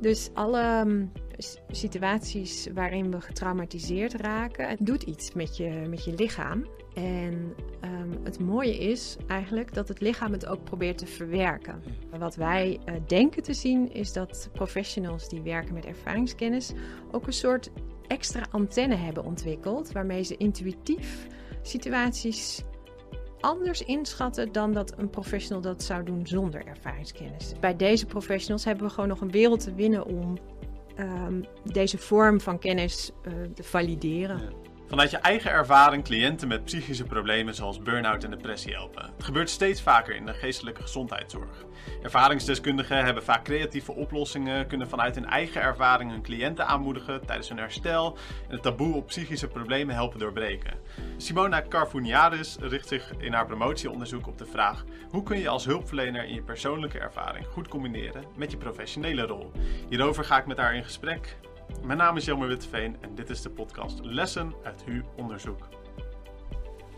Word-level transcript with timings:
Dus 0.00 0.30
alle 0.34 0.80
um, 0.86 1.12
situaties 1.70 2.68
waarin 2.74 3.10
we 3.10 3.20
getraumatiseerd 3.20 4.14
raken, 4.14 4.68
het 4.68 4.86
doet 4.86 5.02
iets 5.02 5.32
met 5.32 5.56
je, 5.56 5.86
met 5.88 6.04
je 6.04 6.14
lichaam. 6.14 6.66
En 6.94 7.54
um, 7.84 8.18
het 8.22 8.40
mooie 8.40 8.78
is 8.78 9.16
eigenlijk 9.26 9.74
dat 9.74 9.88
het 9.88 10.00
lichaam 10.00 10.32
het 10.32 10.46
ook 10.46 10.64
probeert 10.64 10.98
te 10.98 11.06
verwerken. 11.06 11.82
Wat 12.18 12.36
wij 12.36 12.78
uh, 12.88 12.94
denken 13.06 13.42
te 13.42 13.54
zien 13.54 13.92
is 13.92 14.12
dat 14.12 14.48
professionals 14.52 15.28
die 15.28 15.42
werken 15.42 15.74
met 15.74 15.84
ervaringskennis 15.84 16.72
ook 17.10 17.26
een 17.26 17.32
soort 17.32 17.70
extra 18.06 18.46
antenne 18.50 18.96
hebben 18.96 19.24
ontwikkeld, 19.24 19.92
waarmee 19.92 20.22
ze 20.22 20.36
intuïtief 20.36 21.26
situaties 21.62 22.64
anders 23.44 23.82
inschatten 23.82 24.52
dan 24.52 24.72
dat 24.72 24.98
een 24.98 25.10
professional 25.10 25.60
dat 25.60 25.82
zou 25.82 26.04
doen 26.04 26.26
zonder 26.26 26.66
ervaringskennis. 26.66 27.52
Bij 27.60 27.76
deze 27.76 28.06
professionals 28.06 28.64
hebben 28.64 28.86
we 28.86 28.92
gewoon 28.92 29.08
nog 29.08 29.20
een 29.20 29.30
wereld 29.30 29.60
te 29.60 29.74
winnen 29.74 30.06
om 30.06 30.38
um, 30.98 31.44
deze 31.72 31.98
vorm 31.98 32.40
van 32.40 32.58
kennis 32.58 33.10
uh, 33.26 33.32
te 33.54 33.62
valideren. 33.62 34.40
Vanuit 34.86 35.10
je 35.10 35.16
eigen 35.16 35.50
ervaring 35.50 36.04
cliënten 36.04 36.48
met 36.48 36.64
psychische 36.64 37.04
problemen 37.04 37.54
zoals 37.54 37.82
burn-out 37.82 38.24
en 38.24 38.30
depressie 38.30 38.72
helpen. 38.72 39.10
Het 39.16 39.24
gebeurt 39.24 39.50
steeds 39.50 39.82
vaker 39.82 40.14
in 40.14 40.26
de 40.26 40.32
geestelijke 40.32 40.82
gezondheidszorg. 40.82 41.64
Ervaringsdeskundigen 42.02 43.04
hebben 43.04 43.24
vaak 43.24 43.44
creatieve 43.44 43.92
oplossingen, 43.92 44.66
kunnen 44.66 44.88
vanuit 44.88 45.14
hun 45.14 45.26
eigen 45.26 45.62
ervaring 45.62 46.10
hun 46.10 46.22
cliënten 46.22 46.66
aanmoedigen 46.66 47.26
tijdens 47.26 47.48
hun 47.48 47.58
herstel 47.58 48.18
en 48.48 48.54
het 48.54 48.62
taboe 48.62 48.94
op 48.94 49.06
psychische 49.06 49.48
problemen 49.48 49.94
helpen 49.94 50.18
doorbreken. 50.18 50.78
Simona 51.16 51.62
Carfuniaris 51.68 52.56
richt 52.60 52.88
zich 52.88 53.12
in 53.18 53.32
haar 53.32 53.46
promotieonderzoek 53.46 54.26
op 54.26 54.38
de 54.38 54.46
vraag: 54.46 54.84
hoe 55.10 55.22
kun 55.22 55.38
je 55.38 55.48
als 55.48 55.64
hulpverlener 55.64 56.24
in 56.24 56.34
je 56.34 56.42
persoonlijke 56.42 56.98
ervaring 56.98 57.46
goed 57.46 57.68
combineren 57.68 58.24
met 58.36 58.50
je 58.50 58.56
professionele 58.56 59.22
rol? 59.22 59.52
Hierover 59.88 60.24
ga 60.24 60.38
ik 60.38 60.46
met 60.46 60.58
haar 60.58 60.74
in 60.74 60.84
gesprek. 60.84 61.36
Mijn 61.82 61.98
naam 61.98 62.16
is 62.16 62.24
Jelmer 62.24 62.48
Witteveen 62.48 62.96
en 63.00 63.14
dit 63.14 63.30
is 63.30 63.42
de 63.42 63.50
podcast 63.50 64.00
Lessen 64.02 64.52
uit 64.62 64.84
HU 64.84 65.04
Onderzoek. 65.16 65.68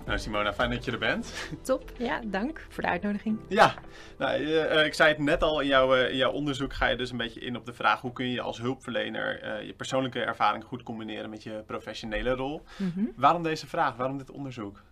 Nou 0.07 0.19
Simona, 0.19 0.55
fijn 0.55 0.71
dat 0.71 0.85
je 0.85 0.93
er 0.93 0.99
bent. 0.99 1.49
Top, 1.63 1.93
ja, 1.99 2.21
dank 2.27 2.67
voor 2.69 2.83
de 2.83 2.89
uitnodiging. 2.89 3.39
Ja, 3.49 3.75
nou, 4.19 4.41
uh, 4.41 4.85
ik 4.85 4.95
zei 4.95 5.09
het 5.09 5.19
net 5.19 5.43
al, 5.43 5.61
in, 5.61 5.67
jouw, 5.67 5.97
uh, 5.97 6.11
in 6.11 6.17
jouw 6.17 6.33
onderzoek 6.33 6.73
ga 6.73 6.87
je 6.87 6.97
dus 6.97 7.11
een 7.11 7.17
beetje 7.17 7.41
in 7.41 7.57
op 7.57 7.67
de 7.67 7.73
vraag 7.73 8.01
hoe 8.01 8.13
kun 8.13 8.31
je 8.31 8.41
als 8.41 8.59
hulpverlener 8.59 9.45
uh, 9.45 9.67
je 9.67 9.75
persoonlijke 9.75 10.21
ervaring 10.21 10.65
goed 10.65 10.83
combineren 10.83 11.31
met 11.31 11.43
je 11.43 11.63
professionele 11.67 12.31
rol. 12.31 12.63
Mm 12.77 12.93
-hmm. 12.95 13.13
Waarom 13.17 13.43
deze 13.43 13.67
vraag, 13.67 13.97
waarom 13.97 14.19
dit 14.19 14.31
onderzoek? 14.31 14.83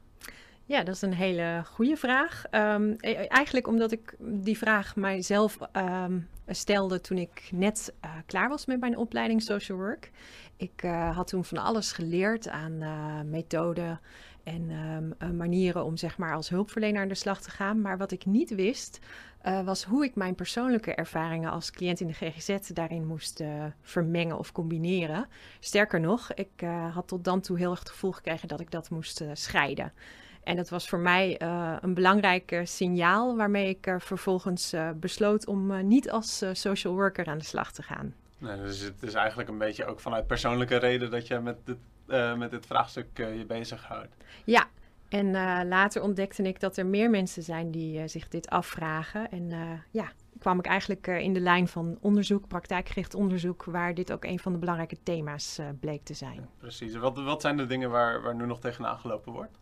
Ja, 0.64 0.83
dat 0.83 0.94
is 0.94 1.03
een 1.03 1.14
hele 1.14 1.62
goede 1.64 1.97
vraag. 1.97 2.44
Um, 2.50 2.97
eigenlijk 3.28 3.66
omdat 3.66 3.92
ik 3.92 4.14
die 4.19 4.59
vraag 4.59 4.97
mijzelf 4.97 5.59
um, 5.72 6.28
stelde 6.47 7.00
toen 7.00 7.19
ik 7.19 7.48
net 7.53 7.95
uh, 8.05 8.11
klaar 8.27 8.48
was 8.48 8.67
met 8.67 8.81
mijn 8.81 8.97
opleiding 8.97 9.42
social 9.42 9.78
work. 9.78 10.11
Ik 10.56 10.83
uh, 10.83 11.17
had 11.17 11.27
toen 11.27 11.45
van 11.45 11.59
alles 11.59 11.92
geleerd 11.92 12.48
aan 12.48 12.73
uh, 12.73 13.20
methoden 13.20 14.00
en 14.42 14.70
um, 15.19 15.37
manieren 15.37 15.84
om 15.84 15.97
zeg 15.97 16.19
maar 16.19 16.34
als 16.34 16.48
hulpverlener 16.48 17.03
aan 17.03 17.09
de 17.09 17.15
slag 17.15 17.41
te 17.41 17.50
gaan. 17.50 17.81
Maar 17.81 17.98
wat 17.98 18.12
ik 18.12 18.27
niet 18.27 18.55
wist, 18.55 18.98
was 19.65 19.84
hoe 19.84 20.05
ik 20.05 20.15
mijn 20.15 20.34
persoonlijke 20.34 20.95
ervaringen 20.95 21.50
als 21.50 21.70
cliënt 21.70 22.00
in 22.00 22.06
de 22.06 22.12
GGZ 22.12 22.69
daarin 22.72 23.06
moest 23.06 23.42
vermengen 23.83 24.39
of 24.39 24.53
combineren. 24.53 25.27
Sterker 25.61 26.00
nog, 26.00 26.33
ik 26.34 26.67
had 26.92 27.09
tot 27.09 27.25
dan 27.25 27.41
toe 27.41 27.59
heel 27.59 27.70
erg 27.70 27.78
het 27.78 27.91
gevoel 27.91 28.12
gekregen 28.12 28.48
dat 28.48 28.61
ik 28.61 28.70
dat 28.70 28.91
moest 28.91 29.25
scheiden. 29.33 29.92
En 30.45 30.56
dat 30.56 30.69
was 30.69 30.89
voor 30.89 30.98
mij 30.98 31.41
uh, 31.42 31.77
een 31.81 31.95
belangrijk 31.95 32.61
signaal 32.64 33.37
waarmee 33.37 33.69
ik 33.69 33.95
vervolgens 33.98 34.75
uh, 34.75 34.91
besloot 34.97 35.47
om 35.47 35.87
niet 35.87 36.11
als 36.11 36.45
social 36.53 36.95
worker 36.95 37.27
aan 37.27 37.39
de 37.39 37.45
slag 37.45 37.73
te 37.73 37.83
gaan. 37.83 38.14
Nee, 38.39 38.56
dus 38.56 38.81
het 38.81 39.03
is 39.03 39.15
eigenlijk 39.15 39.48
een 39.48 39.59
beetje 39.59 39.84
ook 39.84 40.00
vanuit 40.00 40.27
persoonlijke 40.27 40.77
reden 40.77 41.11
dat 41.11 41.27
je 41.27 41.39
met 41.39 41.56
dit, 41.65 41.77
met 42.37 42.50
dit 42.50 42.67
vraagstuk 42.67 43.06
je 43.17 43.45
bezighoudt. 43.47 44.15
Ja, 44.45 44.67
en 45.09 45.31
later 45.69 46.03
ontdekte 46.03 46.43
ik 46.43 46.60
dat 46.60 46.77
er 46.77 46.87
meer 46.87 47.10
mensen 47.10 47.43
zijn 47.43 47.71
die 47.71 48.09
zich 48.09 48.28
dit 48.28 48.49
afvragen. 48.49 49.31
En 49.31 49.53
ja, 49.91 50.12
kwam 50.38 50.59
ik 50.59 50.66
eigenlijk 50.66 51.06
in 51.06 51.33
de 51.33 51.41
lijn 51.41 51.69
van 51.69 51.99
onderzoek, 52.00 52.49
praktijkgericht 52.49 53.15
onderzoek, 53.15 53.65
waar 53.65 53.94
dit 53.94 54.12
ook 54.12 54.25
een 54.25 54.38
van 54.38 54.53
de 54.53 54.59
belangrijke 54.59 54.97
thema's 55.03 55.60
bleek 55.81 56.04
te 56.04 56.15
zijn. 56.15 56.34
Ja, 56.34 56.49
precies. 56.59 56.94
Wat, 56.94 57.22
wat 57.22 57.41
zijn 57.41 57.56
de 57.56 57.66
dingen 57.66 57.91
waar, 57.91 58.22
waar 58.22 58.34
nu 58.34 58.47
nog 58.47 58.60
tegenaan 58.60 58.99
gelopen 58.99 59.33
wordt? 59.33 59.59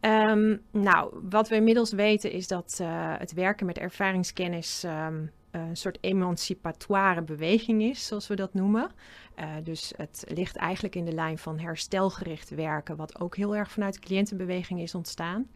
Um, 0.00 0.62
nou, 0.70 1.20
wat 1.22 1.48
we 1.48 1.54
inmiddels 1.54 1.92
weten 1.92 2.30
is 2.30 2.48
dat 2.48 2.78
uh, 2.80 3.14
het 3.18 3.32
werken 3.32 3.66
met 3.66 3.78
ervaringskennis 3.78 4.84
um, 4.84 5.30
een 5.50 5.76
soort 5.76 5.98
emancipatoire 6.00 7.22
beweging 7.22 7.82
is, 7.82 8.06
zoals 8.06 8.26
we 8.26 8.34
dat 8.34 8.54
noemen. 8.54 8.90
Uh, 9.38 9.44
dus 9.62 9.92
het 9.96 10.24
ligt 10.28 10.56
eigenlijk 10.56 10.94
in 10.94 11.04
de 11.04 11.12
lijn 11.12 11.38
van 11.38 11.58
herstelgericht 11.58 12.50
werken, 12.50 12.96
wat 12.96 13.20
ook 13.20 13.36
heel 13.36 13.56
erg 13.56 13.70
vanuit 13.70 13.94
de 13.94 14.00
cliëntenbeweging 14.00 14.80
is 14.80 14.94
ontstaan. 14.94 15.50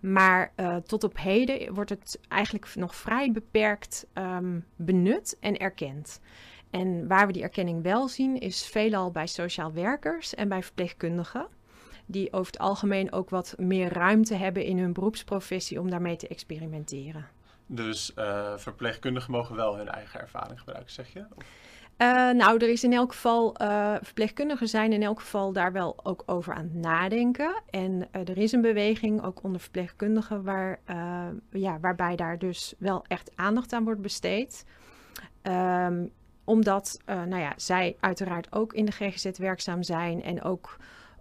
Maar 0.00 0.52
uh, 0.56 0.76
tot 0.76 1.04
op 1.04 1.18
heden 1.18 1.74
wordt 1.74 1.90
het 1.90 2.20
eigenlijk 2.28 2.74
nog 2.74 2.96
vrij 2.96 3.32
beperkt 3.32 4.06
um, 4.14 4.64
benut 4.76 5.36
en 5.40 5.56
erkend. 5.56 6.20
En 6.70 7.08
waar 7.08 7.26
we 7.26 7.32
die 7.32 7.42
erkenning 7.42 7.82
wel 7.82 8.08
zien, 8.08 8.38
is 8.38 8.66
veelal 8.66 9.10
bij 9.10 9.26
sociaal 9.26 9.72
werkers 9.72 10.34
en 10.34 10.48
bij 10.48 10.62
verpleegkundigen 10.62 11.46
die 12.06 12.32
over 12.32 12.52
het 12.52 12.60
algemeen 12.60 13.12
ook 13.12 13.30
wat 13.30 13.54
meer 13.58 13.92
ruimte 13.92 14.34
hebben 14.34 14.64
in 14.64 14.78
hun 14.78 14.92
beroepsprofessie 14.92 15.80
om 15.80 15.90
daarmee 15.90 16.16
te 16.16 16.28
experimenteren. 16.28 17.26
Dus 17.66 18.12
uh, 18.18 18.52
verpleegkundigen 18.56 19.30
mogen 19.30 19.56
wel 19.56 19.76
hun 19.76 19.88
eigen 19.88 20.20
ervaring 20.20 20.58
gebruiken, 20.58 20.92
zeg 20.92 21.12
je? 21.12 21.20
Uh, 21.98 22.30
nou, 22.30 22.58
er 22.58 22.68
is 22.68 22.84
in 22.84 22.92
elk 22.92 23.12
geval, 23.12 23.62
uh, 23.62 23.94
verpleegkundigen 24.02 24.68
zijn 24.68 24.92
in 24.92 25.02
elk 25.02 25.20
geval 25.20 25.52
daar 25.52 25.72
wel 25.72 25.96
ook 26.02 26.22
over 26.26 26.54
aan 26.54 26.62
het 26.62 26.74
nadenken. 26.74 27.62
En 27.70 28.08
er 28.10 28.38
is 28.38 28.52
een 28.52 28.60
beweging, 28.60 29.22
ook 29.22 29.42
onder 29.42 29.60
verpleegkundigen, 29.60 30.42
waar, 30.42 30.80
ja, 31.50 31.80
waarbij 31.80 32.16
daar 32.16 32.38
dus 32.38 32.74
wel 32.78 33.04
echt 33.08 33.30
aandacht 33.34 33.72
aan 33.72 33.84
wordt 33.84 34.00
besteed. 34.02 34.64
Um, 35.42 36.10
omdat 36.44 36.98
nou 37.06 37.38
ja, 37.38 37.52
zij 37.56 37.96
uiteraard 38.00 38.52
ook 38.52 38.72
in 38.72 38.84
de 38.84 38.92
GGZ 38.92 39.38
werkzaam 39.38 39.82
zijn 39.82 40.22
en 40.22 40.42
ook 40.42 40.76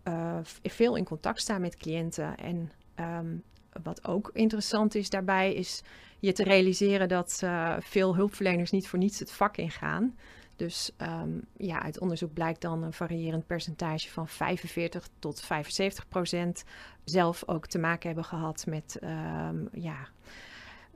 uh, 0.08 0.38
veel 0.64 0.96
in 0.96 1.04
contact 1.04 1.40
staan 1.40 1.62
met 1.62 1.78
cliënten. 1.78 2.38
En 2.38 2.72
um, 3.00 3.44
wat 3.84 4.08
ook 4.08 4.30
interessant 4.34 4.96
is 4.96 5.10
daarbij, 5.10 5.54
is 5.54 5.82
je 6.20 6.34
te 6.34 6.44
realiseren 6.44 7.08
dat 7.08 7.42
uh, 7.44 7.76
veel 7.80 8.16
hulpverleners 8.16 8.72
niet 8.72 8.88
voor 8.88 9.00
niets 9.00 9.20
het 9.20 9.32
vak 9.32 9.58
ingaan. 9.58 10.16
Dus 10.56 10.92
um, 11.02 11.42
ja, 11.58 11.82
uit 11.82 12.00
onderzoek 12.00 12.34
blijkt 12.34 12.62
dan 12.62 12.84
een 12.84 12.94
variërend 12.94 13.46
percentage 13.46 14.12
van 14.12 14.28
45 14.28 15.08
tot 15.20 15.42
75 15.42 16.08
procent 16.08 16.64
zelf 17.04 17.44
ook 17.46 17.68
te 17.68 17.80
maken 17.80 18.08
hebben 18.08 18.26
gehad 18.26 18.66
met 18.66 19.00
um, 19.04 19.70
ja, 19.72 20.08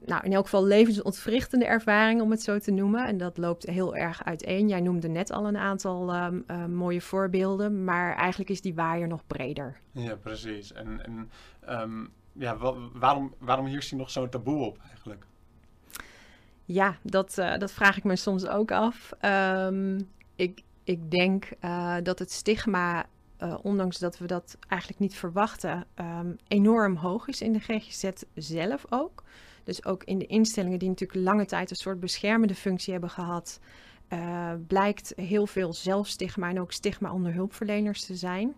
nou, 0.05 0.23
in 0.23 0.33
elk 0.33 0.43
geval 0.43 0.65
levensontwrichtende 0.65 1.65
ervaring, 1.65 2.21
om 2.21 2.31
het 2.31 2.41
zo 2.41 2.59
te 2.59 2.71
noemen. 2.71 3.07
En 3.07 3.17
dat 3.17 3.37
loopt 3.37 3.65
heel 3.65 3.95
erg 3.95 4.25
uiteen. 4.25 4.67
Jij 4.67 4.81
noemde 4.81 5.07
net 5.07 5.31
al 5.31 5.47
een 5.47 5.57
aantal 5.57 6.15
um, 6.15 6.43
uh, 6.47 6.65
mooie 6.65 7.01
voorbeelden, 7.01 7.83
maar 7.83 8.15
eigenlijk 8.15 8.49
is 8.49 8.61
die 8.61 8.75
waaier 8.75 9.07
nog 9.07 9.27
breder. 9.27 9.79
Ja, 9.91 10.15
precies. 10.15 10.73
En, 10.73 11.05
en 11.05 11.29
um, 11.81 12.09
ja, 12.33 12.57
waarom, 12.93 13.33
waarom 13.37 13.65
heerst 13.65 13.89
die 13.89 13.97
nog 13.97 14.09
zo'n 14.09 14.29
taboe 14.29 14.65
op 14.65 14.79
eigenlijk? 14.87 15.25
Ja, 16.66 16.97
dat, 17.03 17.37
uh, 17.37 17.57
dat 17.57 17.71
vraag 17.71 17.97
ik 17.97 18.03
me 18.03 18.16
soms 18.16 18.47
ook 18.47 18.71
af. 18.71 19.11
Um, 19.21 20.09
ik, 20.35 20.61
ik 20.83 21.11
denk 21.11 21.49
uh, 21.61 21.95
dat 22.03 22.19
het 22.19 22.31
stigma 22.31 23.05
uh, 23.43 23.57
ondanks 23.61 23.99
dat 23.99 24.17
we 24.17 24.25
dat 24.25 24.57
eigenlijk 24.67 25.01
niet 25.01 25.16
verwachten, 25.16 25.85
um, 25.95 26.37
enorm 26.47 26.95
hoog 26.95 27.27
is 27.27 27.41
in 27.41 27.53
de 27.53 27.59
GGZ 27.59 28.09
zelf 28.33 28.85
ook. 28.89 29.23
Dus 29.64 29.86
ook 29.86 30.03
in 30.03 30.18
de 30.20 30.25
instellingen 30.25 30.80
die 30.80 30.90
natuurlijk 30.90 31.20
lange 31.20 31.46
tijd 31.46 31.70
een 31.70 31.75
soort 31.75 32.00
beschermende 32.00 32.56
functie 32.56 32.92
hebben 32.92 33.09
gehad, 33.09 33.59
uh, 34.09 34.53
blijkt 34.68 35.14
heel 35.16 35.47
veel 35.47 35.73
zelfstigma 35.73 36.50
en 36.50 36.59
ook 36.59 36.72
stigma 36.72 37.14
onder 37.14 37.34
hulpverleners 37.34 38.06
te 38.06 38.16
zijn. 38.16 38.56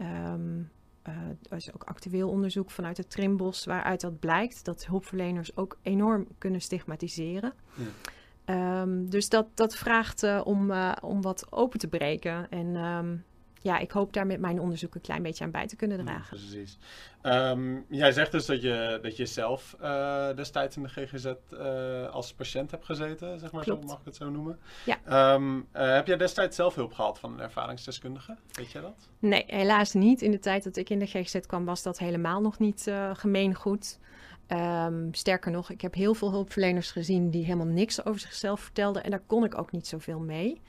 Um, 0.00 0.70
uh, 1.08 1.14
er 1.48 1.56
is 1.56 1.74
ook 1.74 1.84
actueel 1.84 2.28
onderzoek 2.28 2.70
vanuit 2.70 2.96
het 2.96 3.10
Trimbos 3.10 3.64
waaruit 3.64 4.00
dat 4.00 4.18
blijkt 4.18 4.64
dat 4.64 4.86
hulpverleners 4.86 5.56
ook 5.56 5.78
enorm 5.82 6.26
kunnen 6.38 6.60
stigmatiseren. 6.60 7.52
Ja. 7.74 8.80
Um, 8.82 9.10
dus 9.10 9.28
dat, 9.28 9.46
dat 9.54 9.74
vraagt 9.74 10.22
uh, 10.22 10.40
om, 10.44 10.72
om 11.02 11.22
wat 11.22 11.52
open 11.52 11.78
te 11.78 11.88
breken. 11.88 12.50
En 12.50 12.76
um, 12.76 13.24
ja, 13.62 13.78
ik 13.78 13.90
hoop 13.90 14.12
daar 14.12 14.26
met 14.26 14.40
mijn 14.40 14.60
onderzoek 14.60 14.94
een 14.94 15.00
klein 15.00 15.22
beetje 15.22 15.44
aan 15.44 15.50
bij 15.50 15.66
te 15.66 15.76
kunnen 15.76 16.04
dragen. 16.04 16.38
Ja, 16.38 16.44
precies. 16.48 16.78
Um, 17.22 17.84
jij 17.88 18.12
zegt 18.12 18.32
dus 18.32 18.46
dat 18.46 18.62
je, 18.62 18.98
dat 19.02 19.16
je 19.16 19.26
zelf 19.26 19.76
uh, 19.82 20.34
destijds 20.34 20.76
in 20.76 20.82
de 20.82 20.88
GGZ 20.88 21.24
uh, 21.24 22.08
als 22.08 22.32
patiënt 22.32 22.70
hebt 22.70 22.84
gezeten, 22.84 23.38
zeg 23.38 23.52
maar, 23.52 23.62
Klopt. 23.62 23.82
zo 23.82 23.88
mag 23.88 23.98
ik 23.98 24.04
het 24.04 24.16
zo 24.16 24.30
noemen. 24.30 24.58
Ja. 24.84 25.34
Um, 25.34 25.56
uh, 25.56 25.94
heb 25.94 26.06
jij 26.06 26.16
destijds 26.16 26.56
zelf 26.56 26.74
hulp 26.74 26.92
gehad 26.92 27.18
van 27.18 27.32
een 27.32 27.40
ervaringsdeskundige? 27.40 28.36
Weet 28.52 28.70
jij 28.70 28.82
dat? 28.82 29.08
Nee, 29.18 29.44
helaas 29.46 29.92
niet. 29.92 30.22
In 30.22 30.30
de 30.30 30.38
tijd 30.38 30.64
dat 30.64 30.76
ik 30.76 30.90
in 30.90 30.98
de 30.98 31.06
GGZ 31.06 31.40
kwam 31.40 31.64
was 31.64 31.82
dat 31.82 31.98
helemaal 31.98 32.40
nog 32.40 32.58
niet 32.58 32.92
gemeengoed. 33.12 33.98
Ehm, 34.46 35.08
sterker 35.12 35.50
nog, 35.50 35.70
ik 35.70 35.80
heb 35.80 35.94
heel 35.94 36.14
veel 36.14 36.30
hulpverleners 36.30 36.90
gezien 36.90 37.30
die 37.30 37.44
helemaal 37.44 37.66
niks 37.66 38.04
over 38.04 38.20
zichzelf 38.20 38.60
vertelden. 38.60 39.04
En 39.04 39.10
daar 39.10 39.22
kon 39.26 39.44
ik 39.44 39.58
ook 39.58 39.72
niet 39.72 39.86
zoveel 39.86 40.18
mee. 40.18 40.60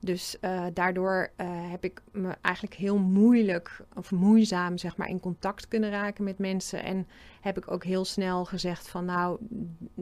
Dus 0.00 0.36
uh, 0.40 0.66
daardoor 0.72 1.30
uh, 1.36 1.46
heb 1.70 1.84
ik 1.84 2.02
me 2.12 2.34
eigenlijk 2.40 2.74
heel 2.74 2.98
moeilijk 2.98 3.80
of 3.94 4.10
moeizaam 4.10 4.78
zeg 4.78 4.96
maar, 4.96 5.08
in 5.08 5.20
contact 5.20 5.68
kunnen 5.68 5.90
raken 5.90 6.24
met 6.24 6.38
mensen. 6.38 6.82
En 6.82 7.06
heb 7.40 7.56
ik 7.56 7.70
ook 7.70 7.84
heel 7.84 8.04
snel 8.04 8.44
gezegd 8.44 8.88
van 8.88 9.04
nou, 9.04 9.38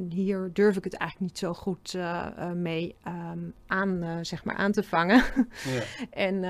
hier 0.09 0.51
durf 0.53 0.77
ik 0.77 0.85
het 0.85 0.95
eigenlijk 0.95 1.31
niet 1.31 1.41
zo 1.41 1.55
goed 1.55 1.95
uh, 1.95 2.51
mee 2.53 2.95
um, 3.07 3.55
aan, 3.67 4.19
zeg 4.23 4.45
maar 4.45 4.57
aan 4.57 4.73
te 4.73 4.83
vangen. 4.83 5.25
Ja. 5.65 5.83
en 6.29 6.45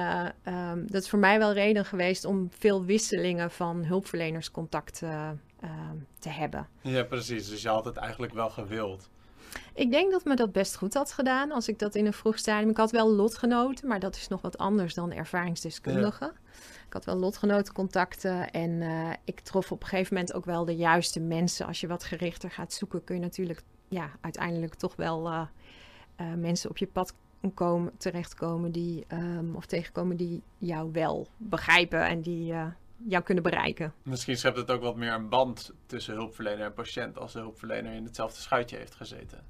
um, 0.54 0.87
dat 0.90 1.02
is 1.02 1.08
voor 1.08 1.19
mij 1.19 1.38
wel 1.38 1.52
reden 1.52 1.84
geweest 1.84 2.25
om 2.25 2.48
veel 2.50 2.84
wisselingen 2.84 3.50
van 3.50 3.84
hulpverlenerscontact 3.84 5.02
te 6.19 6.28
hebben. 6.28 6.69
Ja, 6.81 7.02
precies. 7.02 7.48
Dus 7.48 7.62
je 7.62 7.69
had 7.69 7.84
het 7.84 7.96
eigenlijk 7.96 8.32
wel 8.32 8.50
gewild. 8.50 9.10
Ik 9.75 9.91
denk 9.91 10.12
dat 10.12 10.25
me 10.25 10.37
dat 10.37 10.53
best 10.53 10.76
goed 10.76 10.94
had 10.94 11.12
gedaan 11.12 11.53
als 11.53 11.69
ik 11.69 11.79
dat 11.79 11.94
in 11.94 12.06
een 12.06 12.12
vroeg 12.12 12.38
stadium. 12.38 12.70
Ik 12.70 12.76
had 12.76 12.91
wel 12.91 13.11
lotgenoten, 13.11 13.88
maar 13.88 14.00
dat 14.00 14.17
is 14.17 14.29
nog 14.29 14.41
wat 14.41 14.58
anders 14.58 14.94
dan 14.94 15.12
ervaringsdeskundigen. 15.12 16.32
Ik 16.87 16.93
had 16.93 17.05
wel 17.05 17.17
lotgenotencontacten 17.17 18.50
en 18.50 18.70
uh, 18.70 19.11
ik 19.25 19.41
trof 19.41 19.73
op 19.73 19.82
een 19.82 19.88
gegeven 19.88 20.14
moment 20.14 20.35
ook 20.35 20.44
wel 20.44 20.64
de 20.64 20.76
juiste 20.76 21.20
mensen. 21.20 21.67
Als 21.67 21.81
je 21.81 21.87
wat 21.87 22.05
gerichter 22.05 22.50
gaat 22.50 22.73
zoeken, 22.73 23.05
kun 23.05 23.14
je 23.14 23.20
natuurlijk 23.20 23.62
ja, 23.88 24.11
uiteindelijk 24.20 24.75
toch 24.75 24.97
wel 24.97 25.26
uh, 25.26 25.43
uh, 26.20 26.26
mensen 26.35 26.70
op 26.70 26.79
je 26.79 26.87
pad 26.87 27.14
komen, 27.55 27.93
terechtkomen 27.97 28.73
die, 28.73 29.06
um, 29.12 29.55
of 29.55 29.67
tegenkomen 29.67 30.17
die 30.17 30.43
jou 30.58 30.93
wel 30.93 31.26
begrijpen 31.37 32.06
en 32.06 32.20
die 32.20 32.55
jou 33.08 33.22
kunnen 33.22 33.43
bereiken. 33.44 33.93
Misschien 34.02 34.37
schept 34.37 34.56
het 34.56 34.70
ook 34.70 34.82
wat 34.82 34.96
meer 34.96 35.12
een 35.12 35.28
band 35.28 35.72
tussen 35.87 36.14
hulpverlener 36.14 36.64
en 36.64 36.75
patiënt 36.75 37.19
als 37.19 37.32
de 37.32 37.38
hulpverlener 37.38 37.93
in 37.93 38.04
hetzelfde 38.04 38.40
schuitje 38.40 38.76
heeft 38.76 38.94
gezeten. 38.94 39.44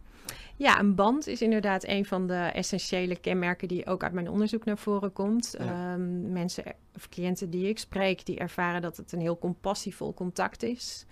Ja, 0.56 0.78
een 0.78 0.94
band 0.94 1.26
is 1.26 1.42
inderdaad 1.42 1.86
een 1.86 2.04
van 2.04 2.26
de 2.26 2.34
essentiële 2.34 3.16
kenmerken 3.16 3.68
die 3.68 3.86
ook 3.86 4.02
uit 4.02 4.12
mijn 4.12 4.30
onderzoek 4.30 4.64
naar 4.64 4.78
voren 4.78 5.12
komt. 5.12 5.54
Ja. 5.58 5.94
Um, 5.94 6.32
mensen 6.32 6.64
of 6.94 7.08
cliënten 7.08 7.50
die 7.50 7.68
ik 7.68 7.78
spreek, 7.78 8.26
die 8.26 8.38
ervaren 8.38 8.82
dat 8.82 8.96
het 8.96 9.12
een 9.12 9.20
heel 9.20 9.38
compassievol 9.38 10.14
contact 10.14 10.62
is. 10.62 11.06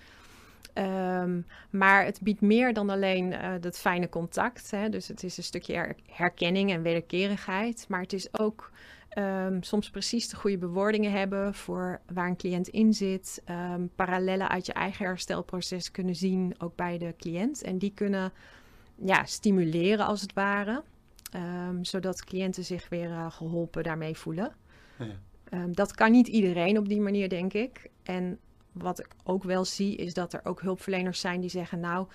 Um, 0.75 1.47
maar 1.71 2.05
het 2.05 2.21
biedt 2.23 2.41
meer 2.41 2.73
dan 2.73 2.91
alleen 2.91 3.33
uh, 3.33 3.53
dat 3.61 3.79
fijne 3.79 4.09
contact. 4.09 4.71
Hè? 4.71 4.89
Dus 4.89 5.09
het 5.09 5.23
is 5.23 5.37
een 5.37 5.43
stukje 5.43 5.95
herkenning 6.07 6.71
en 6.71 6.83
wederkerigheid. 6.83 7.87
Maar 7.89 8.01
het 8.01 8.13
is 8.13 8.39
ook 8.39 8.71
um, 9.19 9.63
soms 9.63 9.91
precies 9.91 10.29
de 10.29 10.37
goede 10.37 10.59
bewoordingen 10.59 11.13
hebben 11.13 11.55
voor 11.55 12.01
waar 12.13 12.29
een 12.29 12.37
cliënt 12.37 12.69
in 12.69 12.93
zit. 12.93 13.43
Um, 13.51 13.91
parallellen 13.95 14.49
uit 14.49 14.67
je 14.67 14.73
eigen 14.73 15.07
herstelproces 15.07 15.91
kunnen 15.91 16.15
zien, 16.15 16.55
ook 16.59 16.77
bij 16.77 16.99
de 16.99 17.15
cliënt. 17.19 17.63
En 17.63 17.79
die 17.79 17.93
kunnen 17.95 18.33
ja, 18.95 19.25
stimuleren 19.25 20.07
als 20.07 20.21
het 20.21 20.33
ware. 20.33 20.83
Um, 21.69 21.85
zodat 21.85 22.25
cliënten 22.25 22.65
zich 22.65 22.89
weer 22.89 23.09
uh, 23.09 23.31
geholpen 23.31 23.83
daarmee 23.83 24.17
voelen. 24.17 24.53
Ja. 24.99 25.67
dat 25.67 25.95
kan 25.95 26.11
niet 26.11 26.29
iedereen 26.29 26.79
op 26.79 26.89
die 26.89 27.01
manier, 27.01 27.29
denk 27.29 27.53
ik. 27.53 27.91
En 28.03 28.39
wat 28.73 28.99
ik 28.99 29.09
ook 29.25 29.43
wel 29.43 29.65
zie, 29.65 29.97
is 29.97 30.15
dat 30.15 30.33
er 30.33 30.41
ook 30.45 30.61
hulpverleners 30.61 31.21
zijn 31.21 31.41
die 31.41 31.51
zeggen: 31.51 31.81
Nou, 31.81 32.07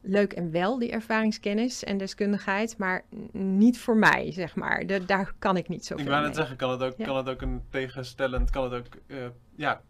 leuk 0.00 0.32
en 0.32 0.50
wel, 0.50 0.78
die 0.78 0.90
ervaringskennis 0.90 1.84
en 1.84 1.98
deskundigheid, 1.98 2.78
maar 2.78 3.04
niet 3.32 3.78
voor 3.78 3.96
mij, 3.96 4.32
zeg 4.32 4.54
maar. 4.54 4.86
De, 4.86 5.04
daar 5.04 5.32
kan 5.38 5.56
ik 5.56 5.68
niet 5.68 5.86
zo 5.86 5.94
Ik 5.96 6.08
wou 6.08 6.22
net 6.22 6.34
zeggen, 6.34 6.56
kan 6.56 6.70
het 6.70 6.82
ook, 6.82 6.96
kan 6.96 7.16
het 7.16 7.28
ook 7.28 7.42
een 7.42 7.62
tegenstellend, 7.70 8.50
kan 8.50 8.64
het 8.64 8.72
ook 8.72 8.86
uh, 9.06 9.26
ja, 9.56 9.82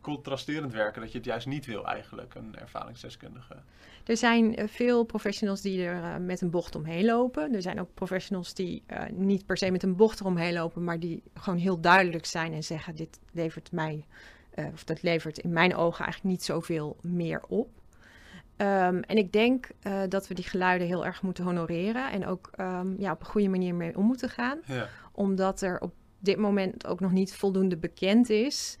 contrasterend 0.00 0.72
werken, 0.72 1.00
dat 1.00 1.12
je 1.12 1.18
het 1.18 1.26
juist 1.26 1.46
niet 1.46 1.66
wil 1.66 1.86
eigenlijk, 1.86 2.34
een 2.34 2.56
ervaringsdeskundige? 2.58 3.54
Er 4.04 4.16
zijn 4.16 4.60
uh, 4.60 4.68
veel 4.68 5.04
professionals 5.04 5.60
die 5.60 5.84
er 5.84 6.02
uh, 6.02 6.16
met 6.16 6.40
een 6.40 6.50
bocht 6.50 6.74
omheen 6.74 7.04
lopen. 7.04 7.54
Er 7.54 7.62
zijn 7.62 7.80
ook 7.80 7.94
professionals 7.94 8.54
die 8.54 8.82
niet 9.12 9.46
per 9.46 9.56
se 9.56 9.70
met 9.70 9.82
een 9.82 9.96
bocht 9.96 10.20
eromheen 10.20 10.52
lopen, 10.52 10.84
maar 10.84 11.00
die 11.00 11.22
gewoon 11.34 11.58
heel 11.58 11.80
duidelijk 11.80 12.26
zijn 12.26 12.52
en 12.52 12.64
zeggen, 12.64 12.96
dit 12.96 13.18
levert 13.32 13.72
mij, 13.72 14.04
of 14.72 14.84
dat 14.84 15.02
levert 15.02 15.38
in 15.38 15.52
mijn 15.52 15.74
ogen 15.74 16.04
eigenlijk 16.04 16.34
niet 16.34 16.44
zoveel 16.44 16.96
meer 17.02 17.40
op. 17.48 17.68
Um, 18.58 19.00
en 19.02 19.16
ik 19.16 19.32
denk 19.32 19.68
uh, 19.82 20.02
dat 20.08 20.28
we 20.28 20.34
die 20.34 20.44
geluiden 20.44 20.86
heel 20.86 21.04
erg 21.04 21.22
moeten 21.22 21.44
honoreren 21.44 22.10
en 22.10 22.26
ook 22.26 22.50
um, 22.60 22.94
ja, 22.98 23.12
op 23.12 23.20
een 23.20 23.26
goede 23.26 23.48
manier 23.48 23.74
mee 23.74 23.96
om 23.96 24.04
moeten 24.04 24.30
gaan. 24.30 24.58
Ja. 24.64 24.88
Omdat 25.12 25.60
er 25.60 25.80
op 25.80 25.94
dit 26.18 26.36
moment 26.36 26.86
ook 26.86 27.00
nog 27.00 27.12
niet 27.12 27.34
voldoende 27.34 27.76
bekend 27.76 28.30
is 28.30 28.78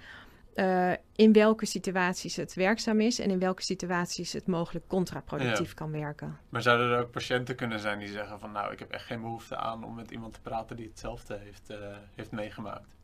uh, 0.56 0.92
in 1.16 1.32
welke 1.32 1.66
situaties 1.66 2.36
het 2.36 2.54
werkzaam 2.54 3.00
is 3.00 3.18
en 3.18 3.30
in 3.30 3.38
welke 3.38 3.62
situaties 3.62 4.32
het 4.32 4.46
mogelijk 4.46 4.88
contraproductief 4.88 5.68
ja. 5.68 5.74
kan 5.74 5.90
werken. 5.90 6.38
Maar 6.48 6.62
zouden 6.62 6.90
er 6.90 7.00
ook 7.00 7.10
patiënten 7.10 7.56
kunnen 7.56 7.80
zijn 7.80 7.98
die 7.98 8.08
zeggen 8.08 8.38
van 8.38 8.52
nou, 8.52 8.72
ik 8.72 8.78
heb 8.78 8.90
echt 8.90 9.04
geen 9.04 9.20
behoefte 9.20 9.56
aan 9.56 9.84
om 9.84 9.94
met 9.94 10.10
iemand 10.10 10.32
te 10.32 10.40
praten 10.40 10.76
die 10.76 10.86
hetzelfde 10.86 11.38
heeft, 11.42 11.70
uh, 11.70 11.76
heeft 12.14 12.30
meegemaakt? 12.30 12.94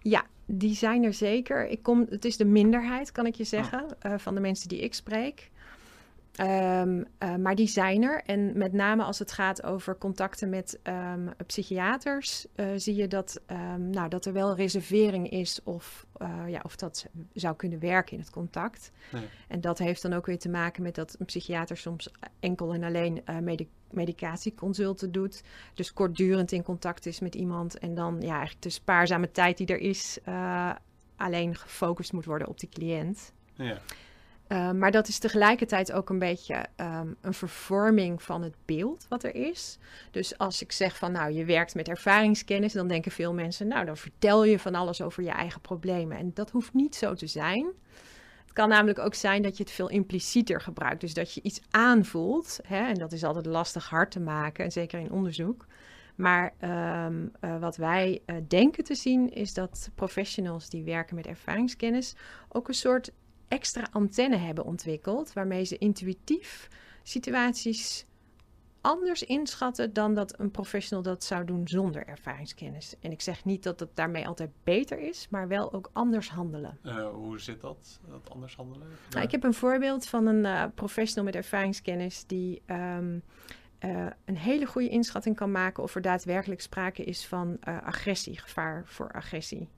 Ja, 0.00 0.24
die 0.46 0.74
zijn 0.74 1.04
er 1.04 1.14
zeker. 1.14 1.68
Ik 1.68 1.82
kom, 1.82 2.06
het 2.10 2.24
is 2.24 2.36
de 2.36 2.44
minderheid, 2.44 3.12
kan 3.12 3.26
ik 3.26 3.34
je 3.34 3.44
zeggen, 3.44 3.84
oh. 3.84 4.12
uh, 4.12 4.18
van 4.18 4.34
de 4.34 4.40
mensen 4.40 4.68
die 4.68 4.80
ik 4.80 4.94
spreek. 4.94 5.50
Um, 6.40 7.04
uh, 7.18 7.36
maar 7.36 7.54
die 7.54 7.66
zijn 7.66 8.02
er. 8.02 8.22
En 8.26 8.58
met 8.58 8.72
name 8.72 9.02
als 9.02 9.18
het 9.18 9.32
gaat 9.32 9.62
over 9.62 9.98
contacten 9.98 10.48
met 10.48 10.78
um, 10.82 11.30
psychiaters, 11.46 12.46
uh, 12.56 12.66
zie 12.76 12.94
je 12.94 13.08
dat, 13.08 13.40
um, 13.50 13.90
nou, 13.90 14.08
dat 14.08 14.24
er 14.24 14.32
wel 14.32 14.54
reservering 14.54 15.30
is 15.30 15.62
of, 15.62 16.06
uh, 16.22 16.48
ja, 16.48 16.60
of 16.62 16.76
dat 16.76 17.06
zou 17.34 17.56
kunnen 17.56 17.78
werken 17.78 18.12
in 18.12 18.20
het 18.20 18.30
contact. 18.30 18.90
Nee. 19.10 19.22
En 19.48 19.60
dat 19.60 19.78
heeft 19.78 20.02
dan 20.02 20.12
ook 20.12 20.26
weer 20.26 20.38
te 20.38 20.48
maken 20.48 20.82
met 20.82 20.94
dat 20.94 21.16
een 21.18 21.26
psychiater 21.26 21.76
soms 21.76 22.10
enkel 22.40 22.74
en 22.74 22.82
alleen 22.82 23.22
medic 23.40 23.68
medicatieconsulten 23.90 25.12
doet. 25.12 25.42
Dus 25.74 25.92
kortdurend 25.92 26.52
in 26.52 26.62
contact 26.62 27.06
is 27.06 27.20
met 27.20 27.34
iemand. 27.34 27.78
En 27.78 27.94
dan 27.94 28.16
ja, 28.20 28.32
eigenlijk 28.32 28.62
de 28.62 28.70
spaarzame 28.70 29.30
tijd 29.30 29.56
die 29.56 29.66
er 29.66 29.80
is, 29.80 30.18
alleen 31.16 31.54
gefocust 31.54 32.12
moet 32.12 32.24
worden 32.24 32.48
op 32.48 32.60
die 32.60 32.68
cliënt. 32.68 33.32
Ja. 33.54 33.80
Uh, 34.52 34.70
maar 34.70 34.90
dat 34.90 35.08
is 35.08 35.18
tegelijkertijd 35.18 35.92
ook 35.92 36.10
een 36.10 36.18
beetje 36.18 36.66
um, 36.76 37.16
een 37.20 37.34
vervorming 37.34 38.22
van 38.22 38.42
het 38.42 38.54
beeld 38.64 39.06
wat 39.08 39.24
er 39.24 39.34
is. 39.34 39.78
Dus 40.10 40.38
als 40.38 40.62
ik 40.62 40.72
zeg 40.72 40.96
van 40.96 41.12
nou, 41.12 41.32
je 41.32 41.44
werkt 41.44 41.74
met 41.74 41.88
ervaringskennis, 41.88 42.72
dan 42.72 42.88
denken 42.88 43.12
veel 43.12 43.34
mensen, 43.34 43.68
nou, 43.68 43.84
dan 43.84 43.96
vertel 43.96 44.44
je 44.44 44.58
van 44.58 44.74
alles 44.74 45.00
over 45.02 45.22
je 45.22 45.30
eigen 45.30 45.60
problemen. 45.60 46.18
En 46.18 46.30
dat 46.34 46.50
hoeft 46.50 46.74
niet 46.74 46.94
zo 46.94 47.14
te 47.14 47.26
zijn. 47.26 47.66
Het 48.42 48.52
kan 48.52 48.68
namelijk 48.68 48.98
ook 48.98 49.14
zijn 49.14 49.42
dat 49.42 49.56
je 49.56 49.62
het 49.62 49.72
veel 49.72 49.88
implicieter 49.88 50.60
gebruikt. 50.60 51.00
Dus 51.00 51.14
dat 51.14 51.34
je 51.34 51.42
iets 51.42 51.60
aanvoelt. 51.70 52.60
Hè, 52.66 52.86
en 52.86 52.94
dat 52.94 53.12
is 53.12 53.24
altijd 53.24 53.46
lastig 53.46 53.88
hard 53.88 54.10
te 54.10 54.20
maken, 54.20 54.64
en 54.64 54.72
zeker 54.72 55.00
in 55.00 55.12
onderzoek. 55.12 55.66
Maar 56.14 56.52
um, 57.06 57.32
uh, 57.40 57.58
wat 57.58 57.76
wij 57.76 58.20
uh, 58.26 58.36
denken 58.48 58.84
te 58.84 58.94
zien 58.94 59.32
is 59.32 59.54
dat 59.54 59.90
professionals 59.94 60.68
die 60.68 60.84
werken 60.84 61.16
met 61.16 61.26
ervaringskennis 61.26 62.14
ook 62.48 62.68
een 62.68 62.74
soort 62.74 63.12
extra 63.52 63.86
antenne 63.90 64.36
hebben 64.36 64.64
ontwikkeld, 64.64 65.32
waarmee 65.32 65.64
ze 65.64 65.78
intuïtief 65.78 66.68
situaties 67.02 68.06
anders 68.80 69.22
inschatten 69.22 69.92
dan 69.92 70.14
dat 70.14 70.38
een 70.38 70.50
professional 70.50 71.02
dat 71.02 71.24
zou 71.24 71.44
doen 71.44 71.68
zonder 71.68 72.06
ervaringskennis. 72.06 72.94
En 73.00 73.10
ik 73.10 73.20
zeg 73.20 73.44
niet 73.44 73.62
dat 73.62 73.80
het 73.80 73.96
daarmee 73.96 74.26
altijd 74.26 74.50
beter 74.64 74.98
is, 74.98 75.26
maar 75.30 75.48
wel 75.48 75.72
ook 75.72 75.90
anders 75.92 76.30
handelen. 76.30 76.78
Uh, 76.82 77.08
hoe 77.08 77.40
zit 77.40 77.60
dat, 77.60 78.00
dat 78.08 78.30
anders 78.30 78.56
handelen? 78.56 78.88
Nou, 79.10 79.24
ik 79.24 79.30
heb 79.30 79.44
een 79.44 79.54
voorbeeld 79.54 80.06
van 80.06 80.26
een 80.26 80.44
uh, 80.44 80.64
professional 80.74 81.24
met 81.24 81.34
ervaringskennis 81.34 82.24
die 82.26 82.62
um, 82.66 83.22
uh, 83.80 84.06
een 84.24 84.36
hele 84.36 84.66
goede 84.66 84.88
inschatting 84.88 85.36
kan 85.36 85.50
maken 85.50 85.82
of 85.82 85.94
er 85.94 86.02
daadwerkelijk 86.02 86.60
sprake 86.60 87.04
is 87.04 87.26
van 87.26 87.56
agressie, 87.64 88.38
gevaar 88.38 88.82
voor 88.86 89.12
agressie. 89.12 89.68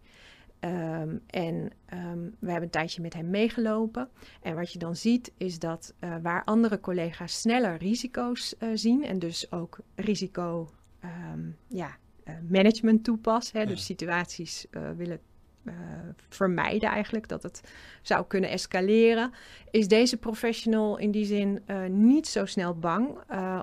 Um, 0.64 1.20
en 1.26 1.54
um, 1.92 2.34
we 2.38 2.46
hebben 2.50 2.62
een 2.62 2.70
tijdje 2.70 3.02
met 3.02 3.14
hem 3.14 3.30
meegelopen. 3.30 4.08
En 4.42 4.54
wat 4.54 4.72
je 4.72 4.78
dan 4.78 4.96
ziet 4.96 5.32
is 5.36 5.58
dat 5.58 5.94
uh, 6.00 6.16
waar 6.22 6.44
andere 6.44 6.80
collega's 6.80 7.40
sneller 7.40 7.76
risico's 7.76 8.54
uh, 8.58 8.68
zien 8.74 9.04
en 9.04 9.18
dus 9.18 9.52
ook 9.52 9.78
risico 9.94 10.70
um, 11.32 11.56
ja, 11.68 11.96
uh, 12.24 12.34
management 12.48 13.04
toepassen, 13.04 13.60
hè, 13.60 13.66
dus 13.66 13.84
situaties 13.84 14.66
willen 14.96 15.20
vermijden 16.28 16.88
eigenlijk, 16.88 17.28
dat 17.28 17.42
het 17.42 17.60
zou 18.02 18.26
kunnen 18.26 18.50
escaleren, 18.50 19.32
is 19.70 19.88
deze 19.88 20.16
professional 20.16 20.98
in 20.98 21.10
die 21.10 21.24
zin 21.24 21.62
niet 21.88 22.26
zo 22.26 22.44
snel 22.44 22.78
bang, 22.78 23.18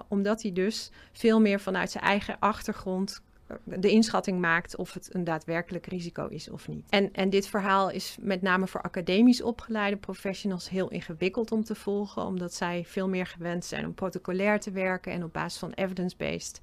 omdat 0.08 0.41
hij 0.41 0.51
dus 0.53 0.91
veel 1.12 1.41
meer 1.41 1.60
vanuit 1.60 1.91
zijn 1.91 2.03
eigen 2.03 2.39
achtergrond 2.39 3.22
de 3.63 3.89
inschatting 3.89 4.39
maakt 4.39 4.75
of 4.75 4.93
het 4.93 5.13
een 5.13 5.24
daadwerkelijk 5.24 5.86
risico 5.86 6.27
is 6.27 6.50
of 6.50 6.67
niet. 6.67 6.89
En, 6.89 7.13
en 7.13 7.29
dit 7.29 7.48
verhaal 7.48 7.89
is 7.89 8.17
met 8.20 8.41
name 8.41 8.67
voor 8.67 8.81
academisch 8.81 9.41
opgeleide 9.41 9.98
professionals 9.98 10.70
heel 10.70 10.89
ingewikkeld 10.89 11.51
om 11.51 11.63
te 11.63 11.75
volgen, 11.75 12.25
omdat 12.25 12.53
zij 12.53 12.84
veel 12.86 13.10
meer 13.10 13.25
gewend 13.25 13.65
zijn 13.65 13.86
om 13.86 13.93
protocolair 13.93 14.60
te 14.60 14.72
werken 14.72 15.12
en 15.12 15.24
op 15.24 15.34
basis 15.34 15.60
van 15.60 15.72
evidence-based 15.72 16.60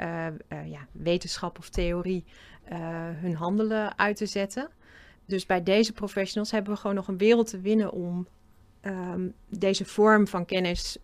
uh, 0.00 0.26
uh, 0.26 0.70
ja, 0.70 0.86
wetenschap 0.92 1.58
of 1.58 1.68
theorie 1.68 2.24
uh, 2.72 2.78
hun 3.12 3.34
handelen 3.34 3.98
uit 3.98 4.16
te 4.16 4.26
zetten. 4.26 4.68
Dus 5.26 5.46
bij 5.46 5.62
deze 5.62 5.92
professionals 5.92 6.50
hebben 6.50 6.72
we 6.72 6.78
gewoon 6.78 6.96
nog 6.96 7.08
een 7.08 7.18
wereld 7.18 7.46
te 7.46 7.60
winnen 7.60 7.92
om 7.92 8.26
ehm, 8.80 9.28
deze 9.48 9.84
vorm 9.84 10.26
van 10.26 10.44
kennis 10.44 10.98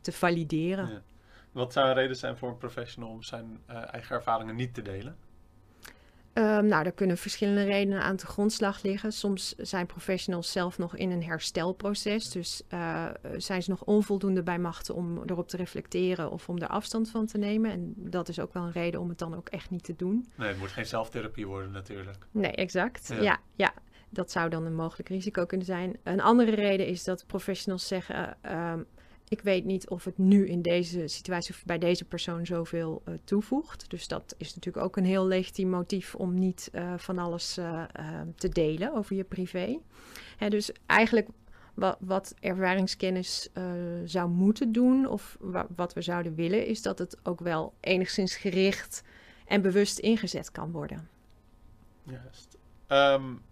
te 0.00 0.12
valideren. 0.12 1.02
Wat 1.52 1.72
zou 1.72 1.88
een 1.88 1.94
reden 1.94 2.16
zijn 2.16 2.36
voor 2.36 2.48
een 2.48 2.56
professional 2.56 3.10
om 3.10 3.22
zijn 3.22 3.60
eigen 3.66 4.16
ervaringen 4.16 4.56
niet 4.56 4.74
te 4.74 4.82
delen? 4.82 5.16
Um, 6.34 6.66
nou, 6.66 6.84
er 6.84 6.92
kunnen 6.92 7.16
verschillende 7.16 7.64
redenen 7.64 8.02
aan 8.02 8.16
de 8.16 8.26
grondslag 8.26 8.82
liggen. 8.82 9.12
Soms 9.12 9.54
zijn 9.56 9.86
professionals 9.86 10.52
zelf 10.52 10.78
nog 10.78 10.96
in 10.96 11.10
een 11.10 11.22
herstelproces. 11.22 12.30
Dus 12.30 12.62
uh, 12.68 13.06
zijn 13.36 13.62
ze 13.62 13.70
nog 13.70 13.84
onvoldoende 13.84 14.42
bij 14.42 14.58
machten 14.58 14.94
om 14.94 15.22
erop 15.26 15.48
te 15.48 15.56
reflecteren 15.56 16.30
of 16.30 16.48
om 16.48 16.58
er 16.58 16.68
afstand 16.68 17.10
van 17.10 17.26
te 17.26 17.38
nemen. 17.38 17.70
En 17.70 17.94
dat 17.96 18.28
is 18.28 18.40
ook 18.40 18.52
wel 18.52 18.62
een 18.62 18.72
reden 18.72 19.00
om 19.00 19.08
het 19.08 19.18
dan 19.18 19.36
ook 19.36 19.48
echt 19.48 19.70
niet 19.70 19.84
te 19.84 19.96
doen. 19.96 20.28
Nee, 20.34 20.48
het 20.48 20.58
moet 20.58 20.70
geen 20.70 20.86
zelftherapie 20.86 21.46
worden 21.46 21.70
natuurlijk. 21.70 22.26
Nee, 22.30 22.52
exact. 22.52 23.08
Ja, 23.08 23.22
ja. 23.22 23.38
ja. 23.54 23.72
Dat 24.10 24.30
zou 24.30 24.48
dan 24.48 24.66
een 24.66 24.74
mogelijk 24.74 25.08
risico 25.08 25.46
kunnen 25.46 25.66
zijn. 25.66 25.96
Een 26.02 26.20
andere 26.20 26.54
reden 26.54 26.86
is 26.86 27.04
dat 27.04 27.26
professionals 27.26 27.86
zeggen: 27.86 28.36
uh, 28.44 28.74
ik 29.30 29.40
weet 29.40 29.64
niet 29.64 29.88
of 29.88 30.04
het 30.04 30.18
nu 30.18 30.48
in 30.48 30.62
deze 30.62 31.08
situatie 31.08 31.54
of 31.54 31.64
bij 31.64 31.78
deze 31.78 32.04
persoon 32.04 32.46
zoveel 32.46 33.02
uh, 33.08 33.14
toevoegt. 33.24 33.90
Dus 33.90 34.08
dat 34.08 34.34
is 34.38 34.54
natuurlijk 34.54 34.84
ook 34.84 34.96
een 34.96 35.04
heel 35.04 35.26
legitiem 35.26 35.68
motief 35.68 36.14
om 36.14 36.34
niet 36.34 36.70
uh, 36.72 36.94
van 36.96 37.18
alles 37.18 37.58
uh, 37.58 37.82
te 38.36 38.48
delen 38.48 38.94
over 38.94 39.16
je 39.16 39.24
privé. 39.24 39.78
Hè, 40.36 40.48
dus 40.48 40.72
eigenlijk 40.86 41.28
wat, 41.98 42.34
ervaringskennis 42.40 43.48
zou 44.04 44.28
moeten 44.28 44.72
doen, 44.72 45.06
of 45.06 45.36
wa 45.40 45.66
wat 45.76 45.92
we 45.92 46.02
zouden 46.02 46.34
willen, 46.34 46.66
is 46.66 46.82
dat 46.82 46.98
het 46.98 47.16
ook 47.22 47.40
wel 47.40 47.74
enigszins 47.80 48.36
gericht 48.36 49.02
en 49.46 49.62
bewust 49.62 49.98
ingezet 49.98 50.50
kan 50.50 50.70
worden. 50.70 51.08
Juist. 52.02 52.58
Um, 52.88 53.42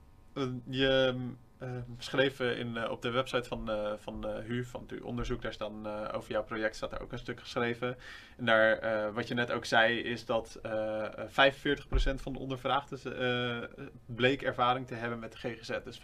je 0.64 1.14
uh, 1.62 1.68
beschreven 1.86 2.58
in, 2.58 2.76
uh, 2.76 2.90
op 2.90 3.02
de 3.02 3.10
website 3.10 3.48
van, 3.48 3.70
uh, 3.70 3.92
van 3.98 4.26
HU, 4.26 4.64
van 4.64 4.84
het 4.86 5.02
onderzoek. 5.02 5.42
Daar 5.42 5.52
staan 5.52 5.86
over 6.12 6.30
jouw 6.30 6.44
project 6.44 6.76
staat 6.76 6.92
er 6.92 7.02
ook 7.02 7.12
een 7.12 7.18
stuk 7.18 7.40
geschreven. 7.40 7.96
En 8.36 8.44
daar, 8.44 9.12
wat 9.12 9.28
je 9.28 9.34
net 9.34 9.50
ook 9.50 9.64
zei, 9.64 9.98
is 9.98 10.24
dat 10.24 10.60
45% 10.62 12.20
van 12.20 12.32
de 12.32 12.38
ondervraagden 12.38 13.70
bleek 14.06 14.42
ervaring 14.42 14.86
te 14.86 14.94
hebben 14.94 15.18
met 15.18 15.32
de 15.32 15.38
GGZ. 15.38 15.78
Dus 15.84 15.96
45% 15.96 16.00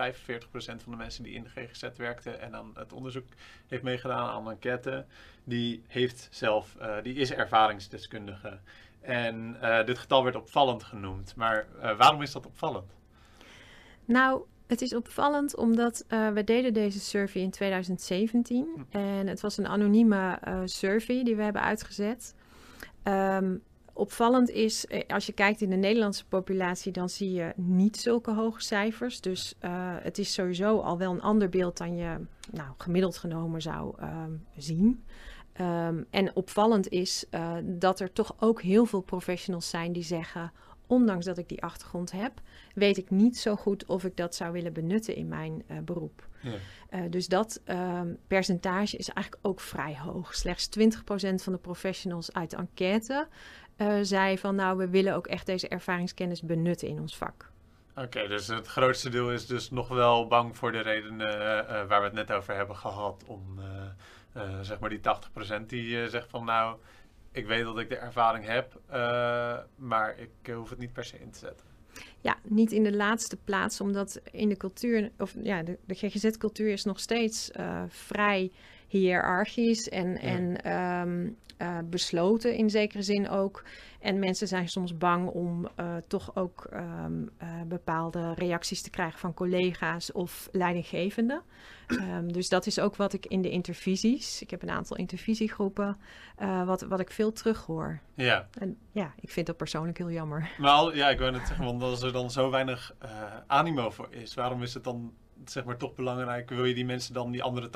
van 0.57 0.93
de 0.93 0.97
mensen 0.97 1.25
die 1.25 1.35
in 1.35 1.43
de 1.43 1.49
GGZ 1.49 1.89
werkten 1.97 2.41
en 2.41 2.55
aan 2.55 2.71
het 2.75 2.93
onderzoek 2.93 3.27
heeft 3.69 3.83
meegedaan 3.83 4.29
aan 4.29 4.51
enquête, 4.51 5.05
die 5.45 5.83
heeft 5.87 6.29
zelf, 6.31 6.77
die 7.03 7.15
is 7.15 7.33
ervaringsdeskundige. 7.33 8.59
En 9.01 9.57
dit 9.85 9.99
getal 9.99 10.25
werd 10.25 10.37
opvallend 10.37 10.83
genoemd. 10.83 11.37
Maar 11.37 11.67
waarom 11.97 12.23
is 12.23 12.33
dat 12.33 12.47
opvallend? 12.47 12.93
Nou, 14.05 14.45
het 14.67 14.83
is 14.83 14.95
opvallend 14.95 15.57
omdat 15.57 16.05
uh, 16.09 16.29
we 16.29 16.45
deden 16.45 16.75
deze 16.75 17.01
survey 17.01 17.43
in 17.43 17.51
2017 17.51 18.69
hm. 18.75 18.99
en 18.99 19.27
het 19.27 19.41
was 19.41 19.57
een 19.57 19.67
anonieme 19.67 20.39
uh, 20.49 20.61
survey 20.65 21.25
die 21.25 21.37
we 21.37 21.43
hebben 21.43 21.63
uitgezet. 21.63 22.35
Um, 23.05 23.63
opvallend 23.93 24.51
is, 24.51 24.87
eh, 24.87 25.01
als 25.09 25.27
je 25.27 25.33
kijkt 25.33 25.61
in 25.61 25.71
de 25.71 25.77
Nederlandse 25.77 26.27
populatie, 26.27 26.93
dan 26.93 27.09
zie 27.09 27.33
je 27.33 27.53
niet 27.57 27.97
zulke 27.97 28.33
hoge 28.33 28.63
cijfers. 28.63 29.21
Dus 29.21 29.55
uh, 29.65 29.71
het 30.01 30.19
is 30.19 30.33
sowieso 30.33 30.79
al 30.79 30.99
wel 30.99 31.13
een 31.13 31.23
ander 31.23 31.49
beeld 31.49 31.77
dan 31.77 31.97
je 31.97 32.17
nou, 32.51 32.69
gemiddeld 32.77 33.17
genomen 33.17 33.63
zou 33.63 33.95
um, 34.03 34.47
zien. 34.57 35.05
Um, 35.61 36.07
en 36.11 36.37
opvallend 36.37 36.89
is 36.89 37.25
dat 37.63 38.01
er 38.01 38.13
toch 38.13 38.35
ook 38.39 38.63
heel 38.63 38.87
veel 38.87 39.01
professionals 39.01 39.71
zijn 39.71 39.93
die 39.93 40.03
zeggen: 40.03 40.53
ondanks 40.95 41.25
dat 41.25 41.39
ik 41.39 41.49
die 41.49 41.63
achtergrond 41.63 42.13
heb, 42.13 42.33
weet 42.75 42.97
ik 42.97 43.11
niet 43.11 43.39
zo 43.39 43.57
goed 43.57 43.87
of 43.87 44.05
ik 44.05 44.17
dat 44.17 44.35
zou 44.35 44.53
willen 44.53 44.73
benutten 44.73 45.17
in 45.17 45.29
mijn 45.29 45.63
uh, 45.71 45.79
beroep. 45.79 46.29
Ja. 46.41 46.53
Uh, 46.91 47.11
dus 47.11 47.29
dat 47.29 47.61
um, 47.67 48.19
percentage 48.27 48.97
is 48.97 49.09
eigenlijk 49.09 49.47
ook 49.47 49.61
vrij 49.61 49.99
hoog. 49.99 50.35
Slechts 50.35 50.69
20% 50.79 50.83
van 51.35 51.53
de 51.53 51.59
professionals 51.59 52.33
uit 52.33 52.51
de 52.51 52.57
enquête 52.57 53.29
uh, 53.77 53.99
zei 54.03 54.39
van 54.39 54.55
nou, 54.55 54.77
we 54.77 54.89
willen 54.89 55.15
ook 55.15 55.27
echt 55.27 55.47
deze 55.47 55.69
ervaringskennis 55.69 56.43
benutten 56.43 56.89
in 56.89 57.01
ons 57.01 57.17
vak. 57.17 57.51
Oké, 57.91 58.07
okay, 58.07 58.27
dus 58.27 58.47
het 58.47 58.67
grootste 58.67 59.11
deel 59.11 59.33
is 59.33 59.47
dus 59.47 59.71
nog 59.71 59.89
wel 59.89 60.27
bang 60.27 60.57
voor 60.57 60.73
de 60.73 60.81
redenen 60.81 61.29
waar 61.89 62.01
we 62.01 62.05
het 62.05 62.13
net 62.13 62.33
over 62.33 62.55
hebben 62.55 62.77
gehad. 62.77 63.25
Om 63.27 63.61
zeg 64.61 64.79
maar 64.79 64.91
die 64.91 65.01
80% 65.63 65.67
die 65.67 66.09
zegt 66.09 66.31
van 66.31 66.45
nou, 66.45 66.77
ik 67.35 67.47
weet 67.47 67.65
dat 67.65 67.79
ik 67.79 67.89
de 67.89 67.97
ervaring 67.97 68.47
heb, 68.47 68.81
uh, 68.91 69.59
maar 69.77 70.19
ik 70.19 70.49
uh, 70.49 70.57
hoef 70.57 70.71
het 70.71 70.79
niet 70.79 70.93
per 70.93 71.05
se 71.05 71.21
in 71.21 71.31
te 71.31 71.39
zetten. 71.39 71.67
Ja, 72.21 72.37
niet 72.43 72.73
in 72.73 72.83
de 72.83 72.97
laatste 72.97 73.37
plaats, 73.37 73.81
omdat 73.81 74.21
in 74.31 74.49
de 74.49 74.57
cultuur, 74.57 75.11
of 75.19 75.35
ja, 75.43 75.63
de, 75.63 75.79
de 75.87 75.95
GGZ-cultuur 75.95 76.73
is 76.73 76.85
nog 76.85 77.01
steeds 77.01 77.51
uh, 77.57 77.83
vrij 77.89 78.51
hiërarchisch 78.99 79.89
en, 79.89 80.11
ja. 80.11 80.19
en 80.21 80.73
um, 80.73 81.37
besloten 81.91 82.57
in 82.57 82.71
zekere 82.71 83.03
zin 83.03 83.29
ook. 83.29 83.65
En 84.01 84.19
mensen 84.19 84.49
zijn 84.49 84.69
soms 84.69 84.97
bang 84.97 85.29
om 85.29 85.69
uh, 85.81 85.97
toch 86.07 86.37
ook 86.37 86.69
um, 86.73 87.31
uh, 87.43 87.49
bepaalde 87.67 88.35
reacties 88.35 88.83
te 88.83 88.91
krijgen 88.91 89.19
van 89.19 89.35
collega's 89.35 90.13
of 90.13 90.49
leidinggevenden. 90.53 91.43
Um, 91.89 92.33
dus 92.33 92.49
dat 92.49 92.67
is 92.67 92.79
ook 92.79 92.97
wat 92.97 93.13
ik 93.13 93.27
in 93.27 93.43
de 93.43 93.51
intervisies, 93.51 94.43
ik 94.43 94.51
heb 94.51 94.63
een 94.63 94.71
aantal 94.71 94.97
intervisiegroepen, 94.97 95.97
wat, 96.65 96.83
wat 96.83 97.01
ik 97.01 97.11
veel 97.11 97.33
terughoor. 97.33 98.01
Ja. 98.15 98.49
En 98.59 98.77
ja, 98.93 99.15
ik 99.21 99.31
vind 99.31 99.47
dat 99.47 99.57
persoonlijk 99.57 99.99
heel 99.99 100.11
jammer. 100.11 100.51
Maar 100.59 100.71
al, 100.71 100.95
ja, 100.95 101.09
ik 101.09 101.19
net 101.19 101.47
zeggen, 101.47 101.65
want 101.65 101.83
als 101.83 102.03
er 102.03 102.13
dan 102.13 102.31
zo 102.31 102.51
weinig 102.51 102.95
animo 103.47 103.91
voor 103.91 104.09
is, 104.11 104.35
waarom 104.35 104.63
is 104.63 104.75
het 104.75 104.85
dan 104.85 105.13
zeg 105.45 105.65
maar 105.65 105.77
toch 105.77 105.95
belangrijk? 105.95 106.51
Wil 106.51 106.65
je 106.65 106.75
die 106.75 106.85
mensen 106.85 107.15
dan 107.15 107.31
die 107.31 107.43
andere 107.43 107.71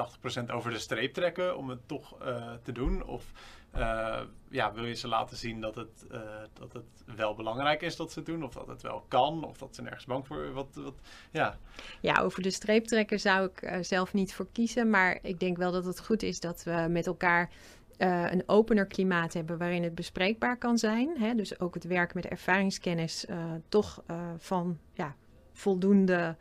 80% 0.46 0.50
over 0.50 0.70
de 0.70 0.78
streep 0.78 1.14
trekken 1.14 1.56
om 1.56 1.68
het 1.68 1.88
toch 1.88 2.16
te 2.62 2.72
doen? 2.72 3.04
Of 3.04 3.32
uh, 3.76 4.20
ja, 4.48 4.72
wil 4.72 4.84
je 4.84 4.94
ze 4.94 5.08
laten 5.08 5.36
zien 5.36 5.60
dat 5.60 5.74
het, 5.74 6.06
uh, 6.12 6.20
dat 6.52 6.72
het 6.72 7.16
wel 7.16 7.34
belangrijk 7.34 7.82
is 7.82 7.96
dat 7.96 8.12
ze 8.12 8.18
het 8.18 8.28
doen, 8.28 8.44
of 8.44 8.52
dat 8.52 8.66
het 8.66 8.82
wel 8.82 9.04
kan, 9.08 9.44
of 9.44 9.58
dat 9.58 9.74
ze 9.74 9.82
nergens 9.82 10.04
bang 10.04 10.26
voor 10.26 10.52
wat, 10.52 10.68
wat 10.74 10.94
ja. 11.30 11.58
ja, 12.00 12.20
over 12.20 12.42
de 12.42 12.50
streep 12.50 12.84
trekken 12.84 13.20
zou 13.20 13.50
ik 13.52 13.84
zelf 13.84 14.12
niet 14.12 14.34
voor 14.34 14.46
kiezen, 14.52 14.90
maar 14.90 15.18
ik 15.22 15.40
denk 15.40 15.56
wel 15.56 15.72
dat 15.72 15.84
het 15.84 16.00
goed 16.00 16.22
is 16.22 16.40
dat 16.40 16.62
we 16.62 16.86
met 16.90 17.06
elkaar 17.06 17.50
een 17.98 18.42
opener 18.46 18.86
klimaat 18.86 19.32
hebben 19.32 19.58
waarin 19.58 19.82
het 19.82 19.94
bespreekbaar 19.94 20.58
kan 20.58 20.78
zijn. 20.78 21.16
Hè? 21.18 21.34
Dus 21.34 21.60
ook 21.60 21.74
het 21.74 21.84
werk 21.84 22.14
met 22.14 22.26
ervaringskennis 22.26 23.26
toch 23.68 24.02
van 24.38 24.78
ja, 24.92 25.14
voldoende, 25.52 26.36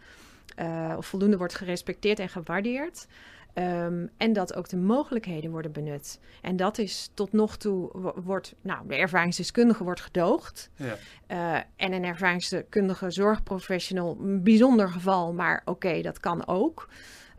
of 0.98 1.06
voldoende 1.06 1.38
wordt 1.38 1.56
gerespecteerd 1.56 2.20
en 2.20 2.30
gewaardeerd. 2.30 3.08
Um, 3.54 4.10
en 4.18 4.34
dat 4.34 4.56
ook 4.56 4.70
de 4.70 4.78
mogelijkheden 4.78 5.52
worden 5.52 5.72
benut. 5.72 6.20
En 6.42 6.56
dat 6.56 6.78
is 6.78 7.12
tot 7.14 7.34
nog 7.34 7.58
toe, 7.58 8.12
wordt, 8.24 8.56
nou, 8.62 8.88
de 8.88 8.96
ervaringsdeskundige 8.96 9.84
wordt 9.84 10.02
gedoogd. 10.02 10.70
Ja. 10.76 10.96
Uh, 11.28 11.62
en 11.76 11.94
een 11.94 12.04
ervaringsdeskundige 12.04 13.12
zorgprofessional, 13.12 14.18
een 14.22 14.44
bijzonder 14.44 14.90
geval, 14.90 15.34
maar 15.34 15.62
oké, 15.66 15.72
okay, 15.72 16.02
dat 16.02 16.20
kan 16.20 16.48
ook. 16.48 16.90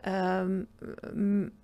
Um, 0.07 0.67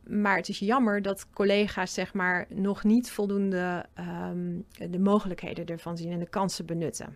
maar 0.04 0.36
het 0.36 0.50
is 0.50 0.60
jammer 0.60 1.02
dat 1.02 1.30
collega's 1.30 1.94
zeg 1.94 2.14
maar 2.14 2.46
nog 2.50 2.84
niet 2.84 3.12
voldoende 3.12 3.86
um, 4.32 4.66
de 4.92 5.00
mogelijkheden 5.00 5.66
ervan 5.66 5.98
zien 5.98 6.12
en 6.12 6.20
de 6.20 6.30
kansen 6.30 6.66
benutten. 6.66 7.16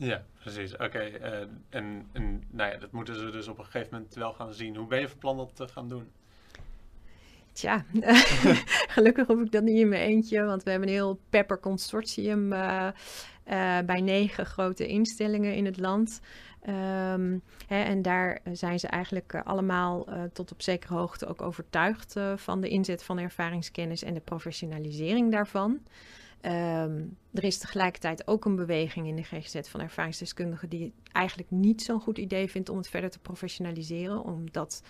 Ja, 0.00 0.24
precies. 0.38 0.76
Oké. 0.76 1.10
Uh, 1.20 1.38
en, 1.68 2.08
en 2.12 2.42
nou 2.50 2.70
ja, 2.72 2.78
dat 2.78 2.92
moeten 2.92 3.14
ze 3.14 3.30
dus 3.30 3.48
op 3.48 3.58
een 3.58 3.64
gegeven 3.64 3.88
moment 3.92 4.14
wel 4.14 4.32
gaan 4.32 4.52
zien. 4.52 4.76
Hoe 4.76 4.86
ben 4.86 5.00
je 5.00 5.08
van 5.08 5.18
plan 5.18 5.36
dat 5.36 5.56
te 5.56 5.68
gaan 5.68 5.88
doen? 5.88 6.10
Tja, 7.52 7.84
gelukkig 8.94 9.26
hoef 9.26 9.40
ik 9.40 9.52
dat 9.52 9.62
niet 9.62 9.78
in 9.78 9.88
mijn 9.88 10.02
eentje, 10.02 10.42
want 10.42 10.62
we 10.62 10.70
hebben 10.70 10.88
een 10.88 10.94
heel 10.94 11.20
pepper 11.30 11.60
consortium 11.60 12.52
uh, 12.52 12.88
uh, 13.46 13.78
bij 13.86 14.00
negen 14.00 14.46
grote 14.46 14.86
instellingen 14.86 15.54
in 15.54 15.64
het 15.64 15.78
land. 15.78 16.20
Um, 16.68 17.42
hè, 17.66 17.82
en 17.82 18.02
daar 18.02 18.40
zijn 18.52 18.78
ze 18.78 18.86
eigenlijk 18.86 19.34
allemaal 19.34 20.06
tot 20.32 20.52
op 20.52 20.62
zekere 20.62 20.94
hoogte 20.94 21.26
ook 21.26 21.42
overtuigd 21.42 22.16
van 22.36 22.60
de 22.60 22.68
inzet 22.68 23.02
van 23.02 23.18
ervaringskennis 23.18 24.02
en 24.02 24.14
de 24.14 24.20
professionalisering 24.20 25.32
daarvan. 25.32 25.80
Um, 26.42 27.16
er 27.32 27.44
is 27.44 27.58
tegelijkertijd 27.58 28.26
ook 28.26 28.44
een 28.44 28.56
beweging 28.56 29.06
in 29.06 29.16
de 29.16 29.22
GGZ 29.22 29.60
van 29.62 29.80
ervaringsdeskundigen 29.80 30.68
die 30.68 30.82
het 30.82 31.12
eigenlijk 31.12 31.50
niet 31.50 31.82
zo'n 31.82 32.00
goed 32.00 32.18
idee 32.18 32.50
vindt 32.50 32.68
om 32.68 32.76
het 32.76 32.88
verder 32.88 33.10
te 33.10 33.18
professionaliseren, 33.18 34.24
omdat 34.24 34.82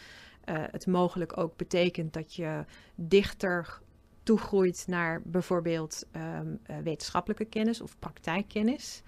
uh, 0.48 0.54
het 0.70 0.86
mogelijk 0.86 1.38
ook 1.38 1.56
betekent 1.56 2.12
dat 2.12 2.34
je 2.34 2.64
dichter 2.94 3.80
toegroeit 4.22 4.84
naar 4.86 5.22
bijvoorbeeld 5.24 6.06
um, 6.16 6.60
uh, 6.70 6.76
wetenschappelijke 6.78 7.44
kennis 7.44 7.80
of 7.80 7.98
praktijkkennis. 7.98 9.02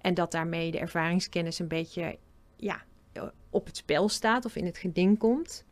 En 0.00 0.14
dat 0.14 0.32
daarmee 0.32 0.70
de 0.70 0.78
ervaringskennis 0.78 1.58
een 1.58 1.68
beetje 1.68 2.18
ja, 2.56 2.82
op 3.50 3.66
het 3.66 3.76
spel 3.76 4.08
staat 4.08 4.44
of 4.44 4.56
in 4.56 4.64
het 4.64 4.78
geding 4.78 5.18
komt. 5.18 5.64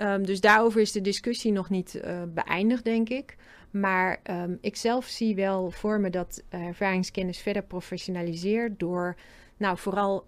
Um, 0.00 0.26
dus 0.26 0.40
daarover 0.40 0.80
is 0.80 0.92
de 0.92 1.00
discussie 1.00 1.52
nog 1.52 1.70
niet 1.70 1.94
uh, 1.94 2.22
beëindigd, 2.28 2.84
denk 2.84 3.08
ik. 3.08 3.36
Maar 3.72 4.20
um, 4.30 4.58
ik 4.60 4.76
zelf 4.76 5.04
zie 5.04 5.34
wel 5.34 5.70
voor 5.70 6.00
me 6.00 6.10
dat 6.10 6.42
ervaringskennis 6.48 7.38
verder 7.38 7.62
professionaliseert 7.62 8.78
door, 8.78 9.16
nou 9.56 9.78
vooral, 9.78 10.26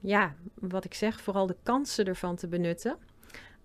ja, 0.00 0.34
wat 0.54 0.84
ik 0.84 0.94
zeg, 0.94 1.20
vooral 1.20 1.46
de 1.46 1.56
kansen 1.62 2.04
ervan 2.06 2.36
te 2.36 2.48
benutten. 2.48 2.96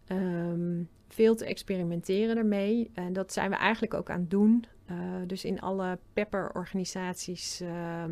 Ehm, 0.08 0.84
veel 1.08 1.36
te 1.36 1.46
experimenteren 1.46 2.38
ermee. 2.38 2.92
En 2.94 3.14
dat 3.14 3.34
zijn 3.34 3.50
we 3.50 3.56
eigenlijk 3.56 3.94
ook 3.94 4.10
aan 4.10 4.20
het 4.20 4.30
doen. 4.30 4.66
Uh, 4.92 4.98
dus 5.28 5.46
in 5.46 5.60
alle 5.60 6.00
pepper-organisaties 6.14 7.62
ehm, 7.62 8.12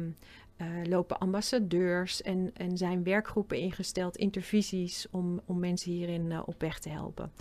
uh, 0.58 0.68
lopen 0.84 1.18
ambassadeurs 1.18 2.22
en, 2.22 2.52
en 2.54 2.78
zijn 2.78 3.04
werkgroepen 3.04 3.58
ingesteld, 3.58 4.18
intervisies, 4.18 5.08
om, 5.12 5.42
om 5.46 5.60
mensen 5.60 5.92
hierin 5.92 6.32
uh, 6.32 6.42
op 6.46 6.62
weg 6.62 6.80
te 6.80 6.90
helpen. 6.90 7.32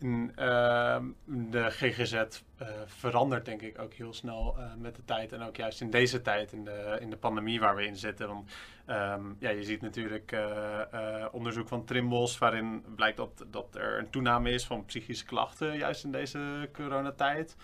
Uh, 0.00 0.96
de 1.24 1.70
GGZ 1.70 2.12
uh, 2.14 2.68
verandert 2.86 3.44
denk 3.44 3.62
ik 3.62 3.78
ook 3.78 3.92
heel 3.92 4.12
snel 4.12 4.54
uh, 4.58 4.64
met 4.78 4.96
de 4.96 5.04
tijd. 5.04 5.32
En 5.32 5.42
ook 5.42 5.56
juist 5.56 5.80
in 5.80 5.90
deze 5.90 6.22
tijd, 6.22 6.52
in 6.52 6.64
de, 6.64 6.96
in 7.00 7.10
de 7.10 7.16
pandemie 7.16 7.60
waar 7.60 7.76
we 7.76 7.86
in 7.86 7.96
zitten. 7.96 8.28
Um, 8.30 9.36
ja, 9.38 9.50
je 9.50 9.62
ziet 9.62 9.80
natuurlijk 9.80 10.36
onderzoek 11.32 11.68
van 11.68 11.84
Trimbos 11.84 12.38
waarin 12.38 12.84
blijkt 12.96 13.16
dat, 13.16 13.44
dat 13.50 13.74
er 13.74 13.98
een 13.98 14.10
toename 14.10 14.50
is 14.50 14.66
van 14.66 14.84
psychische 14.84 15.24
klachten 15.24 15.76
juist 15.76 16.04
in 16.04 16.12
deze 16.12 16.68
coronatijd. 16.72 17.56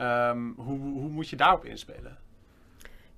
Um, 0.00 0.54
hoe, 0.56 0.78
hoe 0.78 1.08
moet 1.08 1.28
je 1.28 1.36
daarop 1.36 1.64
inspelen? 1.64 2.18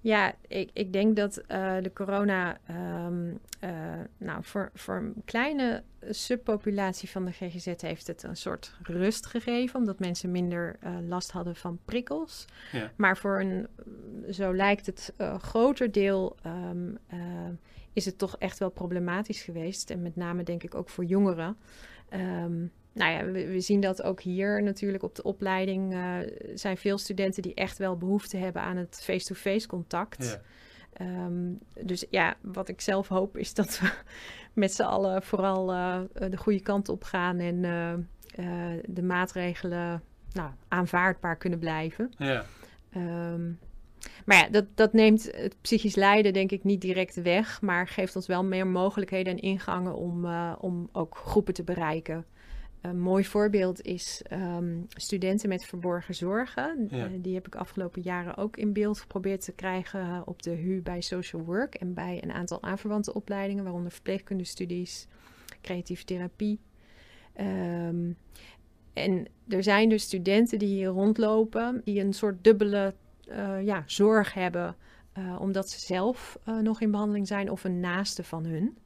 Ja, 0.00 0.35
ik, 0.49 0.71
ik 0.73 0.92
denk 0.92 1.16
dat 1.16 1.38
uh, 1.38 1.76
de 1.83 1.92
corona 1.95 2.59
um, 3.07 3.38
uh, 3.64 3.71
nou, 4.16 4.45
voor, 4.45 4.71
voor 4.75 4.97
een 4.97 5.23
kleine 5.25 5.83
subpopulatie 6.11 7.11
van 7.11 7.25
de 7.25 7.33
GGZ 7.33 7.75
heeft 7.80 8.07
het 8.07 8.23
een 8.23 8.37
soort 8.37 8.76
rust 8.83 9.26
gegeven, 9.26 9.78
omdat 9.78 9.99
mensen 9.99 10.30
minder 10.30 10.76
uh, 10.85 10.97
last 11.09 11.30
hadden 11.30 11.57
van 11.57 11.78
prikkels. 11.85 12.45
Ja. 12.73 12.90
Maar 12.97 13.16
voor 13.16 13.40
een, 13.40 13.69
zo 14.30 14.54
lijkt 14.54 14.87
het, 14.87 15.12
groter 15.38 15.92
deel 15.92 16.37
um, 16.47 16.99
is 17.92 18.04
het 18.04 18.19
toch 18.19 18.37
echt 18.38 18.59
wel 18.59 18.71
problematisch 18.71 19.42
geweest. 19.42 19.90
En 19.90 20.02
met 20.02 20.16
name 20.16 20.42
denk 20.42 20.62
ik 20.62 20.75
ook 20.75 20.88
voor 20.88 21.04
jongeren. 21.04 21.57
Um, 22.12 22.73
nou 22.92 23.12
ja, 23.12 23.25
we, 23.49 23.61
zien 23.61 23.80
dat 23.80 24.02
ook 24.02 24.20
hier 24.20 24.62
natuurlijk 24.62 25.02
op 25.02 25.14
de 25.14 25.23
opleiding 25.23 25.92
uh, 25.92 26.16
zijn 26.54 26.76
veel 26.76 26.99
studenten 26.99 27.42
die 27.42 27.54
echt 27.54 27.78
wel 27.78 27.97
behoefte 27.97 28.37
hebben 28.37 28.62
aan 28.62 28.76
het 28.76 29.00
face-to-face 29.02 29.66
contact. 29.68 30.25
Ja. 30.25 30.40
Um, 31.26 31.59
dus 31.80 32.04
ja, 32.11 32.37
wat 32.40 32.68
ik 32.68 32.80
zelf 32.80 33.09
hoop 33.09 33.37
is 33.37 33.54
dat 33.54 33.78
we 33.78 33.92
met 34.62 34.73
z'n 34.73 34.82
allen 34.82 35.23
vooral 35.23 35.73
uh, 35.73 36.00
de 36.30 36.37
goede 36.37 36.61
kant 36.61 36.88
op 36.88 37.04
gaan 37.04 37.38
en 37.38 37.56
uh, 37.64 38.73
de 38.85 39.02
maatregelen 39.02 40.02
nou, 40.32 40.50
aanvaardbaar 40.68 41.37
kunnen 41.37 41.59
blijven. 41.59 42.12
Ja. 42.18 42.44
Um, 42.97 43.59
maar 44.25 44.37
ja, 44.37 44.49
dat, 44.49 44.64
dat 44.75 44.92
neemt 44.92 45.30
het 45.32 45.56
psychisch 45.61 45.94
lijden 45.94 46.32
denk 46.32 46.50
ik 46.50 46.64
niet 46.64 46.80
direct 46.80 47.23
weg, 47.23 47.61
maar 47.61 47.88
geeft 47.88 48.16
ons 48.16 48.26
wel 48.26 48.44
meer 48.44 48.66
mogelijkheden 48.66 49.32
en 49.32 49.42
ingangen 49.42 49.94
om, 49.94 50.26
om 50.61 50.88
ook 50.92 51.16
groepen 51.16 51.54
te 51.54 51.64
bereiken. 51.64 52.25
Een 52.80 53.00
mooi 53.00 53.25
voorbeeld 53.25 53.82
is 53.82 54.22
um, 54.32 54.87
studenten 54.88 55.49
met 55.49 55.64
verborgen 55.64 56.14
zorgen. 56.14 56.87
Ja. 56.90 57.08
Uh, 57.08 57.12
die 57.22 57.34
heb 57.34 57.46
ik 57.46 57.54
afgelopen 57.54 58.02
jaren 58.02 58.37
ook 58.37 58.56
in 58.56 58.72
beeld 58.72 59.00
geprobeerd 59.00 59.44
te 59.44 59.52
krijgen 59.52 60.26
op 60.26 60.42
de 60.42 60.50
HU 60.50 60.80
bij 60.82 61.00
Social 61.00 61.42
Work 61.42 61.75
en 61.75 61.94
bij 61.94 62.22
een 62.22 62.32
aantal 62.32 62.62
aanverwante 62.62 63.14
opleidingen, 63.14 63.64
waaronder 63.64 63.92
verpleegkundestudies, 63.92 65.06
creatieve 65.60 66.04
therapie. 66.04 66.60
Um, 67.40 68.16
en 68.92 69.26
er 69.49 69.62
zijn 69.62 69.88
dus 69.88 70.02
studenten 70.02 70.58
die 70.58 70.68
hier 70.68 70.88
rondlopen, 70.88 71.80
die 71.84 72.00
een 72.00 72.12
soort 72.12 72.44
dubbele 72.44 72.94
uh, 73.28 73.62
ja, 73.64 73.82
zorg 73.87 74.34
hebben, 74.34 74.76
uh, 75.18 75.40
omdat 75.40 75.70
ze 75.70 75.80
zelf 75.80 76.38
nog 76.62 76.80
in 76.80 76.90
behandeling 76.90 77.26
zijn 77.26 77.50
of 77.50 77.64
een 77.64 77.80
naaste 77.80 78.25
van 78.25 78.44
hun. 78.44 78.78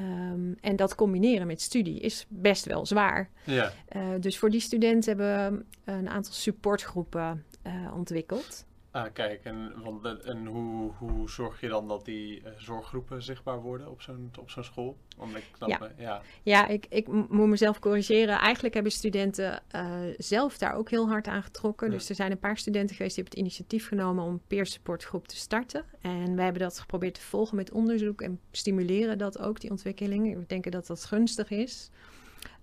Um, 0.00 0.56
en 0.60 0.76
dat 0.76 0.94
combineren 0.94 1.46
met 1.46 1.60
studie 1.60 2.00
is 2.00 2.26
best 2.28 2.64
wel 2.64 2.86
zwaar. 2.86 3.30
Ja. 3.44 3.72
Uh, 3.96 4.02
dus 4.20 4.38
voor 4.38 4.50
die 4.50 4.60
studenten 4.60 5.16
hebben 5.16 5.66
we 5.84 5.92
een 5.92 6.08
aantal 6.08 6.32
supportgroepen 6.32 7.44
uh, 7.66 7.72
ontwikkeld. 7.94 8.66
Ah, 8.90 9.12
kijk, 9.12 9.44
en, 9.44 9.72
want, 9.82 10.22
en 10.24 10.46
hoe, 10.46 10.92
hoe 10.92 11.30
zorg 11.30 11.60
je 11.60 11.68
dan 11.68 11.88
dat 11.88 12.04
die 12.04 12.40
uh, 12.40 12.48
zorggroepen 12.56 13.22
zichtbaar 13.22 13.60
worden 13.60 13.90
op 13.90 14.02
zo'n 14.02 14.30
op 14.38 14.50
zo'n 14.50 14.64
school? 14.64 14.96
Ik 15.34 15.66
ja. 15.66 15.90
Ja. 15.96 16.22
ja, 16.42 16.66
ik, 16.66 16.86
ik 16.88 17.08
moet 17.08 17.48
mezelf 17.48 17.78
corrigeren. 17.78 18.38
Eigenlijk 18.38 18.74
hebben 18.74 18.92
studenten 18.92 19.62
uh, 19.74 19.90
zelf 20.16 20.58
daar 20.58 20.74
ook 20.74 20.90
heel 20.90 21.08
hard 21.08 21.26
aan 21.26 21.42
getrokken. 21.42 21.86
Ja. 21.86 21.92
Dus 21.92 22.08
er 22.08 22.14
zijn 22.14 22.30
een 22.30 22.38
paar 22.38 22.56
studenten 22.58 22.96
geweest 22.96 23.14
die 23.14 23.24
hebben 23.24 23.42
het 23.42 23.52
initiatief 23.52 23.88
genomen 23.88 24.24
om 24.24 24.32
een 24.32 24.46
peer 24.46 24.66
support 24.66 25.04
groep 25.04 25.28
te 25.28 25.36
starten. 25.36 25.84
En 26.00 26.34
wij 26.34 26.44
hebben 26.44 26.62
dat 26.62 26.78
geprobeerd 26.78 27.14
te 27.14 27.20
volgen 27.20 27.56
met 27.56 27.70
onderzoek 27.70 28.20
en 28.20 28.40
stimuleren 28.50 29.18
dat 29.18 29.38
ook, 29.38 29.60
die 29.60 29.70
ontwikkeling. 29.70 30.34
We 30.34 30.44
denken 30.46 30.70
dat 30.70 30.86
dat 30.86 31.04
gunstig 31.04 31.50
is. 31.50 31.90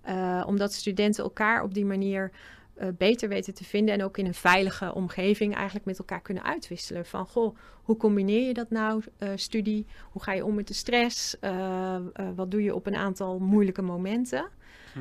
Uh, 0.08 0.44
omdat 0.46 0.72
studenten 0.72 1.24
elkaar 1.24 1.62
op 1.62 1.74
die 1.74 1.84
manier 1.84 2.30
uh, 2.78 2.88
beter 2.98 3.28
weten 3.28 3.54
te 3.54 3.64
vinden 3.64 3.94
en 3.94 4.04
ook 4.04 4.18
in 4.18 4.26
een 4.26 4.34
veilige 4.34 4.94
omgeving 4.94 5.54
eigenlijk 5.54 5.86
met 5.86 5.98
elkaar 5.98 6.20
kunnen 6.22 6.44
uitwisselen. 6.44 7.06
Van 7.06 7.26
goh, 7.26 7.56
hoe 7.82 7.96
combineer 7.96 8.46
je 8.46 8.54
dat 8.54 8.70
nou, 8.70 9.02
uh, 9.18 9.28
studie? 9.34 9.86
Hoe 10.10 10.22
ga 10.22 10.32
je 10.32 10.44
om 10.44 10.54
met 10.54 10.68
de 10.68 10.74
stress? 10.74 11.36
Uh, 11.40 11.96
wat 12.34 12.50
doe 12.50 12.62
je 12.62 12.74
op 12.74 12.86
een 12.86 12.96
aantal 12.96 13.38
moeilijke 13.38 13.82
momenten? 13.82 14.48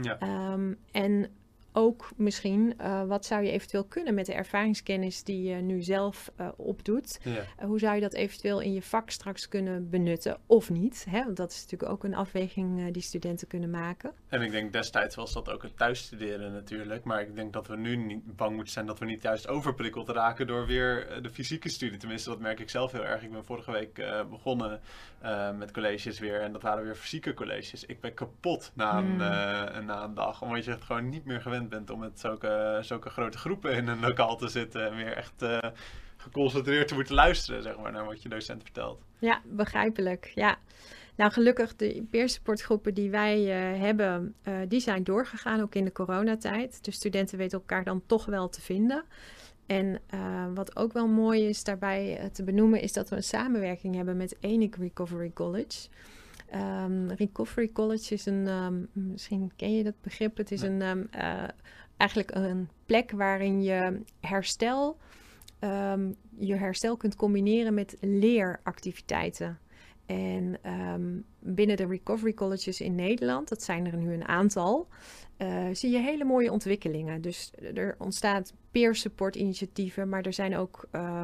Ja. 0.01 0.51
Um, 0.53 0.77
en 0.91 1.29
ook 1.75 2.09
misschien, 2.15 2.73
uh, 2.81 3.03
wat 3.03 3.25
zou 3.25 3.43
je 3.43 3.51
eventueel 3.51 3.83
kunnen 3.83 4.13
met 4.13 4.25
de 4.25 4.33
ervaringskennis 4.33 5.23
die 5.23 5.43
je 5.43 5.55
nu 5.55 5.81
zelf 5.81 6.31
uh, 6.39 6.47
opdoet? 6.55 7.19
Ja. 7.23 7.31
Uh, 7.31 7.65
hoe 7.65 7.79
zou 7.79 7.95
je 7.95 8.01
dat 8.01 8.13
eventueel 8.13 8.59
in 8.59 8.73
je 8.73 8.81
vak 8.81 9.09
straks 9.09 9.47
kunnen 9.47 9.89
benutten 9.89 10.37
of 10.45 10.69
niet? 10.69 11.05
Hè? 11.09 11.23
Want 11.23 11.37
dat 11.37 11.51
is 11.51 11.61
natuurlijk 11.61 11.91
ook 11.91 12.03
een 12.03 12.15
afweging 12.15 12.91
die 12.91 13.01
studenten 13.01 13.47
kunnen 13.47 13.69
maken. 13.69 14.13
En 14.27 14.41
ik 14.41 14.51
denk 14.51 14.73
destijds 14.73 15.15
was 15.15 15.33
dat 15.33 15.49
ook 15.49 15.63
het 15.63 15.77
thuisstuderen 15.77 16.53
natuurlijk. 16.53 17.03
Maar 17.03 17.21
ik 17.21 17.35
denk 17.35 17.53
dat 17.53 17.67
we 17.67 17.77
nu 17.77 17.95
niet 17.95 18.35
bang 18.35 18.55
moeten 18.55 18.73
zijn 18.73 18.85
dat 18.85 18.99
we 18.99 19.05
niet 19.05 19.21
juist 19.21 19.47
overprikkeld 19.47 20.09
raken 20.09 20.47
door 20.47 20.65
weer 20.65 21.19
de 21.21 21.29
fysieke 21.29 21.69
studie. 21.69 21.97
Tenminste, 21.97 22.29
dat 22.29 22.39
merk 22.39 22.59
ik 22.59 22.69
zelf 22.69 22.91
heel 22.91 23.05
erg. 23.05 23.23
Ik 23.23 23.31
ben 23.31 23.45
vorige 23.45 23.71
week 23.71 24.03
begonnen 24.29 24.79
met 25.57 25.71
colleges 25.71 26.19
weer 26.19 26.41
en 26.41 26.51
dat 26.51 26.61
waren 26.61 26.83
weer 26.83 26.95
fysieke 26.95 27.33
colleges. 27.33 27.85
Ik 27.85 27.99
ben 27.99 28.13
kapot 28.13 28.71
na 28.73 28.97
een, 28.97 29.11
mm. 29.11 29.85
na 29.85 30.03
een 30.03 30.13
dag, 30.13 30.41
omdat 30.41 30.65
je 30.65 30.71
het 30.71 30.83
gewoon 30.83 31.09
niet 31.09 31.25
meer 31.25 31.41
gewend 31.41 31.64
bent 31.69 31.89
om 31.89 31.99
met 31.99 32.19
zulke, 32.19 32.79
zulke 32.81 33.09
grote 33.09 33.37
groepen 33.37 33.73
in 33.73 33.87
een 33.87 33.99
lokaal 33.99 34.35
te 34.37 34.47
zitten 34.47 34.85
en 34.85 34.95
weer 34.95 35.13
echt 35.13 35.41
uh, 35.43 35.57
geconcentreerd 36.17 36.87
te 36.87 36.93
moeten 36.93 37.15
luisteren, 37.15 37.63
zeg 37.63 37.77
maar, 37.77 37.91
naar 37.91 38.05
wat 38.05 38.21
je 38.21 38.29
docent 38.29 38.61
vertelt. 38.63 39.01
Ja, 39.19 39.41
begrijpelijk. 39.45 40.31
Ja. 40.35 40.57
Nou, 41.15 41.31
gelukkig 41.31 41.75
de 41.75 42.03
peersupportgroepen 42.09 42.93
die 42.93 43.09
wij 43.09 43.39
uh, 43.39 43.81
hebben, 43.81 44.35
uh, 44.43 44.53
die 44.67 44.79
zijn 44.79 45.03
doorgegaan, 45.03 45.61
ook 45.61 45.75
in 45.75 45.85
de 45.85 45.91
coronatijd. 45.91 46.83
Dus 46.83 46.95
studenten 46.95 47.37
weten 47.37 47.59
elkaar 47.59 47.83
dan 47.83 48.01
toch 48.05 48.25
wel 48.25 48.49
te 48.49 48.61
vinden. 48.61 49.03
En 49.65 50.01
wat 50.53 50.75
ook 50.75 50.93
wel 50.93 51.07
mooi 51.07 51.47
is 51.47 51.63
daarbij 51.63 52.29
te 52.33 52.43
benoemen, 52.43 52.81
is 52.81 52.93
dat 52.93 53.09
we 53.09 53.15
een 53.15 53.23
samenwerking 53.23 53.95
hebben 53.95 54.17
met 54.17 54.35
Enik 54.39 54.75
Recovery 54.75 55.31
College. 55.33 55.87
Um, 56.53 57.11
Recovery 57.11 57.71
College 57.73 58.13
is 58.13 58.25
een, 58.25 58.47
um, 58.47 58.87
misschien 58.93 59.51
ken 59.55 59.75
je 59.75 59.83
dat 59.83 60.01
begrip, 60.01 60.37
het 60.37 60.51
is 60.51 60.61
een, 60.61 60.81
um, 60.81 61.07
uh, 61.15 61.43
eigenlijk 61.97 62.35
een 62.35 62.69
plek 62.85 63.11
waarin 63.11 63.63
je 63.63 64.01
herstel, 64.19 64.97
je 66.37 66.55
herstel 66.55 66.97
kunt 66.97 67.15
combineren 67.15 67.73
met 67.73 67.97
leeractiviteiten. 68.01 69.59
En 70.05 70.57
binnen 71.39 71.77
de 71.77 71.85
Recovery 71.85 72.33
Colleges 72.33 72.81
in 72.81 72.95
Nederland, 72.95 73.49
dat 73.49 73.63
zijn 73.63 73.85
er 73.85 73.97
nu 73.97 74.13
een 74.13 74.27
aantal, 74.27 74.87
uh, 75.37 75.65
zie 75.71 75.91
je 75.91 75.97
hele 75.97 76.23
mooie 76.23 76.51
ontwikkelingen. 76.51 77.21
Dus 77.21 77.51
er 77.73 77.95
ontstaat 77.97 78.53
peer 78.71 78.95
support 78.95 79.35
initiatieven, 79.35 80.09
maar 80.09 80.21
er 80.21 80.33
zijn 80.33 80.57
ook 80.57 80.87
uh, 80.91 81.23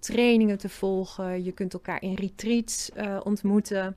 trainingen 0.00 0.58
te 0.58 0.68
volgen. 0.68 1.44
Je 1.44 1.52
kunt 1.52 1.72
elkaar 1.72 2.02
in 2.02 2.14
retreats 2.14 2.90
ontmoeten. 3.22 3.96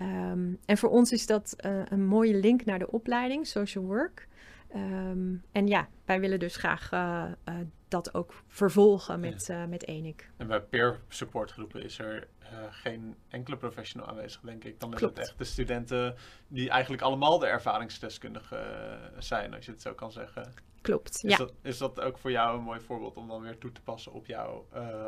Um, 0.00 0.58
en 0.64 0.78
voor 0.78 0.90
ons 0.90 1.12
is 1.12 1.26
dat 1.26 1.56
uh, 1.60 1.82
een 1.84 2.06
mooie 2.06 2.34
link 2.34 2.64
naar 2.64 2.78
de 2.78 2.90
opleiding, 2.90 3.46
social 3.46 3.84
work. 3.84 4.28
Um, 4.74 5.42
en 5.52 5.66
ja, 5.66 5.88
wij 6.04 6.20
willen 6.20 6.38
dus 6.38 6.56
graag 6.56 6.92
uh, 6.92 7.24
uh, 7.48 7.54
dat 7.88 8.14
ook 8.14 8.42
vervolgen 8.46 9.20
met, 9.20 9.46
ja. 9.46 9.66
met 9.66 9.84
ENIC. 9.84 10.30
En 10.36 10.46
bij 10.46 10.60
peer 10.60 11.00
support 11.08 11.50
groepen 11.50 11.82
is 11.82 11.98
er 11.98 12.28
geen 12.70 13.16
enkele 13.28 13.56
professional 13.56 14.08
aanwezig, 14.08 14.40
denk 14.40 14.64
ik. 14.64 14.80
Dan 14.80 14.92
is 14.92 14.98
Klopt. 14.98 15.16
het 15.16 15.26
echt 15.26 15.38
de 15.38 15.44
studenten 15.44 16.14
die 16.48 16.70
eigenlijk 16.70 17.02
allemaal 17.02 17.38
de 17.38 17.46
ervaringsdeskundigen 17.46 19.00
zijn, 19.18 19.54
als 19.54 19.64
je 19.64 19.70
het 19.70 19.82
zo 19.82 19.92
kan 19.94 20.12
zeggen. 20.12 20.52
Klopt, 20.80 21.24
is 21.24 21.30
ja. 21.30 21.36
Dat, 21.36 21.52
is 21.62 21.78
dat 21.78 22.00
ook 22.00 22.18
voor 22.18 22.30
jou 22.30 22.58
een 22.58 22.64
mooi 22.64 22.80
voorbeeld 22.80 23.16
om 23.16 23.28
dan 23.28 23.42
weer 23.42 23.58
toe 23.58 23.72
te 23.72 23.82
passen 23.82 24.12
op 24.12 24.26
jouw 24.26 24.66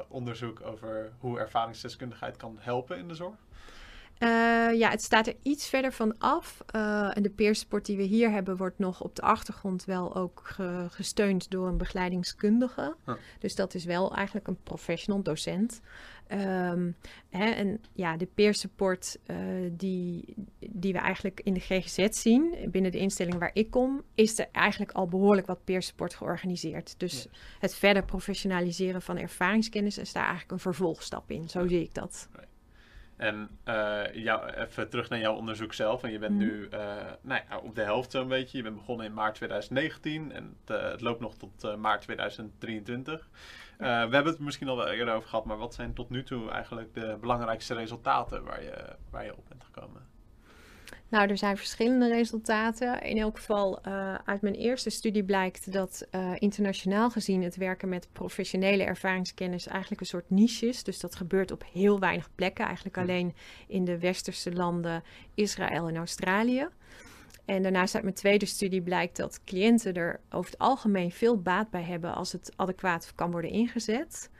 onderzoek 0.08 0.60
over 0.60 1.12
hoe 1.18 1.38
ervaringsdeskundigheid 1.38 2.36
kan 2.36 2.56
helpen 2.60 2.98
in 2.98 3.08
de 3.08 3.14
zorg? 3.14 3.46
Ja, 4.78 4.90
het 4.90 5.02
staat 5.02 5.26
er 5.26 5.34
iets 5.42 5.68
verder 5.68 5.92
van 5.92 6.18
af. 6.18 6.60
en 7.12 7.22
de 7.22 7.32
peersport 7.34 7.86
die 7.86 7.96
we 7.96 8.02
hier 8.02 8.30
hebben, 8.30 8.56
wordt 8.56 8.78
nog 8.78 9.00
op 9.00 9.16
de 9.16 9.22
achtergrond 9.22 9.84
wel 9.84 10.14
ook 10.14 10.56
gesteund 10.88 11.50
door 11.50 11.68
een 11.68 11.78
begeleidingskundige. 11.78 12.96
Dus 13.38 13.54
dat 13.54 13.74
is 13.74 13.84
wel 13.84 14.14
eigenlijk 14.14 14.48
een 14.48 14.62
professional 14.62 15.22
docent. 15.22 15.80
Um, 16.32 16.96
hè, 17.30 17.50
en 17.50 17.80
ja, 17.92 18.16
de 18.16 18.28
peer 18.34 18.54
support 18.54 19.18
uh, 19.26 19.36
die, 19.72 20.34
die 20.58 20.92
we 20.92 20.98
eigenlijk 20.98 21.40
in 21.44 21.54
de 21.54 21.60
GGZ 21.60 22.06
zien, 22.10 22.54
binnen 22.70 22.92
de 22.92 22.98
instelling 22.98 23.38
waar 23.38 23.50
ik 23.52 23.70
kom, 23.70 24.02
is 24.14 24.38
er 24.38 24.48
eigenlijk 24.52 24.92
al 24.92 25.06
behoorlijk 25.08 25.46
wat 25.46 25.64
peer 25.64 25.82
support 25.82 26.14
georganiseerd. 26.14 26.94
Dus 26.98 27.28
het 27.58 27.74
verder 27.74 28.04
professionaliseren 28.04 29.02
van 29.02 29.18
ervaringskennis 29.18 29.98
is 29.98 30.12
daar 30.12 30.22
eigenlijk 30.22 30.52
een 30.52 30.58
vervolgstap 30.58 31.30
in. 31.30 31.48
Zo 31.48 31.66
zie 31.68 31.82
ik 31.82 31.94
dat. 31.94 32.28
En 33.16 33.58
uh, 33.68 34.14
jou, 34.14 34.50
even 34.50 34.88
terug 34.88 35.08
naar 35.08 35.18
jouw 35.18 35.34
onderzoek 35.34 35.72
zelf. 35.74 36.02
En 36.02 36.12
je 36.12 36.18
bent 36.18 36.34
mhm. 36.34 36.44
nu 36.44 36.68
uh, 36.72 36.80
nou 37.20 37.40
ja, 37.48 37.58
op 37.58 37.74
de 37.74 37.82
helft 37.82 38.10
zo'n 38.10 38.28
beetje. 38.28 38.56
Je 38.56 38.62
bent 38.62 38.76
begonnen 38.76 39.06
in 39.06 39.14
maart 39.14 39.34
2019 39.34 40.32
en 40.32 40.56
het, 40.64 40.82
het 40.82 41.00
loopt 41.00 41.20
nog 41.20 41.36
tot 41.36 41.76
maart 41.76 42.02
2023. 42.02 43.20
Uh, 43.20 43.78
we 43.78 43.86
hebben 43.86 44.24
het 44.24 44.38
misschien 44.38 44.68
al 44.68 44.76
wel 44.76 44.88
eerder 44.88 45.14
over 45.14 45.28
gehad, 45.28 45.44
maar 45.44 45.56
wat 45.56 45.74
zijn 45.74 45.92
tot 45.92 46.10
nu 46.10 46.22
toe 46.22 46.50
eigenlijk 46.50 46.94
de 46.94 47.16
belangrijkste 47.20 47.74
resultaten 47.74 48.44
waar 48.44 48.62
je, 48.62 48.96
waar 49.10 49.24
je 49.24 49.36
op 49.36 49.48
bent 49.48 49.64
gekomen? 49.64 50.15
Nou, 51.16 51.28
er 51.28 51.38
zijn 51.38 51.56
verschillende 51.56 52.08
resultaten. 52.08 53.02
In 53.02 53.18
elk 53.18 53.36
geval, 53.36 53.78
uh, 53.88 54.14
uit 54.24 54.40
mijn 54.40 54.54
eerste 54.54 54.90
studie 54.90 55.24
blijkt 55.24 55.72
dat 55.72 56.06
uh, 56.14 56.32
internationaal 56.38 57.10
gezien 57.10 57.42
het 57.42 57.56
werken 57.56 57.88
met 57.88 58.08
professionele 58.12 58.82
ervaringskennis 58.84 59.66
eigenlijk 59.66 60.00
een 60.00 60.06
soort 60.06 60.30
niche 60.30 60.66
is. 60.66 60.82
Dus 60.82 61.00
dat 61.00 61.14
gebeurt 61.14 61.50
op 61.50 61.64
heel 61.72 61.98
weinig 61.98 62.28
plekken, 62.34 62.64
eigenlijk 62.64 62.98
alleen 62.98 63.34
in 63.66 63.84
de 63.84 63.98
westerse 63.98 64.52
landen, 64.52 65.02
Israël 65.34 65.88
en 65.88 65.96
Australië. 65.96 66.68
En 67.44 67.62
daarnaast 67.62 67.94
uit 67.94 68.04
mijn 68.04 68.16
tweede 68.16 68.46
studie 68.46 68.82
blijkt 68.82 69.16
dat 69.16 69.40
cliënten 69.44 69.94
er 69.94 70.20
over 70.30 70.50
het 70.50 70.60
algemeen 70.60 71.12
veel 71.12 71.40
baat 71.40 71.70
bij 71.70 71.82
hebben 71.82 72.14
als 72.14 72.32
het 72.32 72.52
adequaat 72.56 73.12
kan 73.14 73.30
worden 73.30 73.50
ingezet. 73.50 74.30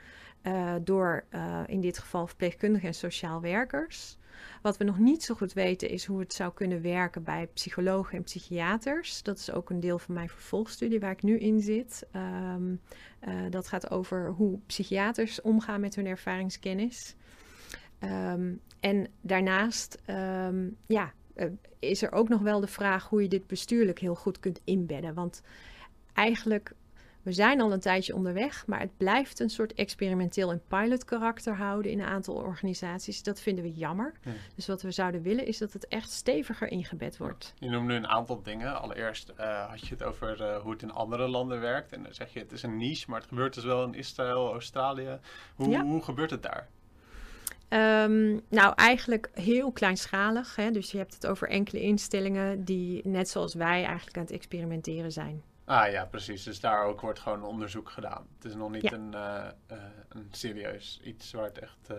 Uh, 0.42 0.74
door 0.82 1.24
in 1.66 1.80
dit 1.80 1.98
geval 1.98 2.26
verpleegkundigen 2.26 2.88
en 2.88 2.94
sociaal 2.94 3.40
werkers. 3.40 4.18
Wat 4.62 4.76
we 4.76 4.84
nog 4.84 4.98
niet 4.98 5.22
zo 5.22 5.34
goed 5.34 5.52
weten 5.52 5.88
is 5.88 6.04
hoe 6.04 6.20
het 6.20 6.32
zou 6.32 6.52
kunnen 6.52 6.82
werken 6.82 7.22
bij 7.22 7.46
psychologen 7.46 8.16
en 8.16 8.24
psychiaters. 8.24 9.22
Dat 9.22 9.38
is 9.38 9.50
ook 9.50 9.70
een 9.70 9.80
deel 9.80 9.98
van 9.98 10.14
mijn 10.14 10.28
vervolgstudie 10.28 11.00
waar 11.00 11.10
ik 11.10 11.22
nu 11.22 11.38
in 11.38 11.60
zit. 11.60 12.06
Um, 12.52 12.80
uh, 13.28 13.34
dat 13.50 13.68
gaat 13.68 13.90
over 13.90 14.30
hoe 14.30 14.58
psychiaters 14.66 15.40
omgaan 15.40 15.80
met 15.80 15.94
hun 15.94 16.06
ervaringskennis. 16.06 17.14
Um, 18.00 18.60
en 18.80 19.08
daarnaast, 19.20 19.98
um, 20.06 20.76
ja, 20.86 21.12
uh, 21.36 21.46
is 21.78 22.02
er 22.02 22.12
ook 22.12 22.28
nog 22.28 22.40
wel 22.40 22.60
de 22.60 22.66
vraag 22.66 23.08
hoe 23.08 23.22
je 23.22 23.28
dit 23.28 23.46
bestuurlijk 23.46 23.98
heel 23.98 24.14
goed 24.14 24.40
kunt 24.40 24.60
inbedden. 24.64 25.14
Want 25.14 25.42
eigenlijk, 26.12 26.72
we 27.26 27.32
zijn 27.32 27.60
al 27.60 27.72
een 27.72 27.80
tijdje 27.80 28.14
onderweg, 28.14 28.66
maar 28.66 28.80
het 28.80 28.96
blijft 28.96 29.40
een 29.40 29.50
soort 29.50 29.74
experimenteel 29.74 30.50
en 30.50 30.62
pilot 30.68 31.04
karakter 31.04 31.56
houden 31.56 31.90
in 31.90 32.00
een 32.00 32.06
aantal 32.06 32.34
organisaties. 32.34 33.22
Dat 33.22 33.40
vinden 33.40 33.64
we 33.64 33.72
jammer. 33.72 34.12
Dus 34.54 34.66
wat 34.66 34.82
we 34.82 34.90
zouden 34.90 35.22
willen 35.22 35.46
is 35.46 35.58
dat 35.58 35.72
het 35.72 35.88
echt 35.88 36.10
steviger 36.10 36.68
ingebed 36.68 37.16
wordt. 37.16 37.54
Je 37.58 37.68
noemt 37.68 37.86
nu 37.86 37.94
een 37.94 38.08
aantal 38.08 38.42
dingen. 38.42 38.80
Allereerst 38.80 39.32
uh, 39.40 39.68
had 39.68 39.80
je 39.80 39.94
het 39.94 40.02
over 40.02 40.40
uh, 40.40 40.56
hoe 40.56 40.72
het 40.72 40.82
in 40.82 40.92
andere 40.92 41.28
landen 41.28 41.60
werkt. 41.60 41.92
En 41.92 42.02
dan 42.02 42.14
zeg 42.14 42.32
je 42.32 42.38
het 42.38 42.52
is 42.52 42.62
een 42.62 42.76
niche, 42.76 43.10
maar 43.10 43.20
het 43.20 43.28
gebeurt 43.28 43.54
dus 43.54 43.64
wel 43.64 43.84
in 43.84 43.94
Israël, 43.94 44.52
Australië. 44.52 45.18
Hoe, 45.54 45.68
ja. 45.68 45.82
hoe 45.82 46.02
gebeurt 46.02 46.30
het 46.30 46.42
daar? 46.42 46.68
Um, 47.68 48.40
nou, 48.48 48.72
eigenlijk 48.74 49.30
heel 49.34 49.72
kleinschalig. 49.72 50.56
Hè? 50.56 50.70
Dus 50.70 50.90
je 50.90 50.98
hebt 50.98 51.14
het 51.14 51.26
over 51.26 51.48
enkele 51.48 51.80
instellingen 51.80 52.64
die, 52.64 53.08
net 53.08 53.28
zoals 53.28 53.54
wij, 53.54 53.84
eigenlijk 53.84 54.16
aan 54.16 54.22
het 54.22 54.32
experimenteren 54.32 55.12
zijn. 55.12 55.42
Ah 55.66 55.90
ja, 55.90 56.04
precies. 56.04 56.42
Dus 56.42 56.60
daar 56.60 56.84
ook 56.84 57.00
wordt 57.00 57.18
gewoon 57.18 57.44
onderzoek 57.44 57.90
gedaan. 57.90 58.26
Het 58.34 58.44
is 58.44 58.54
nog 58.54 58.70
niet 58.70 58.82
ja. 58.82 58.92
een, 58.92 59.12
uh, 59.14 59.44
uh, 59.72 59.84
een 60.08 60.28
serieus 60.30 61.00
iets 61.04 61.32
waar 61.32 61.44
het 61.44 61.58
echt 61.58 61.90
uh, 61.90 61.96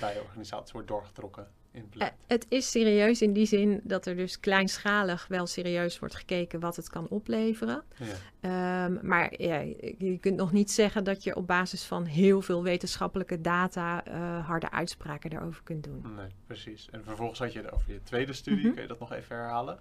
bij 0.00 0.20
organisaties 0.20 0.72
wordt 0.72 0.88
doorgetrokken. 0.88 1.48
Uh, 1.74 2.06
het 2.26 2.46
is 2.48 2.70
serieus 2.70 3.22
in 3.22 3.32
die 3.32 3.46
zin 3.46 3.80
dat 3.84 4.06
er 4.06 4.16
dus 4.16 4.40
kleinschalig 4.40 5.26
wel 5.26 5.46
serieus 5.46 5.98
wordt 5.98 6.14
gekeken 6.14 6.60
wat 6.60 6.76
het 6.76 6.88
kan 6.88 7.08
opleveren. 7.08 7.82
Ja. 8.40 8.84
Um, 8.84 8.98
maar 9.02 9.42
ja, 9.42 9.58
je 9.98 10.18
kunt 10.20 10.36
nog 10.36 10.52
niet 10.52 10.70
zeggen 10.70 11.04
dat 11.04 11.24
je 11.24 11.36
op 11.36 11.46
basis 11.46 11.84
van 11.84 12.04
heel 12.04 12.40
veel 12.40 12.62
wetenschappelijke 12.62 13.40
data 13.40 14.02
harde 14.46 14.70
uitspraken 14.70 15.30
daarover 15.30 15.62
kunt 15.62 15.84
doen. 15.84 16.14
Nee, 16.16 16.28
precies. 16.46 16.88
En 16.90 17.04
vervolgens 17.04 17.38
had 17.38 17.52
je 17.52 17.58
het 17.58 17.72
over 17.72 17.92
je 17.92 18.02
tweede 18.02 18.32
studie. 18.32 18.58
Mm 18.58 18.64
-hmm. 18.64 18.74
Kun 18.74 18.82
je 18.82 18.88
dat 18.88 18.98
nog 18.98 19.12
even 19.12 19.36
herhalen? 19.36 19.80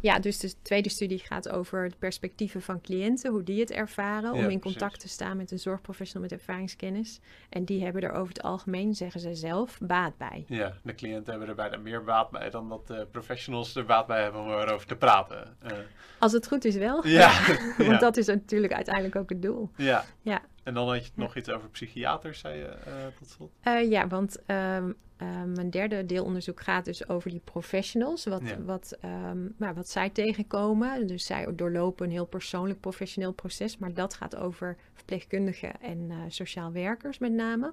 Ja, 0.00 0.18
dus 0.18 0.38
de 0.38 0.52
tweede 0.62 0.88
studie 0.88 1.18
gaat 1.18 1.48
over 1.48 1.88
de 1.88 1.96
perspectieven 1.98 2.62
van 2.62 2.80
cliënten, 2.80 3.30
hoe 3.30 3.42
die 3.42 3.60
het 3.60 3.70
ervaren, 3.70 4.34
ja, 4.34 4.44
om 4.44 4.50
in 4.50 4.60
contact 4.60 4.92
precies. 4.92 5.16
te 5.16 5.24
staan 5.24 5.36
met 5.36 5.50
een 5.50 5.58
zorgprofessional 5.58 6.28
met 6.28 6.38
ervaringskennis. 6.38 7.20
En 7.48 7.64
die 7.64 7.84
hebben 7.84 8.02
er 8.02 8.12
over 8.12 8.28
het 8.28 8.42
algemeen, 8.42 8.94
zeggen 8.94 9.20
zij 9.20 9.34
zelf, 9.34 9.78
baat 9.82 10.16
bij. 10.16 10.44
Ja, 10.46 10.72
de 10.82 10.94
cliënten 10.94 11.30
hebben 11.30 11.48
er 11.48 11.54
bijna 11.54 11.76
meer 11.76 12.04
baat 12.04 12.30
bij 12.30 12.50
dan 12.50 12.68
dat 12.68 12.86
de 12.86 13.06
professionals 13.10 13.74
er 13.74 13.84
baat 13.84 14.06
bij 14.06 14.22
hebben 14.22 14.40
om 14.40 14.48
erover 14.48 14.86
te 14.86 14.96
praten. 14.96 15.56
Uh. 15.64 15.72
Als 16.18 16.32
het 16.32 16.48
goed 16.48 16.64
is 16.64 16.76
wel. 16.76 17.06
Ja. 17.06 17.40
Want 17.76 17.90
ja. 17.90 17.98
dat 17.98 18.16
is 18.16 18.26
natuurlijk 18.26 18.72
uiteindelijk 18.72 19.16
ook 19.16 19.28
het 19.28 19.42
doel. 19.42 19.70
Ja. 19.76 20.04
ja. 20.22 20.42
En 20.68 20.74
dan 20.74 20.88
had 20.88 21.04
je 21.04 21.10
nog 21.14 21.36
iets 21.36 21.48
over 21.48 21.68
psychiaters, 21.68 22.38
zei 22.38 22.58
je 22.58 22.64
uh, 22.86 22.94
tot 23.18 23.28
slot? 23.28 23.50
Uh, 23.64 23.90
ja, 23.90 24.06
want 24.06 24.38
um, 24.46 24.96
uh, 25.22 25.42
mijn 25.54 25.70
derde 25.70 26.06
deelonderzoek 26.06 26.60
gaat 26.60 26.84
dus 26.84 27.08
over 27.08 27.30
die 27.30 27.40
professionals. 27.44 28.24
Wat, 28.24 28.42
ja. 28.44 28.62
wat, 28.62 28.98
um, 29.04 29.54
nou, 29.56 29.74
wat 29.74 29.88
zij 29.88 30.10
tegenkomen. 30.10 31.06
Dus 31.06 31.26
zij 31.26 31.54
doorlopen 31.54 32.06
een 32.06 32.12
heel 32.12 32.26
persoonlijk 32.26 32.80
professioneel 32.80 33.32
proces. 33.32 33.78
Maar 33.78 33.94
dat 33.94 34.14
gaat 34.14 34.36
over 34.36 34.76
verpleegkundigen 34.92 35.80
en 35.80 36.12
sociaal 36.28 36.72
werkers 36.72 37.18
met 37.18 37.32
name. 37.32 37.72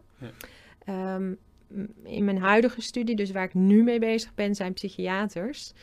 Ja. 0.86 1.16
Um, 1.16 1.38
in 2.04 2.26
mijn 2.26 2.40
huidige 2.40 2.82
studie, 2.82 3.16
dus 3.16 3.32
waar 3.32 3.44
ik 3.44 3.54
nu 3.54 3.84
mee 3.84 4.00
bezig 4.00 4.34
ben, 4.34 4.56
zijn 4.56 4.74
psychiaters. 4.74 5.74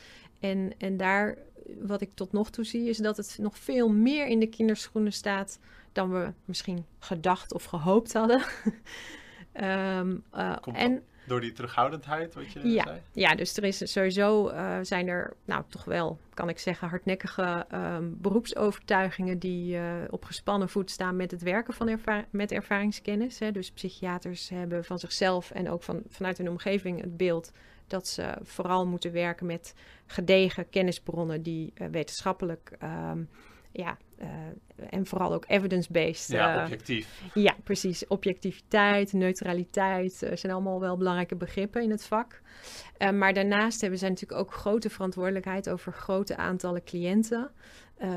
En, 0.41 0.73
en 0.79 0.97
daar, 0.97 1.39
wat 1.81 2.01
ik 2.01 2.11
tot 2.15 2.33
nog 2.33 2.51
toe 2.51 2.65
zie, 2.65 2.89
is 2.89 2.99
dat 2.99 3.17
het 3.17 3.37
nog 3.41 3.59
veel 3.59 3.89
meer 3.89 4.27
in 4.27 4.41
de 4.41 4.49
kinderschoenen 4.49 5.13
staat 5.13 5.59
dan 5.93 6.11
we 6.13 6.33
misschien 6.45 6.87
gedacht 6.99 7.53
of 7.53 7.65
gehoopt 7.65 8.13
hadden. 8.13 8.43
um, 10.01 10.25
uh, 10.35 10.57
en, 10.73 11.03
door 11.27 11.41
die 11.41 11.53
terughoudendheid, 11.53 12.35
wat 12.35 12.53
je 12.53 12.69
ja, 12.69 12.85
zei? 12.85 13.01
Ja, 13.13 13.35
dus 13.35 13.57
er 13.57 13.65
is 13.65 13.93
sowieso 13.93 14.51
uh, 14.51 14.79
zijn 14.83 15.09
er, 15.09 15.37
nou 15.45 15.63
toch 15.69 15.85
wel, 15.85 16.19
kan 16.35 16.49
ik 16.49 16.59
zeggen, 16.59 16.89
hardnekkige 16.89 17.67
um, 17.75 18.17
beroepsovertuigingen 18.21 19.39
die 19.39 19.77
uh, 19.77 19.83
op 20.11 20.25
gespannen 20.25 20.69
voet 20.69 20.91
staan 20.91 21.17
met 21.17 21.31
het 21.31 21.43
werken 21.43 21.75
van 21.75 21.89
erva 21.89 22.25
met 22.31 22.53
ervaringskennis. 22.53 23.39
Hè. 23.39 23.53
Dus 23.53 23.71
psychiaters 23.71 24.49
hebben 24.49 24.85
van 24.85 24.99
zichzelf 24.99 25.51
en 25.51 25.71
ook 25.71 25.83
van, 25.83 26.03
vanuit 26.09 26.39
hun 26.39 26.49
omgeving 26.49 27.01
het 27.01 27.17
beeld 27.17 27.53
dat 27.87 28.09
ze 28.09 28.35
vooral 28.43 28.87
moeten 28.87 29.13
werken 29.13 29.47
met 29.47 29.75
gedegen 30.07 30.69
kennisbronnen 30.69 31.43
die 31.43 31.73
uh, 31.75 31.89
wetenschappelijk 31.89 32.73
um, 32.83 33.29
ja, 33.73 33.97
uh, 34.21 34.27
en 34.91 35.07
vooral 35.07 35.33
ook 35.33 35.45
evidence-based. 35.49 36.29
Ja, 36.29 36.57
uh, 36.57 36.63
objectief. 36.63 37.23
Ja, 37.35 37.57
precies. 37.65 38.07
Objectiviteit, 38.07 39.13
neutraliteit 39.13 40.23
uh, 40.23 40.31
zijn 40.35 40.53
allemaal 40.53 40.81
wel 40.81 40.97
belangrijke 40.97 41.37
begrippen 41.37 41.83
in 41.83 41.91
het 41.91 42.05
vak. 42.05 42.41
maar 43.15 43.33
daarnaast 43.33 43.81
hebben 43.81 43.99
zij 43.99 44.09
natuurlijk 44.09 44.41
ook 44.41 44.53
grote 44.53 44.91
verantwoordelijkheid 44.91 45.69
over 45.69 45.93
grote 45.93 46.37
aantallen 46.37 46.85
cliënten. 46.85 47.51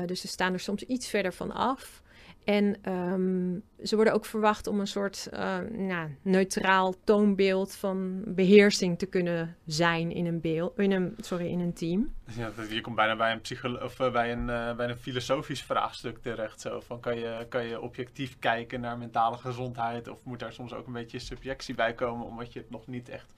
dus 0.06 0.20
ze 0.20 0.28
staan 0.28 0.52
er 0.52 0.60
soms 0.60 0.82
iets 0.82 1.08
verder 1.08 1.32
van 1.32 1.52
af. 1.52 2.02
En 2.46 2.92
um, 2.92 3.62
ze 3.82 3.94
worden 3.94 4.14
ook 4.14 4.24
verwacht 4.24 4.66
om 4.66 4.80
een 4.80 4.86
soort 4.86 5.28
uh, 5.32 5.58
nou, 5.72 6.16
neutraal 6.22 6.94
toonbeeld 7.04 7.74
van 7.74 8.22
beheersing 8.26 8.98
te 8.98 9.06
kunnen 9.06 9.56
zijn 9.64 10.12
in 10.12 10.26
een, 10.26 10.40
beeld, 10.40 10.78
in 10.78 10.92
een, 10.92 11.14
sorry, 11.20 11.46
in 11.46 11.60
een 11.60 11.72
team. 11.72 12.14
Ja, 12.36 12.50
je 12.70 12.80
komt 12.80 12.96
bijna 12.96 13.16
bij 13.16 13.32
een, 13.32 13.40
psycholo 13.40 13.84
of 13.84 14.00
uh, 14.00 14.12
bij 14.12 14.32
een, 14.32 14.48
uh, 14.48 14.74
bij 14.76 14.88
een 14.88 14.96
filosofisch 14.96 15.62
vraagstuk 15.62 16.18
terecht. 16.18 16.60
Zo. 16.60 16.80
Van 16.80 17.00
kan, 17.00 17.18
je, 17.18 17.46
kan 17.48 17.64
je 17.64 17.80
objectief 17.80 18.38
kijken 18.38 18.80
naar 18.80 18.98
mentale 18.98 19.36
gezondheid? 19.36 20.08
Of 20.08 20.24
moet 20.24 20.38
daar 20.38 20.52
soms 20.52 20.72
ook 20.72 20.86
een 20.86 20.92
beetje 20.92 21.18
subjectie 21.18 21.74
bij 21.74 21.94
komen, 21.94 22.26
omdat 22.26 22.52
je 22.52 22.58
het 22.58 22.70
nog 22.70 22.86
niet 22.86 23.08
echt 23.08 23.34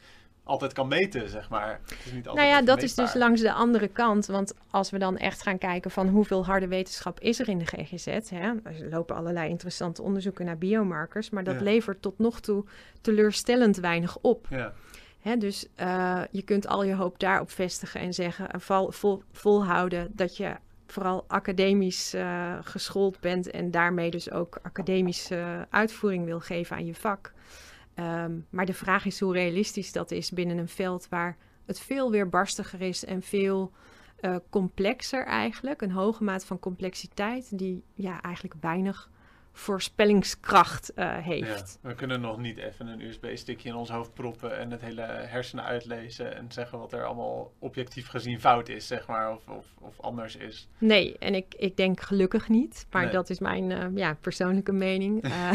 altijd 0.48 0.72
kan 0.72 0.88
meten, 0.88 1.28
zeg 1.28 1.48
maar. 1.48 1.80
Het 1.82 1.98
is 2.04 2.12
niet 2.12 2.28
altijd 2.28 2.46
nou 2.46 2.58
ja, 2.58 2.66
dat 2.66 2.80
meetbaar. 2.80 2.84
is 2.84 2.94
dus 2.94 3.14
langs 3.14 3.40
de 3.40 3.52
andere 3.52 3.88
kant. 3.88 4.26
Want 4.26 4.54
als 4.70 4.90
we 4.90 4.98
dan 4.98 5.16
echt 5.16 5.42
gaan 5.42 5.58
kijken 5.58 5.90
van 5.90 6.08
hoeveel 6.08 6.44
harde 6.44 6.68
wetenschap 6.68 7.20
is 7.20 7.40
er 7.40 7.48
in 7.48 7.58
de 7.58 7.66
GGZ. 7.66 8.30
Hè? 8.30 8.52
Er 8.62 8.88
lopen 8.90 9.16
allerlei 9.16 9.48
interessante 9.48 10.02
onderzoeken 10.02 10.44
naar 10.44 10.58
biomarkers. 10.58 11.30
Maar 11.30 11.44
dat 11.44 11.54
ja. 11.54 11.62
levert 11.62 12.02
tot 12.02 12.18
nog 12.18 12.40
toe 12.40 12.64
teleurstellend 13.00 13.76
weinig 13.76 14.18
op. 14.20 14.46
Ja. 14.50 14.72
Hè, 15.20 15.36
dus 15.36 15.66
uh, 15.80 16.22
je 16.30 16.42
kunt 16.42 16.66
al 16.66 16.84
je 16.84 16.94
hoop 16.94 17.18
daarop 17.18 17.50
vestigen 17.50 18.00
en 18.00 18.14
zeggen 18.14 18.50
en 18.50 18.60
vol, 18.60 18.90
vol, 18.90 19.22
volhouden 19.32 20.10
dat 20.12 20.36
je 20.36 20.56
vooral 20.86 21.24
academisch 21.26 22.14
uh, 22.14 22.58
geschoold 22.60 23.20
bent 23.20 23.50
en 23.50 23.70
daarmee 23.70 24.10
dus 24.10 24.30
ook 24.30 24.58
academische 24.62 25.66
uitvoering 25.70 26.24
wil 26.24 26.40
geven 26.40 26.76
aan 26.76 26.86
je 26.86 26.94
vak. 26.94 27.32
Ehm, 27.98 28.38
maar 28.50 28.66
de 28.66 28.74
vraag 28.74 29.04
is 29.04 29.20
hoe 29.20 29.32
realistisch 29.32 29.92
dat 29.92 30.10
is 30.10 30.30
binnen 30.30 30.58
een 30.58 30.68
veld 30.68 31.08
waar 31.08 31.36
het 31.66 31.80
veel 31.80 32.10
weerbarstiger 32.10 32.80
is 32.80 33.04
en 33.04 33.22
veel 33.22 33.72
uh, 34.20 34.36
complexer 34.50 35.26
eigenlijk. 35.26 35.82
Een 35.82 35.90
hoge 35.90 36.24
maat 36.24 36.44
van 36.44 36.58
complexiteit 36.58 37.58
die 37.58 37.84
ja, 37.94 38.22
eigenlijk 38.22 38.54
weinig 38.60 39.10
voorspellingskracht 39.58 40.92
uh, 40.96 41.16
heeft. 41.16 41.78
Ja, 41.82 41.88
we 41.88 41.94
kunnen 41.94 42.20
nog 42.20 42.38
niet 42.38 42.58
even 42.58 42.86
een 42.86 43.00
USB-stickje 43.00 43.68
in 43.68 43.74
ons 43.74 43.90
hoofd 43.90 44.14
proppen 44.14 44.58
en 44.58 44.70
het 44.70 44.80
hele 44.80 45.02
hersenen 45.02 45.64
uitlezen 45.64 46.36
en 46.36 46.52
zeggen 46.52 46.78
wat 46.78 46.92
er 46.92 47.04
allemaal 47.04 47.52
objectief 47.58 48.08
gezien 48.08 48.40
fout 48.40 48.68
is, 48.68 48.86
zeg 48.86 49.06
maar, 49.06 49.32
of, 49.32 49.48
of, 49.48 49.66
of 49.80 50.00
anders 50.00 50.36
is. 50.36 50.68
Nee, 50.78 51.16
en 51.18 51.34
ik, 51.34 51.54
ik 51.56 51.76
denk 51.76 52.00
gelukkig 52.00 52.48
niet, 52.48 52.86
maar 52.90 53.10
dat 53.10 53.30
is 53.30 53.38
mijn 53.38 53.70
uh, 53.70 53.86
ja, 53.94 54.16
persoonlijke 54.20 54.72
mening. 54.72 55.24
Uh, 55.24 55.52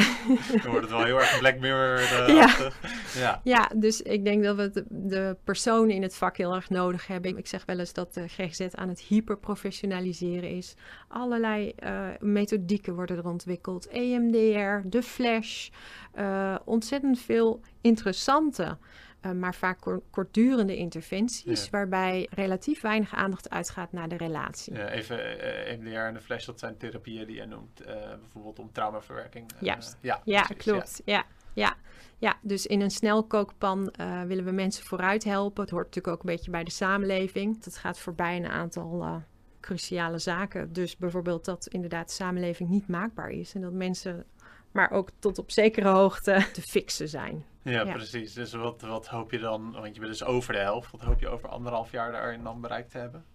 Dan 0.63 0.71
wordt 0.71 0.81
het 0.81 0.89
wel 0.89 1.03
heel 1.03 1.19
erg 1.19 1.39
Black 1.39 1.59
mirror 1.59 2.01
ja. 2.33 2.71
ja. 3.15 3.41
ja, 3.43 3.71
dus 3.75 4.01
ik 4.01 4.23
denk 4.23 4.43
dat 4.43 4.55
we 4.55 4.69
de, 4.69 4.85
de 4.89 5.37
personen 5.43 5.95
in 5.95 6.01
het 6.01 6.15
vak 6.15 6.37
heel 6.37 6.55
erg 6.55 6.69
nodig 6.69 7.07
hebben. 7.07 7.37
Ik 7.37 7.47
zeg 7.47 7.65
wel 7.65 7.79
eens 7.79 7.93
dat 7.93 8.13
de 8.13 8.27
GGZ 8.27 8.67
aan 8.71 8.89
het 8.89 8.99
hyperprofessionaliseren 8.99 10.49
is. 10.49 10.75
Allerlei 11.07 11.75
methodieken 12.19 12.95
worden 12.95 13.17
er 13.17 13.27
ontwikkeld 13.27 13.91
EMDR, 13.93 14.89
de 14.89 15.03
Flash. 15.03 15.69
Uh, 16.15 16.55
ontzettend 16.65 17.19
veel 17.19 17.61
interessante, 17.81 18.77
uh, 19.25 19.31
maar 19.31 19.55
vaak 19.55 19.79
kortdurende 20.09 20.75
interventies, 20.75 21.69
waarbij 21.69 22.27
relatief 22.31 22.81
weinig 22.81 23.15
aandacht 23.15 23.49
uitgaat 23.49 23.91
naar 23.91 24.09
de 24.09 24.17
relatie. 24.17 24.73
Ja, 24.73 24.89
even 24.89 25.17
uh, 25.17 25.71
EMDR 25.71 25.97
en 25.97 26.13
de 26.13 26.21
Flash, 26.21 26.45
dat 26.45 26.59
zijn 26.59 26.77
therapieën 26.77 27.27
die 27.27 27.35
je 27.35 27.45
noemt, 27.45 27.81
bijvoorbeeld 28.19 28.59
om 28.59 28.71
traumaverwerking. 28.71 29.51
Juist. 29.59 29.97
ja, 30.01 30.21
ja 30.23 30.41
klopt. 30.41 31.01
Ja. 31.05 31.25
ja. 31.53 31.75
Ja, 32.23 32.37
dus 32.41 32.65
in 32.65 32.81
een 32.81 32.91
snelkookpan 32.91 33.93
uh, 33.99 34.21
willen 34.21 34.45
we 34.45 34.51
mensen 34.51 34.85
vooruit 34.85 35.23
helpen. 35.23 35.61
Het 35.61 35.71
hoort 35.71 35.85
natuurlijk 35.85 36.15
ook 36.15 36.23
een 36.23 36.35
beetje 36.35 36.51
bij 36.51 36.63
de 36.63 36.71
samenleving. 36.71 37.63
Het 37.63 37.77
gaat 37.77 37.99
voorbij 37.99 38.35
een 38.35 38.47
aantal 38.47 39.01
uh, 39.01 39.15
cruciale 39.63 40.17
zaken. 40.17 40.73
Dus 40.73 40.97
bijvoorbeeld 40.97 41.45
dat 41.45 41.67
inderdaad 41.67 42.07
de 42.07 42.13
samenleving 42.13 42.69
niet 42.69 42.87
maakbaar 42.87 43.29
is. 43.29 43.53
En 43.53 43.61
dat 43.61 43.73
mensen 43.73 44.25
maar 44.71 44.91
ook 44.91 45.09
tot 45.19 45.37
op 45.37 45.51
zekere 45.51 45.87
hoogte 45.87 46.45
te 46.53 46.61
fixen 46.61 47.09
zijn. 47.09 47.45
Ja, 47.61 47.83
precies. 47.83 48.33
Dus 48.33 48.53
wat, 48.53 48.81
wat 48.81 49.07
hoop 49.07 49.31
je 49.31 49.39
dan, 49.39 49.71
want 49.71 49.93
je 49.93 49.99
bent 49.99 50.11
dus 50.11 50.23
over 50.23 50.53
de 50.53 50.59
helft, 50.59 50.91
wat 50.91 51.01
hoop 51.01 51.19
je 51.19 51.27
over 51.27 51.49
anderhalf 51.49 51.91
jaar 51.91 52.11
daarin 52.11 52.43
dan 52.43 52.61
bereikt 52.61 52.91
te 52.91 52.97
hebben? 52.97 53.25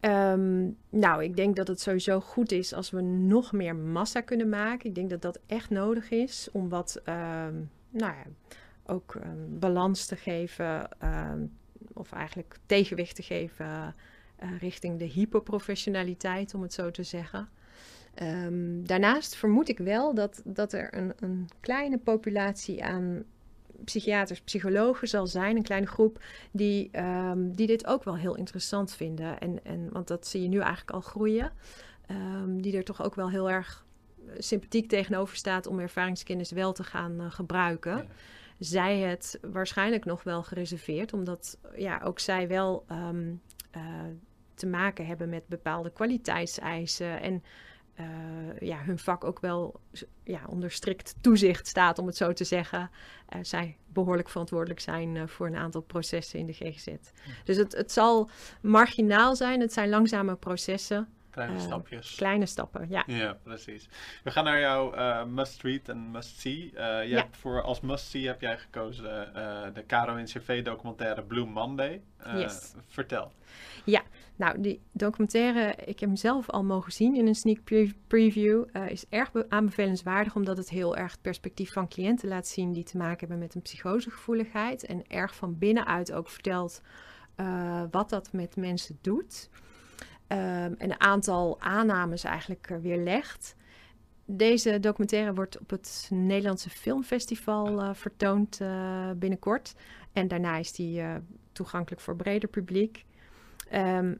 Um, 0.00 0.76
nou, 0.88 1.22
ik 1.22 1.36
denk 1.36 1.56
dat 1.56 1.68
het 1.68 1.80
sowieso 1.80 2.20
goed 2.20 2.52
is 2.52 2.72
als 2.72 2.90
we 2.90 3.00
nog 3.00 3.52
meer 3.52 3.76
massa 3.76 4.20
kunnen 4.20 4.48
maken. 4.48 4.88
Ik 4.88 4.94
denk 4.94 5.10
dat 5.10 5.22
dat 5.22 5.40
echt 5.46 5.70
nodig 5.70 6.10
is 6.10 6.48
om 6.52 6.68
wat, 6.68 7.00
um, 7.04 7.70
nou 7.90 8.12
ja, 8.12 8.24
ook 8.86 9.14
um, 9.14 9.58
balans 9.58 10.06
te 10.06 10.16
geven, 10.16 10.88
of 11.92 12.12
eigenlijk 12.12 12.58
tegenwicht 12.66 13.16
te 13.16 13.22
geven 13.22 13.66
uh, 13.66 13.86
richting 14.58 14.98
de 14.98 15.04
hyperprofessionaliteit, 15.04 16.54
om 16.54 16.62
het 16.62 16.72
zo 16.72 16.90
te 16.90 17.02
zeggen. 17.02 17.48
Um, 18.22 18.86
daarnaast 18.86 19.36
vermoed 19.36 19.68
ik 19.68 19.78
wel 19.78 20.14
dat, 20.14 20.42
dat 20.44 20.72
er 20.72 20.96
een, 20.96 21.12
een 21.18 21.48
kleine 21.60 21.98
populatie 21.98 22.84
aan 22.84 23.24
psychiaters, 23.84 24.40
psychologen 24.40 25.08
zal 25.08 25.26
zijn, 25.26 25.56
een 25.56 25.62
kleine 25.62 25.86
groep, 25.86 26.22
die, 26.50 26.90
um, 26.98 27.54
die 27.54 27.66
dit 27.66 27.86
ook 27.86 28.04
wel 28.04 28.16
heel 28.16 28.36
interessant 28.36 28.94
vinden. 28.94 29.38
En, 29.38 29.64
en, 29.64 29.88
want 29.92 30.08
dat 30.08 30.26
zie 30.26 30.42
je 30.42 30.48
nu 30.48 30.58
eigenlijk 30.58 30.90
al 30.90 31.00
groeien. 31.00 31.52
Um, 32.10 32.62
die 32.62 32.76
er 32.76 32.84
toch 32.84 33.04
ook 33.04 33.14
wel 33.14 33.30
heel 33.30 33.50
erg 33.50 33.84
sympathiek 34.38 34.88
tegenover 34.88 35.36
staat 35.36 35.66
om 35.66 35.78
ervaringskennis 35.78 36.50
wel 36.50 36.72
te 36.72 36.84
gaan 36.84 37.20
uh, 37.20 37.30
gebruiken. 37.30 37.96
Ja. 37.96 38.04
Zij 38.58 38.98
het 38.98 39.38
waarschijnlijk 39.42 40.04
nog 40.04 40.22
wel 40.22 40.42
gereserveerd, 40.42 41.12
omdat 41.12 41.58
ja, 41.76 42.00
ook 42.04 42.18
zij 42.18 42.48
wel 42.48 42.84
um, 42.90 43.40
uh, 43.76 43.82
te 44.54 44.66
maken 44.66 45.06
hebben 45.06 45.28
met 45.28 45.46
bepaalde 45.46 45.90
kwaliteitseisen 45.90 47.20
en 47.20 47.42
uh, 48.00 48.60
ja, 48.60 48.78
hun 48.82 48.98
vak 48.98 49.24
ook 49.24 49.40
wel 49.40 49.80
ja, 50.24 50.40
onder 50.48 50.70
strikt 50.70 51.14
toezicht 51.20 51.66
staat, 51.66 51.98
om 51.98 52.06
het 52.06 52.16
zo 52.16 52.32
te 52.32 52.44
zeggen. 52.44 52.90
Uh, 53.34 53.38
zij 53.42 53.76
behoorlijk 53.86 54.28
verantwoordelijk 54.28 54.80
zijn 54.80 55.14
uh, 55.14 55.26
voor 55.26 55.46
een 55.46 55.56
aantal 55.56 55.80
processen 55.80 56.38
in 56.38 56.46
de 56.46 56.52
GGZ. 56.52 56.88
Dus 57.44 57.56
het, 57.56 57.72
het 57.72 57.92
zal 57.92 58.30
marginaal 58.60 59.36
zijn, 59.36 59.60
het 59.60 59.72
zijn 59.72 59.88
langzame 59.88 60.36
processen. 60.36 61.08
Kleine 61.30 61.58
stapjes. 61.58 62.14
Kleine 62.14 62.46
stappen, 62.46 62.86
ja. 62.88 63.02
Ja, 63.06 63.38
precies. 63.42 63.88
We 64.24 64.30
gaan 64.30 64.44
naar 64.44 64.60
jouw 64.60 65.24
must 65.26 65.62
read 65.62 65.88
en 65.88 66.10
must 66.10 66.40
see. 66.40 66.70
je 66.72 67.04
ja. 67.06 67.16
hebt 67.16 67.36
voor 67.36 67.62
als 67.62 67.80
must 67.80 68.06
see 68.06 68.26
heb 68.26 68.40
jij 68.40 68.58
gekozen 68.58 69.02
de 69.74 69.86
Caro 69.86 70.14
NCV 70.14 70.64
documentaire 70.64 71.22
Blue 71.22 71.46
Monday. 71.46 72.02
yes. 72.34 72.74
Vertel. 72.88 73.32
Ja, 73.84 74.02
nou, 74.36 74.60
die 74.60 74.80
documentaire, 74.92 75.74
ik 75.84 76.00
heb 76.00 76.08
hem 76.08 76.16
zelf 76.16 76.50
al 76.50 76.64
mogen 76.64 76.92
zien 76.92 77.16
in 77.16 77.26
een 77.26 77.34
sneak 77.34 77.58
preview, 78.06 78.64
uh, 78.72 78.90
is 78.90 79.04
erg 79.08 79.30
aanbevelenswaardig 79.48 80.34
omdat 80.34 80.56
het 80.56 80.70
heel 80.70 80.96
erg 80.96 81.12
het 81.12 81.22
perspectief 81.22 81.72
van 81.72 81.88
cliënten 81.88 82.28
laat 82.28 82.46
zien 82.46 82.72
die 82.72 82.84
te 82.84 82.96
maken 82.96 83.18
hebben 83.18 83.38
met 83.38 83.54
een 83.54 83.62
psychosegevoeligheid 83.62 84.84
en 84.84 85.02
erg 85.08 85.34
van 85.34 85.58
binnenuit 85.58 86.12
ook 86.12 86.28
vertelt 86.28 86.80
uh, 87.36 87.82
wat 87.90 88.10
dat 88.10 88.32
met 88.32 88.56
mensen 88.56 88.98
doet. 89.00 89.48
Um, 90.28 90.38
en 90.38 90.76
een 90.78 91.00
aantal 91.00 91.60
aannames 91.60 92.24
eigenlijk 92.24 92.70
uh, 92.70 92.78
weerlegt. 92.78 93.56
Deze 94.24 94.80
documentaire 94.80 95.34
wordt 95.34 95.58
op 95.58 95.70
het 95.70 96.08
Nederlandse 96.12 96.70
Filmfestival 96.70 97.94
vertoond 97.94 98.60
binnenkort. 99.16 99.74
En 100.12 100.28
daarna 100.28 100.56
is 100.56 100.72
die 100.72 101.02
toegankelijk 101.52 102.02
voor 102.02 102.16
breder 102.16 102.48
publiek. 102.48 103.04
Um, 103.74 104.18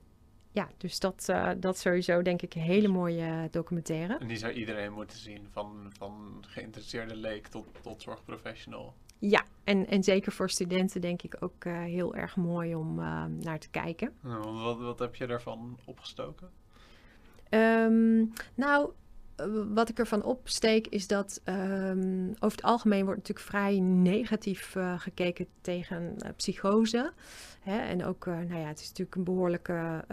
ja, 0.50 0.68
dus 0.76 0.98
dat, 0.98 1.26
uh, 1.30 1.50
dat 1.56 1.78
sowieso 1.78 2.22
denk 2.22 2.42
ik 2.42 2.54
een 2.54 2.60
hele 2.60 2.88
mooie 2.88 3.48
documentaire. 3.50 4.18
En 4.18 4.26
die 4.26 4.36
zou 4.36 4.52
iedereen 4.52 4.92
moeten 4.92 5.18
zien, 5.18 5.48
van, 5.50 5.92
van 5.98 6.44
geïnteresseerde 6.46 7.16
leek 7.16 7.46
tot, 7.46 7.66
tot 7.82 8.02
zorgprofessional. 8.02 8.94
Ja, 9.18 9.44
en, 9.64 9.86
en 9.86 10.02
zeker 10.02 10.32
voor 10.32 10.50
studenten 10.50 11.00
denk 11.00 11.22
ik 11.22 11.36
ook 11.40 11.64
uh, 11.64 11.78
heel 11.78 12.14
erg 12.14 12.36
mooi 12.36 12.74
om 12.74 12.98
uh, 12.98 13.24
naar 13.24 13.58
te 13.58 13.70
kijken. 13.70 14.12
Nou, 14.20 14.52
wat, 14.62 14.78
wat 14.78 14.98
heb 14.98 15.14
je 15.14 15.26
daarvan 15.26 15.78
opgestoken? 15.84 16.50
Um, 17.50 18.32
nou, 18.54 18.92
wat 19.74 19.88
ik 19.88 19.98
ervan 19.98 20.22
opsteek 20.22 20.86
is 20.86 21.06
dat 21.06 21.40
um, 21.44 22.28
over 22.30 22.56
het 22.56 22.62
algemeen 22.62 23.04
wordt 23.04 23.18
natuurlijk 23.18 23.46
vrij 23.46 23.78
negatief 23.80 24.74
uh, 24.74 25.00
gekeken 25.00 25.46
tegen 25.60 26.14
uh, 26.18 26.28
psychose. 26.36 27.12
Hè? 27.60 27.78
En 27.78 28.04
ook, 28.04 28.26
uh, 28.26 28.34
nou 28.34 28.60
ja, 28.60 28.66
het 28.66 28.80
is 28.80 28.88
natuurlijk 28.88 29.16
een 29.16 29.24
behoorlijke, 29.24 30.04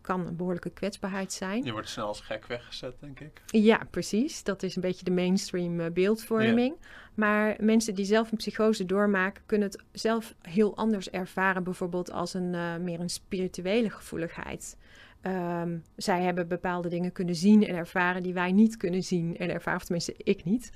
kan 0.00 0.26
een 0.26 0.36
behoorlijke 0.36 0.70
kwetsbaarheid 0.70 1.32
zijn. 1.32 1.64
Je 1.64 1.72
wordt 1.72 1.88
snel 1.88 2.06
als 2.06 2.20
gek 2.20 2.46
weggezet, 2.46 2.94
denk 3.00 3.20
ik. 3.20 3.42
Ja, 3.46 3.80
precies. 3.90 4.42
Dat 4.42 4.62
is 4.62 4.76
een 4.76 4.82
beetje 4.82 5.04
de 5.04 5.10
mainstream 5.10 5.92
beeldvorming. 5.92 6.74
Yeah. 6.80 6.90
Maar 7.14 7.56
mensen 7.60 7.94
die 7.94 8.04
zelf 8.04 8.30
een 8.30 8.36
psychose 8.36 8.84
doormaken, 8.84 9.42
kunnen 9.46 9.68
het 9.68 9.82
zelf 9.92 10.34
heel 10.42 10.76
anders 10.76 11.10
ervaren. 11.10 11.64
Bijvoorbeeld 11.64 12.10
als 12.10 12.34
een 12.34 12.50
meer 12.84 13.00
een 13.00 13.10
spirituele 13.10 13.90
gevoeligheid. 13.90 14.76
Um, 15.26 15.84
zij 15.96 16.22
hebben 16.22 16.48
bepaalde 16.48 16.88
dingen 16.88 17.12
kunnen 17.12 17.34
zien 17.34 17.66
en 17.66 17.74
ervaren 17.74 18.22
die 18.22 18.34
wij 18.34 18.52
niet 18.52 18.76
kunnen 18.76 19.02
zien 19.02 19.36
en 19.36 19.50
ervaren, 19.50 19.80
of 19.80 19.84
tenminste 19.84 20.14
ik 20.16 20.44
niet. 20.44 20.72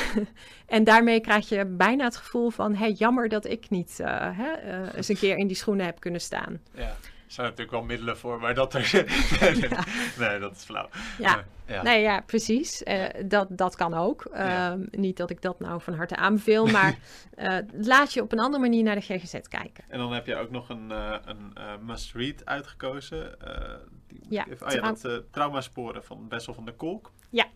en 0.66 0.84
daarmee 0.84 1.20
krijg 1.20 1.48
je 1.48 1.66
bijna 1.66 2.04
het 2.04 2.16
gevoel 2.16 2.50
van, 2.50 2.74
hey, 2.74 2.92
jammer 2.92 3.28
dat 3.28 3.46
ik 3.46 3.70
niet 3.70 3.98
uh, 4.00 4.38
hè, 4.38 4.82
uh, 4.82 4.94
eens 4.94 5.08
een 5.08 5.16
keer 5.16 5.36
in 5.36 5.46
die 5.46 5.56
schoenen 5.56 5.86
heb 5.86 6.00
kunnen 6.00 6.20
staan. 6.20 6.60
Ja 6.74 6.96
zijn 7.32 7.46
natuurlijk 7.46 7.76
wel 7.76 7.84
middelen 7.84 8.18
voor, 8.18 8.40
maar 8.40 8.54
dat 8.54 8.74
er. 8.74 8.90
nee, 9.40 9.50
nee, 9.50 9.70
nee, 10.18 10.38
dat 10.38 10.56
is 10.56 10.64
flauw. 10.64 10.88
Ja, 11.18 11.44
ja. 11.66 11.82
nee, 11.82 12.00
ja 12.00 12.20
precies. 12.20 12.82
Uh, 12.82 13.04
dat, 13.26 13.46
dat 13.50 13.76
kan 13.76 13.94
ook. 13.94 14.26
Uh, 14.32 14.38
ja. 14.38 14.78
Niet 14.90 15.16
dat 15.16 15.30
ik 15.30 15.42
dat 15.42 15.60
nou 15.60 15.80
van 15.80 15.94
harte 15.94 16.16
aanbeveel, 16.16 16.66
maar 16.76 16.98
uh, 17.38 17.56
laat 17.72 18.12
je 18.12 18.22
op 18.22 18.32
een 18.32 18.40
andere 18.40 18.62
manier 18.62 18.82
naar 18.82 18.94
de 18.94 19.00
GGZ 19.00 19.40
kijken. 19.48 19.84
En 19.88 19.98
dan 19.98 20.12
heb 20.12 20.26
je 20.26 20.36
ook 20.36 20.50
nog 20.50 20.68
een, 20.68 20.90
een 20.90 21.52
must-read 21.80 22.44
uitgekozen. 22.44 23.36
Die 24.08 24.26
ja, 24.28 24.46
even, 24.48 24.66
oh, 24.66 24.72
ja, 24.72 24.80
dat 24.80 25.22
traumasporen 25.30 26.04
van 26.04 26.28
Bessel 26.28 26.54
van 26.54 26.64
der 26.64 26.74
Kolk. 26.74 27.10
Ja, 27.30 27.46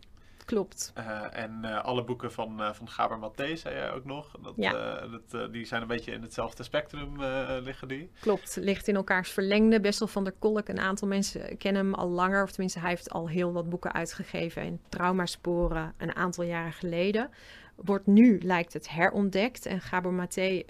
klopt. 0.46 0.92
Uh, 0.98 1.26
en 1.30 1.60
uh, 1.64 1.84
alle 1.84 2.04
boeken 2.04 2.32
van, 2.32 2.60
uh, 2.60 2.72
van 2.72 2.88
Gaber 2.88 3.18
Mathé, 3.18 3.56
zei 3.56 3.74
jij 3.74 3.92
ook 3.92 4.04
nog. 4.04 4.30
Dat, 4.42 4.52
ja. 4.56 5.00
dat, 5.06 5.52
die 5.52 5.64
zijn 5.64 5.82
een 5.82 5.88
beetje 5.88 6.12
in 6.12 6.22
hetzelfde 6.22 6.62
spectrum 6.62 7.22
liggen 7.62 7.88
die. 7.88 8.10
Klopt, 8.20 8.56
ligt 8.60 8.88
in 8.88 8.96
elkaars 8.96 9.30
verlengde. 9.30 9.80
Bessel 9.80 10.06
van 10.06 10.24
der 10.24 10.34
Kolk, 10.38 10.68
een 10.68 10.78
aantal 10.78 11.08
mensen 11.08 11.56
kennen 11.56 11.84
hem 11.84 11.94
al 11.94 12.08
langer. 12.08 12.42
Of 12.42 12.50
tenminste, 12.50 12.78
hij 12.78 12.88
heeft 12.88 13.10
al 13.10 13.28
heel 13.28 13.52
wat 13.52 13.68
boeken 13.68 13.92
uitgegeven. 13.92 14.62
En 14.62 14.80
Traumasporen 14.88 15.94
een 15.96 16.14
aantal 16.14 16.44
jaren 16.44 16.72
geleden. 16.72 17.30
Wordt 17.74 18.06
nu, 18.06 18.40
lijkt 18.42 18.72
het, 18.72 18.88
herontdekt. 18.88 19.66
En 19.66 19.80
Gaber 19.80 20.12
Mathé 20.12 20.62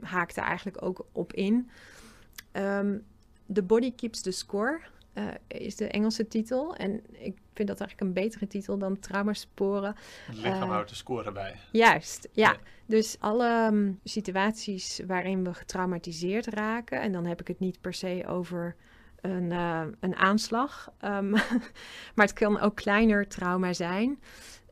haakt 0.00 0.36
er 0.36 0.42
eigenlijk 0.42 0.82
ook 0.82 1.06
op 1.12 1.32
in. 1.32 1.70
Um, 2.52 3.04
the 3.52 3.62
Body 3.62 3.94
Keeps 3.94 4.20
the 4.20 4.30
Score 4.30 4.80
uh, 5.14 5.24
is 5.46 5.76
de 5.76 5.88
Engelse 5.88 6.28
titel. 6.28 6.76
En 6.76 7.02
ik 7.12 7.36
vind 7.54 7.68
dat 7.68 7.80
eigenlijk 7.80 8.00
een 8.00 8.22
betere 8.22 8.46
titel 8.46 8.78
dan 8.78 8.98
traumasporen. 8.98 9.94
Het 10.26 10.36
lichaam 10.36 10.62
uh, 10.62 10.68
houdt 10.68 10.88
de 10.88 10.94
score 10.94 11.32
bij. 11.32 11.54
Juist, 11.72 12.28
ja. 12.32 12.56
Dus 12.86 13.16
alle 13.18 13.68
um, 13.72 14.00
situaties 14.04 15.00
waarin 15.06 15.44
we 15.44 15.54
getraumatiseerd 15.54 16.46
raken, 16.46 17.00
en 17.00 17.12
dan 17.12 17.26
heb 17.26 17.40
ik 17.40 17.48
het 17.48 17.58
niet 17.58 17.80
per 17.80 17.94
se 17.94 18.24
over 18.26 18.76
een, 19.20 19.50
uh, 19.50 19.82
een 20.00 20.16
aanslag, 20.16 20.92
um, 21.04 21.30
maar 22.14 22.26
het 22.26 22.32
kan 22.32 22.60
ook 22.60 22.76
kleiner 22.76 23.28
trauma 23.28 23.72
zijn. 23.72 24.18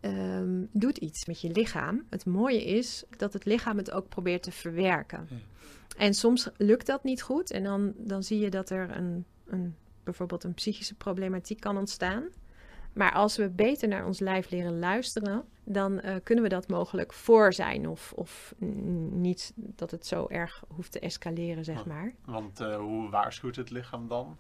Um, 0.03 0.69
doet 0.73 0.97
iets 0.97 1.27
met 1.27 1.41
je 1.41 1.51
lichaam. 1.51 2.07
Het 2.11 2.27
mooie 2.27 2.65
is 2.65 3.05
dat 3.17 3.33
het 3.33 3.45
lichaam 3.45 3.77
het 3.77 3.91
ook 3.91 4.09
probeert 4.09 4.43
te 4.43 4.53
verwerken. 4.53 5.27
Ja. 5.31 5.37
En 5.97 6.15
soms 6.15 6.49
lukt 6.57 6.87
dat 6.87 7.05
niet 7.05 7.23
goed. 7.23 7.51
En 7.51 7.63
dan, 7.63 7.93
dan 7.97 8.23
zie 8.23 8.39
je 8.39 8.51
dat 8.51 8.71
er 8.71 8.97
een, 8.97 9.25
een, 9.47 9.77
bijvoorbeeld 10.05 10.45
een 10.45 10.55
psychische 10.55 10.95
problematiek 10.95 11.61
kan 11.61 11.77
ontstaan. 11.77 12.25
Maar 12.93 13.13
als 13.13 13.37
we 13.37 13.49
beter 13.49 13.89
naar 13.89 14.07
ons 14.07 14.19
lijf 14.19 14.51
leren 14.51 14.79
luisteren, 14.79 15.45
dan 15.65 15.93
uh, 15.93 16.15
kunnen 16.23 16.45
we 16.45 16.51
dat 16.51 16.69
mogelijk 16.69 17.13
voor 17.13 17.53
zijn. 17.53 17.89
Of, 17.89 18.13
of 18.17 18.55
niet 19.11 19.53
dat 19.57 19.91
het 19.91 20.07
zo 20.07 20.27
erg 20.29 20.65
hoeft 20.69 20.93
te 20.93 21.01
escaleren, 21.01 21.65
zeg 21.65 21.87
maar. 21.87 22.15
Want 22.25 22.61
uh, 22.61 22.77
hoe 22.77 23.11
waarschuwt 23.11 23.57
het 23.57 23.71
lichaam 23.71 24.09
dan? 24.09 24.37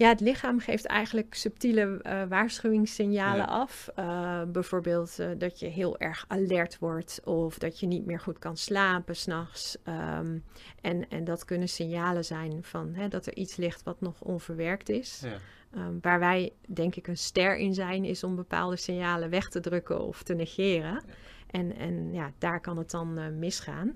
Ja, 0.00 0.08
het 0.08 0.20
lichaam 0.20 0.58
geeft 0.58 0.84
eigenlijk 0.84 1.34
subtiele 1.34 2.00
uh, 2.02 2.22
waarschuwingssignalen 2.28 3.46
ja. 3.46 3.52
af. 3.52 3.88
Uh, 3.98 4.42
bijvoorbeeld 4.44 5.16
uh, 5.20 5.30
dat 5.38 5.58
je 5.58 5.66
heel 5.66 5.98
erg 5.98 6.24
alert 6.28 6.78
wordt 6.78 7.20
of 7.24 7.58
dat 7.58 7.80
je 7.80 7.86
niet 7.86 8.06
meer 8.06 8.20
goed 8.20 8.38
kan 8.38 8.56
slapen 8.56 9.16
s'nachts. 9.16 9.76
Um, 10.18 10.44
en, 10.80 11.08
en 11.08 11.24
dat 11.24 11.44
kunnen 11.44 11.68
signalen 11.68 12.24
zijn 12.24 12.58
van 12.62 12.94
hè, 12.94 13.08
dat 13.08 13.26
er 13.26 13.36
iets 13.36 13.56
ligt 13.56 13.82
wat 13.82 14.00
nog 14.00 14.20
onverwerkt 14.20 14.88
is. 14.88 15.22
Ja. 15.24 15.86
Um, 15.86 15.98
waar 16.00 16.18
wij 16.18 16.52
denk 16.66 16.94
ik 16.94 17.06
een 17.06 17.18
ster 17.18 17.56
in 17.56 17.74
zijn, 17.74 18.04
is 18.04 18.24
om 18.24 18.36
bepaalde 18.36 18.76
signalen 18.76 19.30
weg 19.30 19.48
te 19.48 19.60
drukken 19.60 20.00
of 20.00 20.22
te 20.22 20.34
negeren. 20.34 20.92
Ja. 20.92 21.14
En, 21.50 21.76
en 21.76 22.12
ja, 22.12 22.30
daar 22.38 22.60
kan 22.60 22.78
het 22.78 22.90
dan 22.90 23.38
misgaan. 23.38 23.94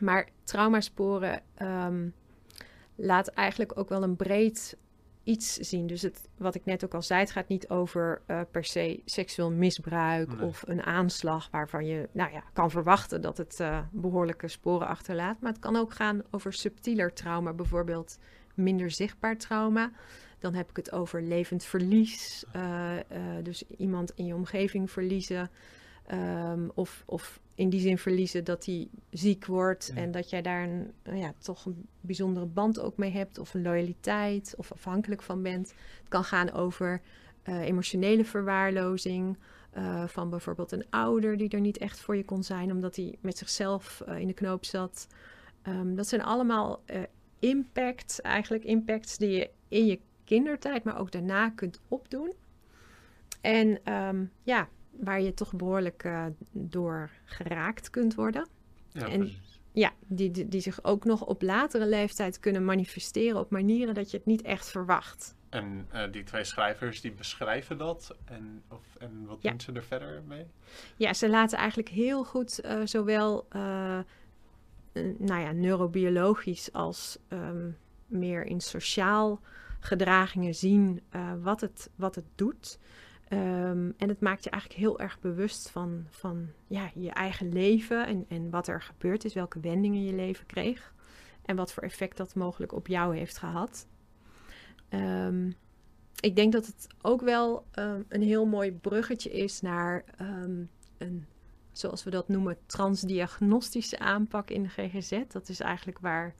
Maar 0.00 0.28
traumasporen 0.44 1.42
um, 1.62 2.14
laat 2.94 3.28
eigenlijk 3.28 3.78
ook 3.78 3.88
wel 3.88 4.02
een 4.02 4.16
breed 4.16 4.76
iets 5.24 5.56
zien. 5.56 5.86
Dus 5.86 6.02
het, 6.02 6.28
wat 6.36 6.54
ik 6.54 6.64
net 6.64 6.84
ook 6.84 6.94
al 6.94 7.02
zei, 7.02 7.20
het 7.20 7.30
gaat 7.30 7.48
niet 7.48 7.68
over 7.68 8.22
uh, 8.26 8.40
per 8.50 8.64
se 8.64 9.02
seksueel 9.04 9.50
misbruik 9.50 10.36
nee. 10.36 10.46
of 10.46 10.62
een 10.66 10.82
aanslag 10.82 11.48
waarvan 11.50 11.86
je 11.86 12.08
nou 12.12 12.32
ja, 12.32 12.42
kan 12.52 12.70
verwachten 12.70 13.20
dat 13.20 13.36
het 13.36 13.58
uh, 13.60 13.78
behoorlijke 13.92 14.48
sporen 14.48 14.86
achterlaat. 14.86 15.40
Maar 15.40 15.52
het 15.52 15.60
kan 15.60 15.76
ook 15.76 15.92
gaan 15.92 16.22
over 16.30 16.52
subtieler 16.52 17.12
trauma, 17.12 17.52
bijvoorbeeld 17.52 18.18
minder 18.54 18.90
zichtbaar 18.90 19.36
trauma. 19.36 19.92
Dan 20.38 20.54
heb 20.54 20.70
ik 20.70 20.76
het 20.76 20.92
over 20.92 21.22
levend 21.22 21.64
verlies, 21.64 22.44
uh, 22.56 22.92
dus 23.42 23.64
iemand 23.76 24.12
in 24.14 24.26
je 24.26 24.34
omgeving 24.34 24.90
verliezen. 24.90 25.50
Um, 26.12 26.70
of, 26.74 27.02
of 27.06 27.40
in 27.54 27.68
die 27.68 27.80
zin 27.80 27.98
verliezen 27.98 28.44
dat 28.44 28.64
hij 28.64 28.88
ziek 29.10 29.46
wordt 29.46 29.90
ja. 29.94 30.00
en 30.00 30.10
dat 30.10 30.30
jij 30.30 30.42
daar 30.42 30.62
een, 30.62 30.92
ja, 31.18 31.34
toch 31.38 31.66
een 31.66 31.86
bijzondere 32.00 32.46
band 32.46 32.80
ook 32.80 32.96
mee 32.96 33.10
hebt, 33.10 33.38
of 33.38 33.54
een 33.54 33.62
loyaliteit, 33.62 34.54
of 34.56 34.72
afhankelijk 34.72 35.22
van 35.22 35.42
bent. 35.42 35.68
Het 35.98 36.08
kan 36.08 36.24
gaan 36.24 36.52
over 36.52 37.00
uh, 37.44 37.60
emotionele 37.60 38.24
verwaarlozing. 38.24 39.36
Uh, 39.76 40.06
van 40.06 40.30
bijvoorbeeld 40.30 40.72
een 40.72 40.84
ouder 40.90 41.36
die 41.36 41.48
er 41.48 41.60
niet 41.60 41.78
echt 41.78 42.00
voor 42.00 42.16
je 42.16 42.24
kon 42.24 42.42
zijn, 42.42 42.72
omdat 42.72 42.96
hij 42.96 43.18
met 43.20 43.38
zichzelf 43.38 44.02
uh, 44.08 44.18
in 44.18 44.26
de 44.26 44.32
knoop 44.32 44.64
zat. 44.64 45.06
Um, 45.68 45.94
dat 45.96 46.08
zijn 46.08 46.22
allemaal 46.22 46.82
impacts, 47.38 48.20
eigenlijk 48.20 48.64
impacts 48.64 49.18
die 49.18 49.30
je 49.30 49.50
in 49.68 49.86
je 49.86 50.00
kindertijd, 50.24 50.84
maar 50.84 50.98
ook 50.98 51.12
daarna 51.12 51.50
kunt 51.50 51.80
opdoen. 51.88 52.32
En 53.40 53.92
um, 53.92 54.30
ja, 54.42 54.68
waar 55.00 55.20
je 55.20 55.34
toch 55.34 55.52
behoorlijk 55.52 56.04
uh, 56.04 56.26
door 56.52 57.10
geraakt 57.24 57.90
kunt 57.90 58.14
worden. 58.14 58.48
Ja, 58.88 59.08
en 59.08 59.30
ja, 59.72 59.92
die, 60.06 60.30
die, 60.30 60.48
die, 60.48 60.60
zich 60.60 60.84
ook 60.84 61.04
nog 61.04 61.24
op 61.24 61.42
latere 61.42 61.86
leeftijd 61.86 62.40
kunnen 62.40 62.64
manifesteren 62.64 63.40
op 63.40 63.50
manieren 63.50 63.94
dat 63.94 64.10
je 64.10 64.16
het 64.16 64.26
niet 64.26 64.42
echt 64.42 64.70
verwacht. 64.70 65.34
En 65.48 65.88
uh, 65.94 66.02
die 66.10 66.22
twee 66.22 66.44
schrijvers 66.44 67.00
die 67.00 67.12
beschrijven 67.12 67.78
dat 67.78 68.16
en, 68.24 68.62
of, 68.70 68.96
en 68.98 69.26
wat 69.26 69.38
ja. 69.40 69.50
doen 69.50 69.60
ze 69.60 69.72
er 69.72 69.84
verder 69.84 70.22
mee? 70.26 70.46
Ja, 70.96 71.12
ze 71.12 71.28
laten 71.28 71.58
eigenlijk 71.58 71.88
heel 71.88 72.24
goed 72.24 72.64
uh, 72.64 72.80
zowel 72.84 73.46
nou 75.18 75.40
ja, 75.40 75.52
neurobiologisch 75.52 76.72
als 76.72 77.18
um, 77.28 77.76
meer 78.06 78.44
in 78.44 78.60
sociaal 78.60 79.40
gedragingen 79.80 80.54
zien 80.54 81.02
wat, 81.42 81.60
het, 81.60 81.90
wat 81.96 82.14
het 82.14 82.26
doet. 82.34 82.78
Um, 83.28 83.94
en 83.96 84.08
het 84.08 84.20
maakt 84.20 84.44
je 84.44 84.50
eigenlijk 84.50 84.80
heel 84.80 85.00
erg 85.00 85.20
bewust 85.20 85.70
van, 85.70 86.06
van 86.10 86.48
ja, 86.66 86.90
je 86.94 87.10
eigen 87.10 87.52
leven 87.52 88.06
en, 88.06 88.24
en 88.28 88.50
wat 88.50 88.68
er 88.68 88.82
gebeurd 88.82 89.24
is, 89.24 89.34
welke 89.34 89.60
wendingen 89.60 90.04
je 90.04 90.12
leven 90.12 90.46
kreeg 90.46 90.94
en 91.44 91.56
wat 91.56 91.72
voor 91.72 91.82
effect 91.82 92.16
dat 92.16 92.34
mogelijk 92.34 92.72
op 92.72 92.86
jou 92.86 93.16
heeft 93.16 93.38
gehad. 93.38 93.86
Um, 94.88 95.54
ik 96.20 96.36
denk 96.36 96.52
dat 96.52 96.66
het 96.66 96.86
ook 97.02 97.20
wel 97.20 97.66
um, 97.78 98.04
een 98.08 98.22
heel 98.22 98.46
mooi 98.46 98.72
bruggetje 98.72 99.30
is 99.30 99.60
naar 99.60 100.04
een, 100.16 101.26
zoals 101.72 102.04
we 102.04 102.10
dat 102.10 102.28
noemen, 102.28 102.58
transdiagnostische 102.66 103.98
aanpak 103.98 104.50
in 104.50 104.62
de 104.62 104.68
GGZ. 104.68 105.22
Dat 105.28 105.48
is 105.48 105.60
eigenlijk 105.60 105.98
waar 105.98 106.34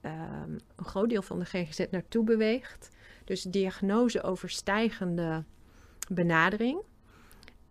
een 0.00 0.84
groot 0.84 1.08
deel 1.08 1.22
van 1.22 1.38
de 1.38 1.44
GGZ 1.44 1.84
naartoe 1.90 2.24
beweegt. 2.24 2.88
Dus 3.24 3.42
diagnose 3.42 4.22
overstijgende 4.22 5.44
benadering. 6.08 6.78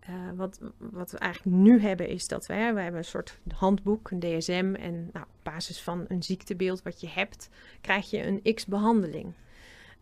Uh, 0.10 0.16
wat, 0.36 0.60
wat 0.78 1.12
we 1.12 1.18
eigenlijk 1.18 1.56
nu 1.58 1.80
hebben 1.80 2.08
is 2.08 2.28
dat 2.28 2.46
we, 2.46 2.54
we 2.54 2.60
hebben 2.60 2.96
een 2.96 3.04
soort 3.04 3.40
handboek, 3.56 4.12
een 4.12 4.20
DSM. 4.20 4.76
En 4.80 5.10
nou, 5.14 5.26
op 5.26 5.44
basis 5.44 5.82
van 5.82 6.06
een 6.08 6.24
ziektebeeld 6.24 6.82
wat 6.82 7.02
je 7.02 7.08
hebt, 7.08 7.50
krijg 7.82 8.10
je 8.10 8.26
een 8.26 8.54
x-behandeling. 8.54 9.34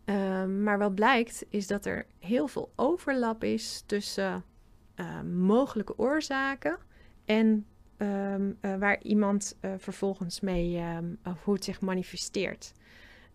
Uh, 0.04 0.44
maar 0.44 0.78
wat 0.78 0.94
blijkt 0.94 1.44
is 1.48 1.66
dat 1.66 1.86
er 1.86 2.06
heel 2.18 2.48
veel 2.48 2.72
overlap 2.76 3.44
is 3.44 3.82
tussen 3.86 4.44
uh, 4.96 5.20
mogelijke 5.20 5.98
oorzaken 5.98 6.78
en 7.24 7.66
um, 7.98 8.58
waar 8.60 9.02
iemand 9.02 9.58
vervolgens 9.76 10.40
mee, 10.40 10.78
um, 10.78 11.18
hoe 11.44 11.54
het 11.54 11.64
zich 11.64 11.80
manifesteert. 11.80 12.72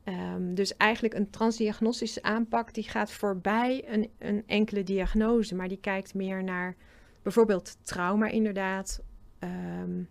Um, 0.09 0.55
dus 0.55 0.77
eigenlijk 0.77 1.13
een 1.13 1.29
transdiagnostische 1.29 2.21
aanpak 2.21 2.73
die 2.73 2.83
gaat 2.83 3.11
voorbij 3.11 3.83
een, 3.87 4.11
een, 4.17 4.43
enkele 4.45 4.83
diagnose, 4.83 5.55
maar 5.55 5.67
die 5.67 5.79
kijkt 5.79 6.13
meer 6.13 6.43
naar 6.43 6.75
bijvoorbeeld 7.21 7.85
trauma 7.85 8.27
inderdaad. 8.27 9.01
Um, 9.39 10.09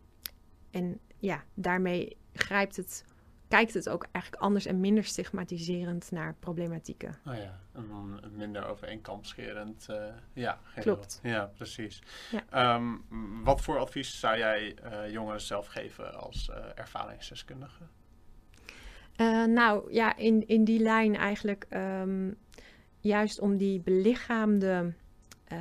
en 0.71 1.01
ja, 1.19 1.45
daarmee 1.55 2.17
grijpt 2.33 2.77
het, 2.77 3.05
kijkt 3.49 3.75
het 3.75 3.89
ook 3.89 4.07
eigenlijk 4.13 4.45
anders 4.45 4.67
en 4.67 4.81
minder 4.81 5.05
stigmatiserend 5.05 6.11
naar 6.11 6.35
problematieken. 6.41 7.19
Oh 7.27 7.35
ja, 7.35 7.61
en 7.73 8.21
minder 8.33 8.67
over 8.67 8.89
één 8.89 9.01
kam 9.01 9.25
scherend. 9.25 9.87
Uh, 9.91 10.07
ja, 10.33 10.61
klopt. 10.75 11.21
Ja, 11.23 11.51
precies. 11.55 12.03
Ja. 12.31 12.75
Um, 12.75 13.05
wat 13.45 13.61
voor 13.61 13.79
advies 13.79 14.21
zou 14.21 14.39
jij 14.39 14.77
uh, 14.85 15.11
jongeren 15.13 15.41
zelf 15.41 15.67
geven 15.67 16.15
als 16.15 16.49
uh, 16.51 16.57
ervaringsdeskundige? 16.75 17.85
Uh, 19.21 19.45
nou 19.45 19.93
ja, 19.93 20.17
in, 20.17 20.47
in 20.47 20.65
die 20.65 20.81
lijn 20.81 21.17
eigenlijk 21.17 21.67
um, 21.71 22.37
juist 23.01 23.41
om 23.41 23.57
die 23.57 23.81
belichaamde 23.81 24.93
uh, 25.53 25.59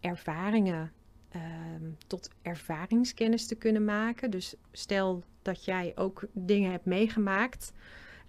ervaringen 0.00 0.92
um, 1.36 1.96
tot 2.06 2.30
ervaringskennis 2.42 3.46
te 3.46 3.54
kunnen 3.54 3.84
maken. 3.84 4.30
Dus 4.30 4.54
stel 4.72 5.22
dat 5.42 5.64
jij 5.64 5.92
ook 5.94 6.24
dingen 6.32 6.70
hebt 6.70 6.84
meegemaakt 6.84 7.72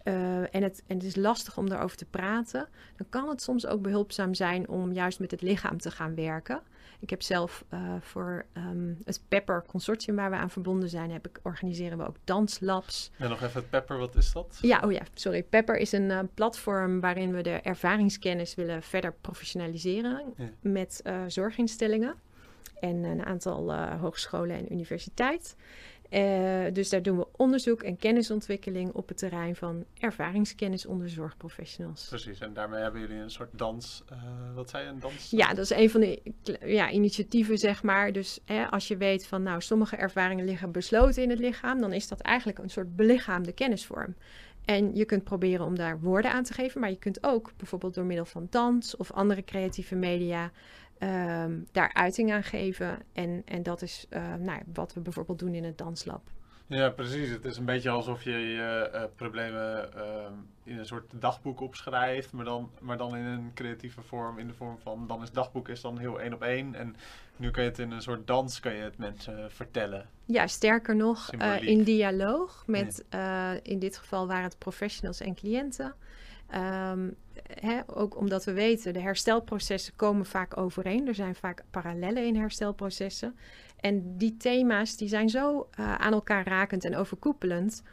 uh, 0.04 0.56
en, 0.56 0.64
het, 0.64 0.84
en 0.88 0.96
het 0.96 1.04
is 1.06 1.16
lastig 1.16 1.58
om 1.58 1.70
daarover 1.70 1.98
te 1.98 2.06
praten, 2.06 2.68
dan 2.96 3.10
kan 3.10 3.30
het 3.30 3.42
soms 3.42 3.66
ook 3.66 3.82
behulpzaam 3.82 4.34
zijn 4.34 4.70
om 4.70 4.92
juist 4.92 5.20
met 5.20 5.32
het 5.32 5.42
lichaam 5.42 5.78
te 5.78 5.92
gaan 5.92 6.16
werken. 6.16 6.62
Ik 7.00 7.10
heb 7.10 7.22
zelf 7.22 7.66
uh, 7.74 7.80
voor 8.00 8.46
um, 8.54 8.98
het 9.04 9.22
Pepper 9.28 9.64
Consortium 9.68 10.16
waar 10.16 10.30
we 10.30 10.36
aan 10.36 10.50
verbonden 10.50 10.90
zijn, 10.90 11.12
heb 11.12 11.28
ik, 11.28 11.40
organiseren 11.44 11.98
we 11.98 12.08
ook 12.08 12.16
danslabs. 12.24 13.12
En 13.18 13.30
nog 13.30 13.42
even 13.42 13.60
het 13.62 13.70
Pepper, 13.70 13.98
wat 13.98 14.16
is 14.16 14.32
dat? 14.32 14.58
Ja, 14.62 14.82
oh 14.86 14.92
ja, 14.92 15.02
sorry. 15.14 15.44
Pepper 15.44 15.78
is 15.78 15.92
een 15.92 16.10
uh, 16.10 16.20
platform 16.34 17.00
waarin 17.00 17.34
we 17.34 17.42
de 17.42 17.60
ervaringskennis 17.62 18.56
willen 18.56 18.84
verder 18.84 19.14
professionaliseren 19.22 20.34
ja. 20.38 20.50
met 20.62 21.02
uh, 21.04 21.22
zorginstellingen 21.28 22.16
en 22.80 23.04
een 23.04 23.26
aantal 23.26 23.76
hogescholen 23.76 24.56
en 24.56 24.74
universiteit. 24.74 25.56
Uh, 26.10 26.74
dus 26.74 26.90
daar 26.90 27.02
doen 27.02 27.18
we 27.18 27.28
onderzoek 27.32 27.84
en 27.84 27.98
kennisontwikkeling 27.98 28.92
op 28.92 29.08
het 29.08 29.18
terrein 29.18 29.56
van 29.56 29.86
ervaringskennis 30.00 30.86
onder 30.86 31.10
zorgprofessionals. 31.10 32.08
Precies, 32.08 32.40
en 32.40 32.54
daarmee 32.54 32.82
hebben 32.82 33.02
jullie 33.02 33.18
een 33.18 33.32
soort 33.32 33.50
dans. 33.58 34.04
Uh, 34.12 34.18
wat 34.56 34.70
zei 34.70 34.84
je, 34.84 34.90
een 34.90 35.00
dans? 35.00 35.30
Ja, 35.30 35.48
dat 35.48 35.58
is 35.58 35.70
een 35.70 35.90
van 35.90 36.02
de 36.02 36.22
ja, 36.66 36.92
initiatieven, 36.92 37.58
zeg 37.58 37.84
maar. 37.84 38.12
Dus 38.12 38.40
hè, 38.46 38.66
als 38.66 38.88
je 38.88 38.98
weet 38.98 39.28
van, 39.28 39.44
nou, 39.44 39.62
sommige 39.62 39.96
ervaringen 39.96 40.46
liggen 40.46 40.72
besloten 40.72 41.24
in 41.24 41.30
het 41.30 41.40
lichaam, 41.40 41.82
dan 41.82 41.94
is 41.94 42.08
dat 42.08 42.20
eigenlijk 42.20 42.60
een 42.60 42.70
soort 42.70 42.96
belichaamde 42.96 43.52
kennisvorm. 43.52 44.16
En 44.66 44.96
je 44.96 45.06
kunt 45.06 45.24
proberen 45.24 45.66
om 45.66 45.76
daar 45.76 46.00
woorden 46.00 46.32
aan 46.32 46.44
te 46.44 46.54
geven, 46.54 46.82
maar 46.82 46.90
je 46.90 47.00
kunt 47.00 47.24
ook 47.24 47.52
bijvoorbeeld 47.58 47.94
door 47.94 48.06
middel 48.06 48.26
van 48.26 48.48
dans 48.50 48.98
of 48.98 49.12
andere 49.12 49.44
creatieve 49.44 49.96
media 49.96 50.52
ehm, 50.98 51.60
daar 51.72 51.94
uiting 51.94 52.32
aan 52.32 52.44
geven. 52.44 53.00
En, 53.14 53.42
en 53.46 53.64
dat 53.64 53.82
is 53.82 54.06
uh, 54.10 54.36
nou, 54.36 54.62
wat 54.74 54.94
we 54.94 55.00
bijvoorbeeld 55.00 55.40
doen 55.40 55.54
in 55.54 55.64
het 55.64 55.78
danslab. 55.78 56.22
Ja, 56.68 56.90
precies. 56.90 57.30
Het 57.30 57.46
is 57.46 57.58
een 57.58 57.66
beetje 57.66 57.90
alsof 57.90 58.24
je 58.24 58.32
je 58.32 58.90
uh, 58.94 59.02
problemen 59.16 59.90
uh, 59.96 60.02
in 60.64 60.78
een 60.78 60.86
soort 60.86 61.12
dagboek 61.20 61.62
opschrijft, 61.62 62.32
maar 62.32 62.46
dan, 62.46 62.70
maar 62.80 62.98
dan 62.98 63.16
in 63.16 63.26
een 63.26 63.52
creatieve 63.54 64.02
vorm, 64.02 64.38
in 64.40 64.48
de 64.48 64.54
vorm 64.54 64.78
van, 64.80 65.08
dan 65.08 65.22
is 65.22 65.32
dagboek 65.32 65.70
is 65.70 65.82
dan 65.82 65.98
heel 65.98 66.22
één 66.22 66.34
op 66.34 66.42
één. 66.42 66.76
En 66.76 66.96
nu 67.36 67.52
kan 67.52 67.64
je 67.64 67.70
het 67.70 67.80
in 67.80 67.92
een 67.92 68.02
soort 68.02 68.28
dans, 68.28 68.60
kan 68.60 68.74
je 68.74 68.82
het 68.82 68.98
mensen 68.98 69.52
vertellen. 69.52 70.10
Ja, 70.26 70.48
sterker 70.48 70.96
nog, 70.96 71.34
uh, 71.34 71.62
in 71.62 71.84
dialoog 71.84 72.64
met, 72.68 73.06
nee. 73.10 73.62
in 73.62 73.80
dit 73.80 73.98
geval 73.98 74.28
waren 74.28 74.44
het 74.44 74.58
professionals 74.58 75.20
en 75.20 75.36
cliënten. 75.36 75.96
Hè, 77.46 77.80
ook 77.86 78.18
omdat 78.18 78.44
we 78.44 78.54
weten, 78.54 78.94
de 78.94 79.02
herstelprocessen 79.02 79.96
komen 79.96 80.26
vaak 80.26 80.58
overeen. 80.58 81.08
Er 81.08 81.16
zijn 81.16 81.36
vaak 81.36 81.64
parallellen 81.72 82.26
in 82.26 82.36
herstelprocessen. 82.36 83.36
En 83.80 84.18
die 84.18 84.38
thema's 84.38 84.98
die 84.98 85.08
zijn 85.08 85.30
zo 85.30 85.70
uh, 85.80 85.96
aan 85.96 86.14
elkaar 86.14 86.48
rakend 86.48 86.86
en 86.86 86.96
overkoepelend. 86.96 87.84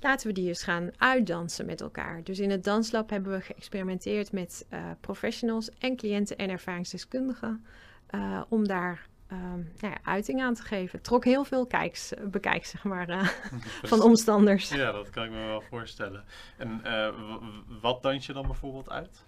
Laten 0.00 0.26
we 0.26 0.32
die 0.32 0.48
eens 0.48 0.62
gaan 0.62 0.90
uitdansen 0.96 1.66
met 1.66 1.80
elkaar. 1.80 2.24
Dus 2.24 2.38
in 2.38 2.50
het 2.50 2.64
danslab 2.64 3.10
hebben 3.10 3.32
we 3.32 3.40
geëxperimenteerd 3.40 4.32
met 4.32 4.66
uh, 4.70 4.90
professionals 5.00 5.70
en 5.78 5.96
cliënten 5.96 6.36
en 6.36 6.50
ervaringsdeskundigen. 6.50 7.64
Uh, 8.14 8.42
om 8.48 8.66
daar 8.66 9.06
nou 9.80 9.94
ja, 9.94 9.98
uiting 10.02 10.42
aan 10.42 10.54
te 10.54 10.62
geven. 10.62 10.90
Het 10.92 11.04
trok 11.04 11.24
heel 11.24 11.44
veel 11.44 11.66
kijks, 11.66 12.12
bekijks, 12.30 12.70
zeg 12.70 12.84
maar, 12.84 13.32
van 13.82 14.02
omstanders. 14.02 14.68
Ja, 14.68 14.92
dat 14.92 15.10
kan 15.10 15.24
ik 15.24 15.30
me 15.30 15.46
wel 15.46 15.60
voorstellen. 15.60 16.24
En 16.56 16.82
wat 17.80 18.02
dans 18.02 18.26
je 18.26 18.32
dan 18.32 18.46
bijvoorbeeld 18.46 18.90
uit? 18.90 19.24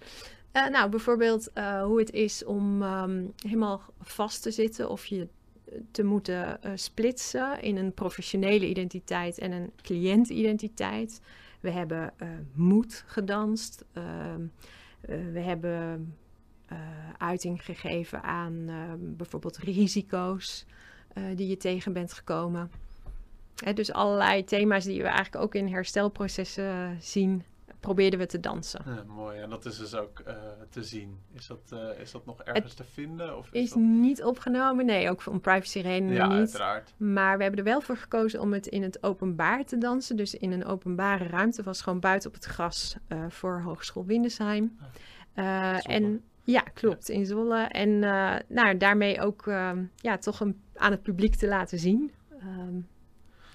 Uh, 0.53 0.69
nou, 0.69 0.91
bijvoorbeeld 0.91 1.51
hoe 1.83 1.99
het 1.99 2.11
is 2.11 2.45
om 2.45 2.83
um, 2.83 3.33
helemaal 3.37 3.83
vast 4.01 4.43
te 4.43 4.51
zitten 4.51 4.89
of 4.89 5.07
je 5.07 5.29
te 5.91 6.05
moeten 6.05 6.61
splitsen 6.75 7.63
in 7.63 7.77
een 7.77 7.95
professionele 7.95 8.69
identiteit 8.69 9.39
en 9.39 9.53
een 9.53 9.73
cliëntidentiteit. 9.83 11.21
We 11.61 11.71
hebben 11.71 12.13
moed 12.53 13.05
gedanst. 13.07 13.85
Ehm, 13.93 14.41
we 15.07 15.41
hebben 15.41 16.15
uiting 17.19 17.65
gegeven 17.65 18.23
aan 18.23 18.65
ehm, 18.69 18.99
bijvoorbeeld 19.01 19.57
risico's 19.57 20.67
die 21.35 21.49
je 21.49 21.57
tegen 21.57 21.93
bent 21.93 22.13
gekomen. 22.13 22.71
Hè, 23.65 23.73
dus 23.73 23.93
allerlei 23.93 24.45
thema's 24.45 24.85
die 24.85 25.03
we 25.03 25.09
eigenlijk 25.09 25.45
ook 25.45 25.55
in 25.55 25.69
herstelprocessen 25.69 26.97
zien 27.01 27.45
probeerden 27.85 28.19
we 28.19 28.27
te 28.27 28.41
dansen. 28.41 28.83
Ja, 28.87 29.05
mooi, 29.07 29.41
en 29.41 29.51
dat 29.51 29.65
is 29.65 29.79
dus 29.79 29.95
ook 29.95 30.23
te 30.71 30.85
zien. 30.85 31.19
Is 31.33 31.47
dat, 31.47 31.75
is 31.99 32.11
dat 32.11 32.27
nog 32.27 32.43
ergens 32.43 32.65
het 32.65 32.77
te 32.77 32.93
vinden? 32.93 33.39
Of 33.39 33.49
is, 33.53 33.63
is 33.63 33.71
dat... 33.71 33.79
niet 33.79 34.25
opgenomen, 34.25 34.87
nee, 34.87 35.11
ook 35.11 35.27
om 35.27 35.41
privacy 35.41 35.81
redenen 35.81 36.15
ja, 36.15 36.27
niet. 36.27 36.37
uiteraard. 36.37 36.95
Maar 36.97 37.37
we 37.37 37.43
hebben 37.43 37.61
er 37.61 37.71
wel 37.71 37.81
voor 37.81 37.97
gekozen 37.97 38.41
om 38.41 38.53
het 38.53 38.67
in 38.67 38.83
het 38.83 39.03
openbaar 39.03 39.65
te 39.65 39.79
dansen. 39.79 40.17
Dus 40.17 40.35
in 40.35 40.53
een 40.53 40.65
openbare 40.65 41.25
ruimte, 41.25 41.63
was 41.63 41.83
gewoon 41.83 42.01
buiten 42.01 42.29
op 42.29 42.35
het 42.35 42.45
gras 42.45 42.97
voor 43.29 43.61
Hogeschool 43.61 44.05
Windesheim. 44.05 44.79
en 45.83 46.23
ja, 46.45 46.61
klopt, 46.61 47.09
in 47.09 47.27
Zwolle. 47.27 47.63
En 47.63 47.99
nou, 48.49 48.77
daarmee 48.77 49.21
ook 49.21 49.45
ja, 49.97 50.19
toch 50.19 50.41
een, 50.41 50.61
aan 50.75 50.91
het 50.91 51.03
publiek 51.03 51.35
te 51.35 51.49
laten 51.49 51.79
zien. 51.79 52.13
Um, 52.33 52.89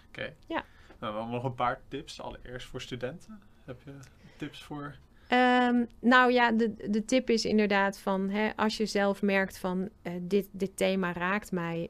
Oké. 0.07 0.19
Okay. 0.19 0.35
Ja. 0.47 0.63
Nou, 0.99 1.13
dan 1.13 1.29
nog 1.29 1.43
een 1.43 1.55
paar 1.55 1.79
tips, 1.87 2.21
allereerst 2.21 2.67
voor 2.67 2.81
studenten. 2.81 3.39
Heb 3.65 3.81
je 3.85 3.91
tips 4.37 4.63
voor? 4.63 4.95
Um, 5.33 5.87
nou 5.99 6.31
ja, 6.31 6.51
de, 6.51 6.89
de 6.89 7.05
tip 7.05 7.29
is 7.29 7.45
inderdaad 7.45 7.99
van 7.99 8.29
hè, 8.29 8.49
als 8.55 8.77
je 8.77 8.85
zelf 8.85 9.21
merkt 9.21 9.59
van 9.59 9.89
uh, 10.03 10.13
dit, 10.21 10.47
dit 10.51 10.77
thema 10.77 11.13
raakt 11.13 11.51
mij, 11.51 11.89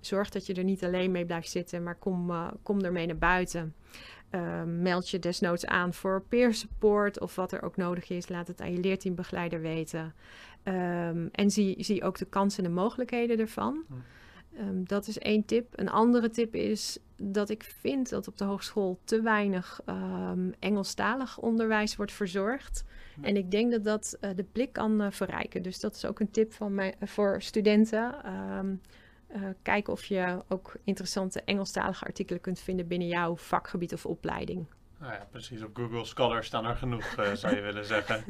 zorg 0.00 0.30
dat 0.30 0.46
je 0.46 0.54
er 0.54 0.64
niet 0.64 0.84
alleen 0.84 1.10
mee 1.10 1.26
blijft 1.26 1.50
zitten, 1.50 1.82
maar 1.82 1.98
kom, 1.98 2.30
uh, 2.30 2.50
kom 2.62 2.80
ermee 2.80 3.06
naar 3.06 3.18
buiten. 3.18 3.74
Uh, 4.34 4.62
meld 4.62 5.10
je 5.10 5.18
desnoods 5.18 5.66
aan 5.66 5.94
voor 5.94 6.22
peer 6.28 6.54
support 6.54 7.20
of 7.20 7.34
wat 7.34 7.52
er 7.52 7.62
ook 7.62 7.76
nodig 7.76 8.10
is. 8.10 8.28
Laat 8.28 8.46
het 8.46 8.60
aan 8.60 8.72
je 8.72 8.80
leerteambegeleider 8.80 9.60
weten. 9.60 10.14
Um, 10.64 11.28
en 11.32 11.50
zie, 11.50 11.84
zie 11.84 12.02
ook 12.02 12.18
de 12.18 12.24
kansen 12.24 12.64
en 12.64 12.70
de 12.70 12.76
mogelijkheden 12.76 13.38
ervan. 13.38 13.84
Hm. 13.86 13.94
Um, 14.60 14.86
dat 14.86 15.06
is 15.06 15.18
één 15.18 15.44
tip. 15.44 15.66
Een 15.78 15.90
andere 15.90 16.30
tip 16.30 16.54
is 16.54 16.98
dat 17.16 17.50
ik 17.50 17.62
vind 17.62 18.10
dat 18.10 18.28
op 18.28 18.38
de 18.38 18.44
hogeschool 18.44 18.98
te 19.04 19.22
weinig 19.22 19.80
um, 19.86 20.52
Engelstalig 20.58 21.38
onderwijs 21.38 21.96
wordt 21.96 22.12
verzorgd. 22.12 22.84
Ja. 23.20 23.28
En 23.28 23.36
ik 23.36 23.50
denk 23.50 23.70
dat 23.70 23.84
dat 23.84 24.16
uh, 24.20 24.30
de 24.34 24.44
blik 24.52 24.72
kan 24.72 25.02
uh, 25.02 25.10
verrijken. 25.10 25.62
Dus 25.62 25.80
dat 25.80 25.94
is 25.94 26.06
ook 26.06 26.20
een 26.20 26.30
tip 26.30 26.52
van 26.52 26.74
mij, 26.74 26.94
uh, 27.00 27.08
voor 27.08 27.42
studenten. 27.42 28.14
Um, 29.34 29.54
kijk 29.62 29.88
of 29.88 30.04
je 30.04 30.42
ook 30.48 30.72
interessante 30.84 31.42
Engelstalige 31.44 32.04
artikelen 32.04 32.40
kunt 32.40 32.60
vinden 32.60 32.86
binnen 32.86 33.08
jouw 33.08 33.36
vakgebied 33.36 33.92
of 33.92 34.06
opleiding. 34.06 34.66
Nou 34.98 35.12
ja, 35.12 35.26
precies. 35.30 35.62
Op 35.62 35.76
Google 35.76 36.04
Scholar 36.04 36.44
staan 36.44 36.64
er 36.64 36.76
genoeg, 36.76 37.16
uh, 37.18 37.32
zou 37.32 37.54
je 37.54 37.60
willen 37.60 37.84
zeggen. 37.84 38.24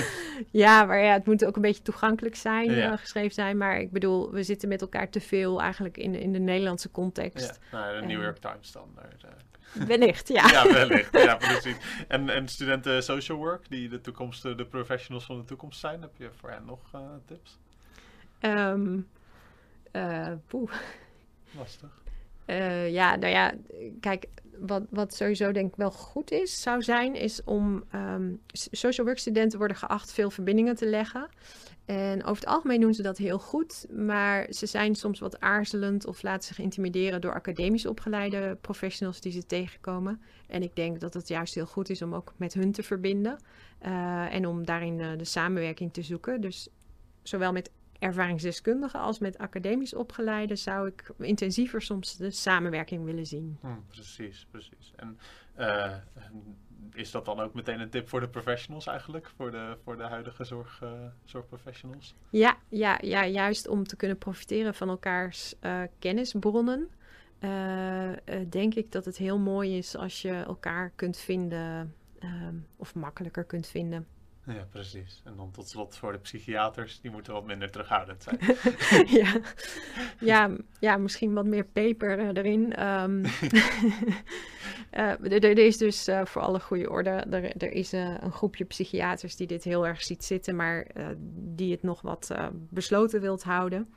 ja, 0.50 0.84
maar 0.84 0.98
ja, 0.98 1.12
het 1.12 1.26
moet 1.26 1.44
ook 1.44 1.56
een 1.56 1.62
beetje 1.62 1.82
toegankelijk 1.82 2.36
zijn, 2.36 2.70
ja. 2.70 2.92
uh, 2.92 2.98
geschreven 2.98 3.34
zijn. 3.34 3.56
Maar 3.56 3.80
ik 3.80 3.90
bedoel, 3.90 4.30
we 4.32 4.42
zitten 4.42 4.68
met 4.68 4.80
elkaar 4.80 5.10
te 5.10 5.20
veel 5.20 5.60
eigenlijk 5.60 5.96
in, 5.96 6.14
in 6.14 6.32
de 6.32 6.38
Nederlandse 6.38 6.90
context. 6.90 7.60
Ja, 7.70 7.78
nou, 7.78 8.00
de 8.00 8.06
New 8.06 8.22
York 8.22 8.38
Times 8.38 8.72
dan. 8.72 8.88
Uh, 8.96 9.86
wellicht, 9.86 10.28
ja. 10.28 10.48
ja, 10.48 10.72
wellicht. 10.72 11.22
Ja, 11.22 11.34
precies. 11.50 11.76
En, 12.08 12.28
en 12.28 12.48
studenten 12.48 13.02
social 13.02 13.38
work, 13.38 13.68
die 13.68 13.88
de 13.88 14.00
toekomst, 14.00 14.42
de 14.42 14.66
professionals 14.66 15.24
van 15.24 15.38
de 15.38 15.44
toekomst 15.44 15.80
zijn, 15.80 16.00
heb 16.00 16.12
je 16.16 16.30
voor 16.36 16.50
hen 16.50 16.64
nog 16.64 16.80
tips? 17.26 17.58
Um, 18.40 19.06
poeh. 20.46 20.72
Lastig. 21.56 22.02
Uh, 22.46 22.90
ja, 22.90 23.16
nou 23.16 23.32
ja, 23.32 23.54
kijk, 24.00 24.26
wat, 24.58 24.82
wat 24.90 25.14
sowieso 25.14 25.52
denk 25.52 25.70
ik 25.70 25.76
wel 25.76 25.90
goed 25.90 26.30
is, 26.30 26.62
zou 26.62 26.82
zijn, 26.82 27.14
is 27.14 27.44
om 27.44 27.84
um, 27.94 28.40
social 28.52 29.06
work 29.06 29.18
studenten 29.18 29.58
worden 29.58 29.76
geacht 29.76 30.12
veel 30.12 30.30
verbindingen 30.30 30.76
te 30.76 30.86
leggen. 30.86 31.28
En 31.84 32.24
over 32.24 32.42
het 32.42 32.46
algemeen 32.46 32.80
doen 32.80 32.94
ze 32.94 33.02
dat 33.02 33.18
heel 33.18 33.38
goed, 33.38 33.86
maar 33.90 34.46
ze 34.50 34.66
zijn 34.66 34.94
soms 34.94 35.18
wat 35.18 35.40
aarzelend 35.40 36.06
of 36.06 36.22
laten 36.22 36.42
zich 36.42 36.58
intimideren 36.58 37.20
door 37.20 37.34
academisch 37.34 37.86
opgeleide 37.86 38.58
professionals 38.60 39.20
die 39.20 39.32
ze 39.32 39.46
tegenkomen. 39.46 40.20
En 40.46 40.62
ik 40.62 40.76
denk 40.76 41.00
dat 41.00 41.14
het 41.14 41.28
juist 41.28 41.54
heel 41.54 41.66
goed 41.66 41.90
is 41.90 42.02
om 42.02 42.14
ook 42.14 42.34
met 42.36 42.54
hun 42.54 42.72
te 42.72 42.82
verbinden 42.82 43.38
uh, 43.86 44.34
en 44.34 44.46
om 44.46 44.64
daarin 44.64 44.98
uh, 44.98 45.08
de 45.16 45.24
samenwerking 45.24 45.92
te 45.92 46.02
zoeken. 46.02 46.40
Dus 46.40 46.68
zowel 47.22 47.52
met 47.52 47.70
ervaringsdeskundigen 47.98 49.00
als 49.00 49.18
met 49.18 49.38
academisch 49.38 49.94
opgeleiden 49.94 50.58
zou 50.58 50.88
ik 50.88 51.12
intensiever 51.18 51.82
soms 51.82 52.16
de 52.16 52.30
samenwerking 52.30 53.04
willen 53.04 53.26
zien. 53.26 53.58
Hmm, 53.60 53.84
precies, 53.88 54.46
precies. 54.50 54.92
En 54.96 55.18
uh, 55.58 55.94
is 56.92 57.10
dat 57.10 57.24
dan 57.24 57.40
ook 57.40 57.54
meteen 57.54 57.80
een 57.80 57.90
tip 57.90 58.08
voor 58.08 58.20
de 58.20 58.28
professionals 58.28 58.86
eigenlijk, 58.86 59.30
voor 59.36 59.50
de, 59.50 59.76
voor 59.84 59.96
de 59.96 60.02
huidige 60.02 60.44
zorg, 60.44 60.80
uh, 60.82 60.90
zorgprofessionals? 61.24 62.14
Ja, 62.30 62.56
ja, 62.68 62.98
ja, 63.02 63.26
juist 63.26 63.68
om 63.68 63.84
te 63.84 63.96
kunnen 63.96 64.18
profiteren 64.18 64.74
van 64.74 64.88
elkaars 64.88 65.54
uh, 65.60 65.82
kennisbronnen. 65.98 66.88
denk 68.48 68.74
ik 68.74 68.92
dat 68.92 69.04
het 69.04 69.16
heel 69.16 69.38
mooi 69.38 69.76
is 69.76 69.96
als 69.96 70.22
je 70.22 70.32
elkaar 70.32 70.92
kunt 70.94 71.16
vinden 71.16 71.94
of 72.76 72.94
makkelijker 72.94 73.44
kunt 73.44 73.66
vinden. 73.66 74.06
Ja, 74.46 74.66
precies. 74.70 75.22
En 75.24 75.36
dan 75.36 75.50
tot 75.50 75.68
slot 75.68 75.96
voor 75.96 76.12
de 76.12 76.18
psychiaters, 76.18 77.00
die 77.00 77.10
moeten 77.10 77.32
wat 77.32 77.46
minder 77.46 77.70
terughoudend 77.70 78.22
zijn. 78.22 78.38
ja. 79.20 79.40
Ja, 80.20 80.50
ja, 80.80 80.96
misschien 80.96 81.34
wat 81.34 81.46
meer 81.46 81.64
peper 81.64 82.18
uh, 82.18 82.26
erin. 82.26 82.72
Um, 84.90 85.24
er 85.24 85.58
is 85.58 85.76
dus 85.76 86.08
uh, 86.08 86.24
voor 86.24 86.42
alle 86.42 86.60
goede 86.60 86.90
orde, 86.90 87.10
er, 87.10 87.56
er 87.56 87.72
is 87.72 87.92
een 87.92 88.32
groepje 88.32 88.64
psychiaters 88.64 89.36
die 89.36 89.46
dit 89.46 89.64
heel 89.64 89.86
erg 89.86 90.02
ziet 90.02 90.24
zitten, 90.24 90.56
maar 90.56 90.86
die 91.32 91.70
het 91.70 91.82
nog 91.82 92.00
wat 92.00 92.34
besloten 92.70 93.20
wilt 93.20 93.42
houden. 93.42 93.88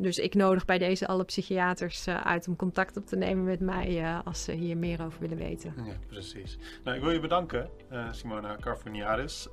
Dus 0.00 0.18
ik 0.18 0.34
nodig 0.34 0.64
bij 0.64 0.78
deze 0.78 1.06
alle 1.06 1.24
psychiaters 1.24 2.06
uh, 2.06 2.20
uit 2.20 2.48
om 2.48 2.56
contact 2.56 2.96
op 2.96 3.06
te 3.06 3.16
nemen 3.16 3.44
met 3.44 3.60
mij 3.60 4.00
uh, 4.00 4.18
als 4.24 4.44
ze 4.44 4.52
hier 4.52 4.76
meer 4.76 5.04
over 5.04 5.20
willen 5.20 5.36
weten. 5.36 5.74
Ja, 5.76 5.92
precies. 6.06 6.58
Nou, 6.84 6.96
ik 6.96 7.02
wil 7.02 7.12
je 7.12 7.20
bedanken, 7.20 7.70
uh, 7.92 8.12
Simona 8.12 8.56
Carfoniaris, 8.60 9.48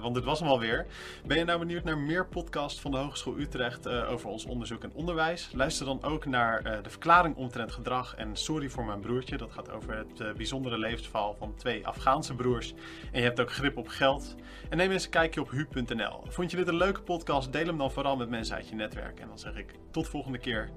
want 0.00 0.14
dit 0.14 0.24
was 0.24 0.40
hem 0.40 0.48
alweer. 0.48 0.86
Ben 1.26 1.38
je 1.38 1.44
nou 1.44 1.58
benieuwd 1.58 1.84
naar 1.84 1.98
meer 1.98 2.26
podcasts 2.26 2.80
van 2.80 2.90
de 2.90 2.96
Hogeschool 2.96 3.38
Utrecht 3.38 3.88
over 3.88 4.28
ons 4.28 4.44
onderzoek 4.44 4.82
en 4.82 4.92
onderwijs? 4.92 5.50
Luister 5.52 5.86
dan 5.86 6.02
ook 6.02 6.26
naar 6.26 6.82
de 6.82 6.90
verklaring 6.90 7.36
omtrent 7.36 7.72
gedrag 7.72 8.14
en 8.16 8.36
Sorry 8.36 8.68
voor 8.68 8.84
mijn 8.84 9.00
broertje. 9.00 9.36
Dat 9.36 9.52
gaat 9.52 9.70
over 9.70 9.96
het 9.96 10.36
bijzondere 10.36 10.78
levensverhaal 10.78 11.34
van 11.38 11.54
twee 11.54 11.86
Afghaanse 11.86 12.34
broers. 12.34 12.74
En 13.12 13.18
je 13.18 13.26
hebt 13.26 13.40
ook 13.40 13.52
grip 13.52 13.76
op 13.76 13.88
geld. 13.88 14.34
En 14.68 14.76
neem 14.76 14.90
eens 14.90 15.04
een 15.04 15.10
kijkje 15.10 15.40
op 15.40 15.50
hu.nl. 15.50 16.22
Vond 16.28 16.50
je 16.50 16.56
dit 16.56 16.68
een 16.68 16.76
leuke 16.76 17.02
podcast? 17.02 17.52
Deel 17.52 17.66
hem 17.66 17.78
dan 17.78 17.90
vooral 17.90 18.16
met 18.16 18.28
mensen 18.28 18.56
uit 18.56 18.68
je 18.68 18.74
netwerk. 18.74 19.20
En 19.20 19.28
dan 19.28 19.38
zeg 19.38 19.56
ik 19.56 19.74
tot 19.96 20.08
volgende 20.08 20.38
keer 20.38 20.70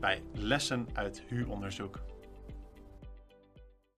bij 0.00 0.22
Lessen 0.34 0.88
uit 0.92 1.22
HU-onderzoek. 1.28 2.00